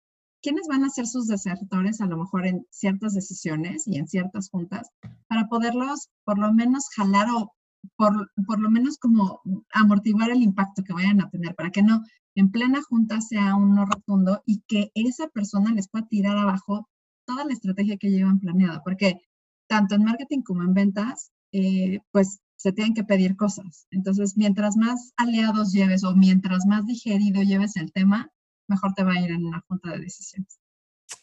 quiénes 0.43 0.67
van 0.67 0.83
a 0.83 0.89
ser 0.89 1.07
sus 1.07 1.27
desertores 1.27 2.01
a 2.01 2.05
lo 2.05 2.17
mejor 2.17 2.45
en 2.45 2.67
ciertas 2.69 3.13
decisiones 3.13 3.87
y 3.87 3.97
en 3.97 4.07
ciertas 4.07 4.49
juntas, 4.49 4.89
para 5.27 5.47
poderlos 5.47 6.09
por 6.25 6.37
lo 6.37 6.53
menos 6.53 6.89
jalar 6.95 7.27
o 7.31 7.53
por, 7.95 8.29
por, 8.45 8.59
lo 8.59 8.69
menos 8.69 8.97
como 8.97 9.41
amortiguar 9.73 10.29
el 10.29 10.43
impacto 10.43 10.83
que 10.83 10.93
vayan 10.93 11.21
a 11.21 11.29
tener, 11.29 11.55
para 11.55 11.71
que 11.71 11.81
no 11.81 12.03
en 12.35 12.51
plena 12.51 12.81
junta 12.81 13.21
sea 13.21 13.55
un 13.55 13.75
no 13.75 13.85
rotundo 13.85 14.41
y 14.45 14.61
que 14.67 14.91
esa 14.95 15.27
persona 15.27 15.71
les 15.73 15.89
pueda 15.89 16.07
tirar 16.07 16.37
abajo 16.37 16.87
toda 17.25 17.45
la 17.45 17.53
estrategia 17.53 17.97
que 17.97 18.11
llevan 18.11 18.39
planeada, 18.39 18.81
porque 18.83 19.21
tanto 19.67 19.95
en 19.95 20.03
marketing 20.03 20.41
como 20.41 20.63
en 20.63 20.73
ventas, 20.73 21.31
eh, 21.51 21.99
pues 22.11 22.39
se 22.57 22.71
tienen 22.71 22.93
que 22.93 23.03
pedir 23.03 23.35
cosas. 23.35 23.87
Entonces, 23.91 24.37
mientras 24.37 24.77
más 24.77 25.13
aliados 25.17 25.71
lleves 25.71 26.03
o 26.03 26.15
mientras 26.15 26.65
más 26.65 26.85
digerido 26.85 27.41
lleves 27.43 27.75
el 27.75 27.91
tema, 27.91 28.29
mejor 28.67 28.93
te 28.93 29.03
va 29.03 29.13
a 29.13 29.19
ir 29.19 29.31
en 29.31 29.45
una 29.45 29.61
junta 29.67 29.91
de 29.91 29.99
decisiones. 29.99 30.59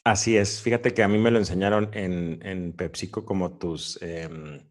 Así 0.04 0.36
es. 0.36 0.62
Fíjate 0.62 0.94
que 0.94 1.02
a 1.02 1.08
mí 1.08 1.18
me 1.18 1.30
lo 1.30 1.38
enseñaron 1.38 1.90
en, 1.92 2.44
en 2.44 2.72
PepsiCo 2.72 3.24
como 3.24 3.58
tus... 3.58 4.00
Em, 4.02 4.70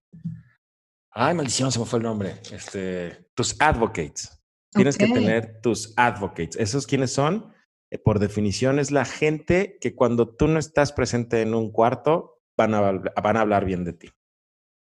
ay, 1.11 1.35
maldición, 1.35 1.71
se 1.71 1.79
me 1.79 1.85
fue 1.85 1.99
el 1.99 2.03
nombre. 2.03 2.41
Este, 2.51 3.29
tus 3.35 3.55
advocates. 3.59 4.41
Tienes 4.71 4.97
que 4.97 5.07
tener 5.07 5.61
tus 5.61 5.93
advocates. 5.97 6.55
¿Esos 6.57 6.85
quiénes 6.85 7.11
son? 7.11 7.53
Eh, 7.91 7.97
por 7.97 8.19
definición 8.19 8.79
es 8.79 8.91
la 8.91 9.05
gente 9.05 9.77
que 9.81 9.95
cuando 9.95 10.35
tú 10.35 10.47
no 10.47 10.59
estás 10.59 10.91
presente 10.91 11.41
en 11.41 11.53
un 11.53 11.71
cuarto 11.71 12.41
van 12.55 12.73
a, 12.73 12.91
van 12.91 13.37
a 13.37 13.41
hablar 13.41 13.65
bien 13.65 13.83
de 13.83 13.93
ti. 13.93 14.09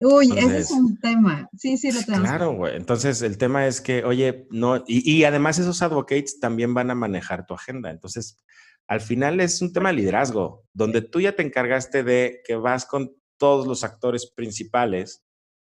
Uy, 0.01 0.31
ese 0.35 0.57
es 0.57 0.71
un 0.71 0.99
tema. 0.99 1.47
Sí, 1.57 1.77
sí, 1.77 1.91
lo 1.91 2.01
tenemos. 2.01 2.27
Claro, 2.27 2.53
güey. 2.53 2.75
Entonces, 2.75 3.21
el 3.21 3.37
tema 3.37 3.67
es 3.67 3.81
que, 3.81 4.03
oye, 4.03 4.47
no, 4.49 4.77
y, 4.87 5.09
y, 5.09 5.23
además 5.25 5.59
esos 5.59 5.81
advocates 5.83 6.39
también 6.39 6.73
van 6.73 6.89
a 6.89 6.95
manejar 6.95 7.45
tu 7.45 7.53
agenda. 7.53 7.91
Entonces, 7.91 8.43
al 8.87 9.01
final 9.01 9.39
es 9.39 9.61
un 9.61 9.71
tema 9.71 9.89
de 9.89 9.97
liderazgo, 9.97 10.65
donde 10.73 11.01
tú 11.01 11.21
ya 11.21 11.35
te 11.35 11.43
encargaste 11.43 12.03
de 12.03 12.41
que 12.45 12.55
vas 12.55 12.85
con 12.85 13.15
todos 13.37 13.67
los 13.67 13.83
actores 13.83 14.29
principales 14.29 15.23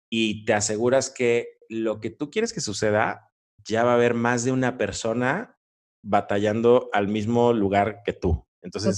y 0.09 0.45
te 0.45 0.53
aseguras 0.53 1.09
que 1.09 1.57
lo 1.67 1.99
que 1.99 2.09
tú 2.09 2.29
quieres 2.29 2.53
que 2.53 2.61
suceda 2.61 3.31
ya 3.63 3.83
va 3.83 3.91
a 3.91 3.95
haber 3.95 4.13
más 4.13 4.43
de 4.43 4.51
una 4.51 4.77
persona 4.77 5.57
batallando 6.03 6.89
al 6.93 7.07
mismo 7.07 7.53
lugar 7.53 8.01
que 8.05 8.13
tú. 8.13 8.45
Entonces, 8.61 8.97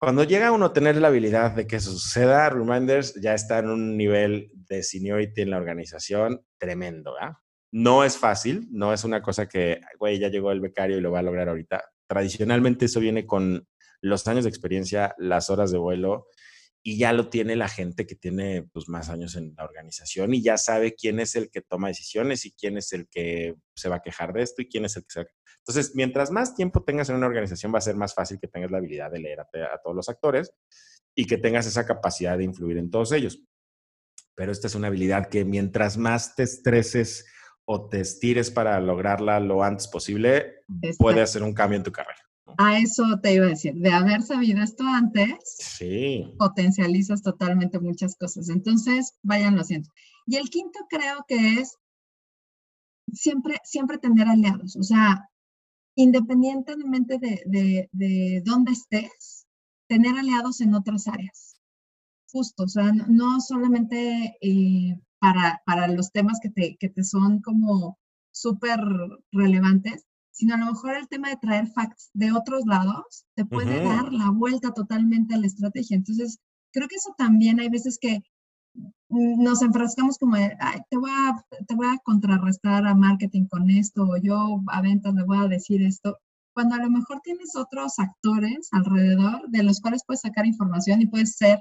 cuando 0.00 0.24
llega 0.24 0.50
uno 0.50 0.66
a 0.66 0.72
tener 0.72 0.96
la 0.96 1.08
habilidad 1.08 1.52
de 1.52 1.66
que 1.66 1.78
suceda, 1.78 2.50
Reminders 2.50 3.14
ya 3.20 3.34
está 3.34 3.60
en 3.60 3.68
un 3.68 3.96
nivel 3.96 4.50
de 4.68 4.82
seniority 4.82 5.42
en 5.42 5.50
la 5.50 5.58
organización 5.58 6.44
tremendo, 6.58 7.14
¿ah? 7.20 7.40
No 7.72 8.02
es 8.02 8.16
fácil, 8.16 8.66
no 8.72 8.92
es 8.92 9.04
una 9.04 9.22
cosa 9.22 9.48
que, 9.48 9.80
güey, 9.98 10.18
ya 10.18 10.28
llegó 10.28 10.50
el 10.50 10.60
becario 10.60 10.98
y 10.98 11.00
lo 11.00 11.12
va 11.12 11.20
a 11.20 11.22
lograr 11.22 11.48
ahorita. 11.48 11.84
Tradicionalmente 12.08 12.86
eso 12.86 12.98
viene 12.98 13.26
con, 13.26 13.68
los 14.00 14.26
años 14.26 14.44
de 14.44 14.50
experiencia, 14.50 15.14
las 15.18 15.50
horas 15.50 15.70
de 15.70 15.78
vuelo, 15.78 16.26
y 16.82 16.96
ya 16.96 17.12
lo 17.12 17.28
tiene 17.28 17.56
la 17.56 17.68
gente 17.68 18.06
que 18.06 18.14
tiene 18.14 18.62
pues, 18.72 18.88
más 18.88 19.10
años 19.10 19.36
en 19.36 19.54
la 19.56 19.64
organización 19.64 20.32
y 20.32 20.42
ya 20.42 20.56
sabe 20.56 20.94
quién 20.94 21.20
es 21.20 21.36
el 21.36 21.50
que 21.50 21.60
toma 21.60 21.88
decisiones 21.88 22.46
y 22.46 22.52
quién 22.52 22.78
es 22.78 22.94
el 22.94 23.06
que 23.06 23.54
se 23.74 23.90
va 23.90 23.96
a 23.96 24.02
quejar 24.02 24.32
de 24.32 24.42
esto 24.42 24.62
y 24.62 24.68
quién 24.68 24.86
es 24.86 24.96
el 24.96 25.02
que 25.02 25.10
se 25.10 25.20
va 25.20 25.26
a... 25.26 25.28
Entonces, 25.66 25.94
mientras 25.94 26.30
más 26.30 26.54
tiempo 26.54 26.82
tengas 26.82 27.08
en 27.10 27.16
una 27.16 27.26
organización, 27.26 27.72
va 27.72 27.78
a 27.78 27.82
ser 27.82 27.96
más 27.96 28.14
fácil 28.14 28.38
que 28.40 28.48
tengas 28.48 28.70
la 28.70 28.78
habilidad 28.78 29.10
de 29.10 29.20
leer 29.20 29.40
a, 29.40 29.46
todos 29.82 29.94
los 29.94 30.08
actores 30.08 30.52
y 31.14 31.26
que 31.26 31.38
tengas 31.38 31.66
esa 31.66 31.86
capacidad 31.86 32.38
de 32.38 32.44
influir 32.44 32.78
en 32.78 32.90
todos 32.90 33.12
ellos. 33.12 33.42
Pero 34.34 34.52
esta 34.52 34.68
es 34.68 34.74
una 34.74 34.88
habilidad 34.88 35.28
que 35.28 35.44
mientras 35.44 35.96
más 35.96 36.34
te 36.34 36.44
estreses 36.44 37.26
o 37.66 37.88
te 37.88 38.00
estires 38.00 38.50
para 38.50 38.80
lograrla 38.80 39.38
lo 39.38 39.62
antes 39.62 39.86
posible, 39.86 40.64
puede 40.98 41.20
hacer 41.20 41.42
un 41.42 41.52
cambio 41.52 41.76
en 41.76 41.84
tu 41.84 41.92
carrera. 41.92 42.20
A 42.58 42.78
eso 42.78 43.04
te 43.22 43.34
iba 43.34 43.46
a 43.46 43.50
decir, 43.50 43.74
de 43.74 43.92
haber 43.92 44.22
sabido 44.22 44.62
esto 44.62 44.82
antes, 44.84 45.36
sí. 45.44 46.34
potencializas 46.38 47.22
totalmente 47.22 47.78
muchas 47.78 48.16
cosas. 48.16 48.48
Entonces, 48.48 49.14
vayan 49.22 49.54
lo 49.54 49.60
haciendo. 49.60 49.88
Y 50.26 50.36
el 50.36 50.50
quinto 50.50 50.80
creo 50.88 51.24
que 51.28 51.60
es 51.60 51.76
siempre, 53.12 53.58
siempre 53.64 53.98
tener 53.98 54.26
aliados. 54.26 54.76
O 54.76 54.82
sea, 54.82 55.29
independientemente 55.94 57.18
de, 57.18 57.88
de, 57.92 58.42
dónde 58.44 58.72
estés, 58.72 59.46
tener 59.88 60.16
aliados 60.16 60.60
en 60.60 60.74
otras 60.74 61.08
áreas. 61.08 61.56
Justo, 62.30 62.64
o 62.64 62.68
sea, 62.68 62.92
no 62.92 63.40
solamente 63.40 64.36
eh, 64.40 65.00
para, 65.18 65.60
para, 65.66 65.88
los 65.88 66.12
temas 66.12 66.38
que 66.40 66.50
te, 66.50 66.76
que 66.78 66.88
te 66.88 67.02
son 67.02 67.40
como 67.40 67.98
súper 68.30 68.80
relevantes, 69.32 70.06
sino 70.30 70.54
a 70.54 70.58
lo 70.58 70.66
mejor 70.66 70.96
el 70.96 71.08
tema 71.08 71.28
de 71.28 71.36
traer 71.36 71.66
facts 71.66 72.10
de 72.14 72.32
otros 72.32 72.64
lados 72.66 73.26
te 73.34 73.44
puede 73.44 73.82
dar 73.82 74.12
la 74.12 74.30
vuelta 74.30 74.72
totalmente 74.72 75.34
a 75.34 75.38
la 75.38 75.46
estrategia. 75.46 75.96
Entonces, 75.96 76.38
creo 76.72 76.88
que 76.88 76.96
eso 76.96 77.14
también 77.18 77.60
hay 77.60 77.68
veces 77.68 77.98
que 78.00 78.22
nos 79.08 79.62
enfrascamos 79.62 80.18
como 80.18 80.36
de, 80.36 80.56
Ay, 80.60 80.80
te, 80.88 80.96
voy 80.96 81.10
a, 81.10 81.44
te 81.66 81.74
voy 81.74 81.88
a 81.88 81.98
contrarrestar 82.04 82.86
a 82.86 82.94
marketing 82.94 83.46
con 83.46 83.70
esto, 83.70 84.04
o 84.04 84.16
yo 84.16 84.62
a 84.68 84.80
ventas 84.82 85.14
le 85.14 85.24
voy 85.24 85.38
a 85.38 85.48
decir 85.48 85.82
esto, 85.82 86.18
cuando 86.54 86.74
a 86.76 86.78
lo 86.78 86.90
mejor 86.90 87.20
tienes 87.22 87.56
otros 87.56 87.98
actores 87.98 88.68
alrededor 88.72 89.48
de 89.48 89.62
los 89.62 89.80
cuales 89.80 90.02
puedes 90.06 90.20
sacar 90.22 90.46
información 90.46 91.00
y 91.02 91.06
puedes 91.06 91.36
ser 91.36 91.60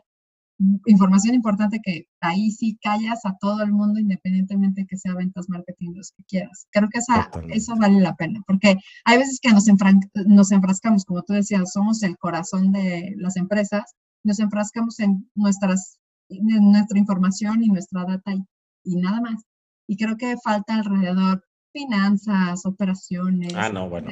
información 0.87 1.35
importante 1.35 1.79
que 1.81 2.05
ahí 2.19 2.51
sí 2.51 2.77
callas 2.81 3.25
a 3.25 3.37
todo 3.39 3.63
el 3.63 3.71
mundo 3.71 3.99
independientemente 3.99 4.85
que 4.87 4.97
sea 4.97 5.15
ventas, 5.15 5.47
marketing, 5.47 5.93
los 5.95 6.11
que 6.11 6.23
quieras. 6.25 6.67
Creo 6.71 6.89
que 6.89 6.99
esa, 6.99 7.29
eso 7.49 7.75
vale 7.77 8.01
la 8.01 8.15
pena, 8.15 8.41
porque 8.45 8.77
hay 9.05 9.17
veces 9.17 9.39
que 9.41 9.51
nos, 9.51 9.65
nos 10.25 10.51
enfrascamos, 10.51 11.05
como 11.05 11.23
tú 11.23 11.33
decías, 11.33 11.71
somos 11.71 12.03
el 12.03 12.17
corazón 12.17 12.71
de 12.73 13.13
las 13.17 13.37
empresas, 13.37 13.95
nos 14.23 14.39
enfrascamos 14.39 14.99
en 14.99 15.29
nuestras, 15.33 15.97
nuestra 16.29 16.99
información 16.99 17.63
y 17.63 17.69
nuestra 17.69 18.05
data 18.05 18.33
y, 18.33 18.43
y 18.83 18.95
nada 18.97 19.21
más. 19.21 19.43
Y 19.87 19.97
creo 19.97 20.17
que 20.17 20.37
falta 20.37 20.75
alrededor 20.75 21.43
finanzas, 21.73 22.65
operaciones, 22.65 23.53
ah, 23.55 23.69
no, 23.69 23.89
bueno. 23.89 24.11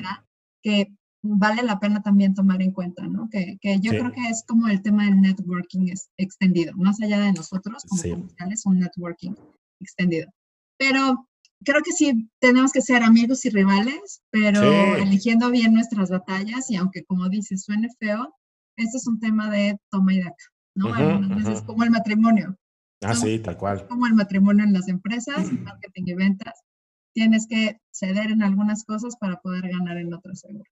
que 0.61 0.93
vale 1.23 1.63
la 1.63 1.79
pena 1.79 2.01
también 2.01 2.33
tomar 2.33 2.61
en 2.61 2.71
cuenta, 2.71 3.07
¿no? 3.07 3.29
Que, 3.29 3.57
que 3.61 3.79
yo 3.79 3.91
creo 3.91 4.11
que 4.11 4.27
es 4.29 4.43
como 4.47 4.67
el 4.67 4.81
tema 4.81 5.05
del 5.05 5.19
networking 5.19 5.87
es 5.89 6.09
extendido, 6.17 6.73
más 6.75 7.01
allá 7.01 7.19
de 7.19 7.33
nosotros 7.33 7.83
como 7.87 8.01
sí. 8.01 8.11
comerciales, 8.11 8.65
un 8.65 8.79
networking 8.79 9.33
extendido. 9.79 10.31
Pero 10.77 11.27
creo 11.63 11.81
que 11.83 11.91
sí 11.91 12.29
tenemos 12.39 12.71
que 12.71 12.81
ser 12.81 13.03
amigos 13.03 13.45
y 13.45 13.49
rivales, 13.49 14.21
pero 14.29 14.61
eligiendo 14.95 15.49
bien 15.49 15.73
nuestras 15.73 16.09
batallas 16.09 16.69
y 16.69 16.75
aunque 16.75 17.03
como 17.03 17.29
dices 17.29 17.63
suene 17.63 17.89
feo, 17.99 18.33
este 18.77 18.97
es 18.97 19.07
un 19.07 19.19
tema 19.19 19.49
de 19.49 19.79
toma 19.89 20.13
y 20.13 20.19
daca, 20.19 20.35
¿no? 20.77 20.89
Uh 20.89 21.65
como 21.65 21.83
el 21.83 21.91
matrimonio. 21.91 22.55
Ah, 23.01 23.13
sí, 23.13 23.39
tal 23.39 23.57
cual. 23.57 23.87
Como 23.87 24.07
el 24.07 24.13
matrimonio 24.13 24.63
en 24.63 24.73
las 24.73 24.87
empresas, 24.87 25.51
marketing 25.51 26.03
y 26.05 26.13
ventas. 26.13 26.63
Tienes 27.13 27.47
que 27.47 27.79
ceder 27.91 28.31
en 28.31 28.43
algunas 28.43 28.83
cosas 28.85 29.15
para 29.19 29.39
poder 29.41 29.69
ganar 29.69 29.97
en 29.97 30.13
otras 30.13 30.39
seguro. 30.39 30.69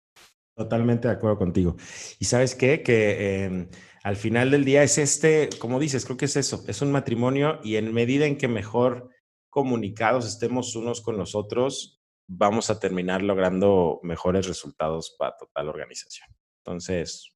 Totalmente 0.55 1.07
de 1.07 1.13
acuerdo 1.15 1.37
contigo. 1.37 1.75
Y 2.19 2.25
sabes 2.25 2.55
qué? 2.55 2.81
Que 2.81 3.45
em, 3.45 3.67
al 4.03 4.15
final 4.15 4.51
del 4.51 4.63
día 4.63 4.83
es 4.83 4.97
este, 4.97 5.49
como 5.59 5.79
dices, 5.79 6.05
creo 6.05 6.17
que 6.17 6.25
es 6.25 6.35
eso, 6.35 6.63
es 6.67 6.81
un 6.81 6.91
matrimonio 6.91 7.59
y 7.63 7.75
en 7.75 7.93
medida 7.93 8.25
en 8.25 8.37
que 8.37 8.47
mejor 8.47 9.09
comunicados 9.49 10.27
estemos 10.27 10.75
unos 10.75 11.01
con 11.01 11.17
los 11.17 11.33
otros, 11.33 12.01
vamos 12.27 12.69
a 12.69 12.79
terminar 12.79 13.21
logrando 13.21 13.99
mejores 14.03 14.47
resultados 14.47 15.15
para 15.17 15.35
toda 15.37 15.63
la 15.63 15.71
organización. 15.71 16.27
Entonces, 16.63 17.35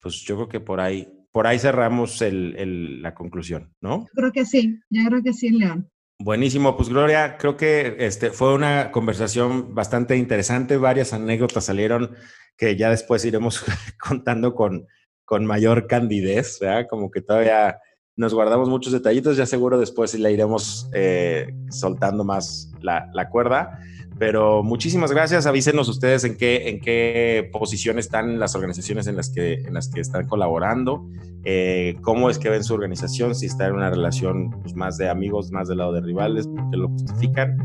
pues 0.00 0.22
yo 0.22 0.36
creo 0.36 0.48
que 0.48 0.60
por 0.60 0.80
ahí, 0.80 1.08
por 1.32 1.46
ahí 1.46 1.58
cerramos 1.58 2.22
el, 2.22 3.02
la 3.02 3.14
conclusión, 3.14 3.74
¿no? 3.80 4.00
Yo 4.00 4.12
creo 4.14 4.32
que 4.32 4.44
sí, 4.44 4.80
yo 4.90 5.04
creo 5.06 5.22
que 5.22 5.32
sí, 5.32 5.50
León. 5.50 5.90
Buenísimo, 6.20 6.76
pues 6.76 6.88
Gloria, 6.88 7.36
creo 7.38 7.56
que 7.56 7.96
este, 8.00 8.30
fue 8.30 8.52
una 8.52 8.90
conversación 8.90 9.74
bastante 9.74 10.16
interesante, 10.16 10.76
varias 10.76 11.12
anécdotas 11.12 11.66
salieron 11.66 12.16
que 12.56 12.76
ya 12.76 12.90
después 12.90 13.24
iremos 13.24 13.64
contando 14.00 14.54
con, 14.54 14.86
con 15.24 15.46
mayor 15.46 15.86
candidez, 15.86 16.58
¿verdad? 16.60 16.86
Como 16.90 17.10
que 17.10 17.20
todavía 17.20 17.78
nos 18.16 18.34
guardamos 18.34 18.68
muchos 18.68 18.92
detallitos, 18.92 19.36
ya 19.36 19.46
seguro 19.46 19.78
después 19.78 20.12
le 20.18 20.32
iremos 20.32 20.90
eh, 20.92 21.54
soltando 21.70 22.24
más 22.24 22.72
la, 22.80 23.08
la 23.14 23.28
cuerda. 23.30 23.78
Pero 24.18 24.62
muchísimas 24.62 25.12
gracias. 25.12 25.46
Avísenos 25.46 25.88
ustedes 25.88 26.24
en 26.24 26.36
qué, 26.36 26.68
en 26.68 26.80
qué 26.80 27.48
posición 27.52 27.98
están 27.98 28.38
las 28.38 28.54
organizaciones 28.54 29.06
en 29.06 29.16
las 29.16 29.30
que, 29.30 29.54
en 29.54 29.74
las 29.74 29.88
que 29.88 30.00
están 30.00 30.26
colaborando, 30.26 31.06
eh, 31.44 31.94
cómo 32.02 32.28
es 32.28 32.38
que 32.38 32.48
ven 32.48 32.64
su 32.64 32.74
organización, 32.74 33.34
si 33.34 33.46
está 33.46 33.68
en 33.68 33.74
una 33.74 33.90
relación 33.90 34.50
pues, 34.62 34.74
más 34.74 34.98
de 34.98 35.08
amigos, 35.08 35.52
más 35.52 35.68
del 35.68 35.78
lado 35.78 35.92
de 35.92 36.00
rivales, 36.00 36.48
porque 36.48 36.76
lo 36.76 36.88
justifican. 36.88 37.56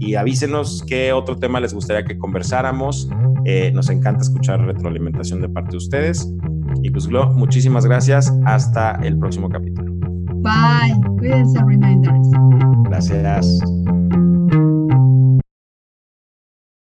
Y 0.00 0.16
avísenos 0.16 0.84
qué 0.86 1.12
otro 1.12 1.36
tema 1.36 1.60
les 1.60 1.72
gustaría 1.74 2.04
que 2.04 2.18
conversáramos. 2.18 3.08
Eh, 3.44 3.70
nos 3.72 3.88
encanta 3.88 4.22
escuchar 4.22 4.60
retroalimentación 4.64 5.40
de 5.40 5.48
parte 5.48 5.72
de 5.72 5.76
ustedes. 5.76 6.28
Y 6.82 6.90
pues, 6.90 7.06
Glo, 7.06 7.32
muchísimas 7.32 7.86
gracias. 7.86 8.32
Hasta 8.44 8.92
el 9.02 9.18
próximo 9.18 9.48
capítulo. 9.48 9.92
Bye. 10.42 10.94
Cuídense, 11.18 11.58
reminders. 11.60 12.30
Gracias. 12.84 13.60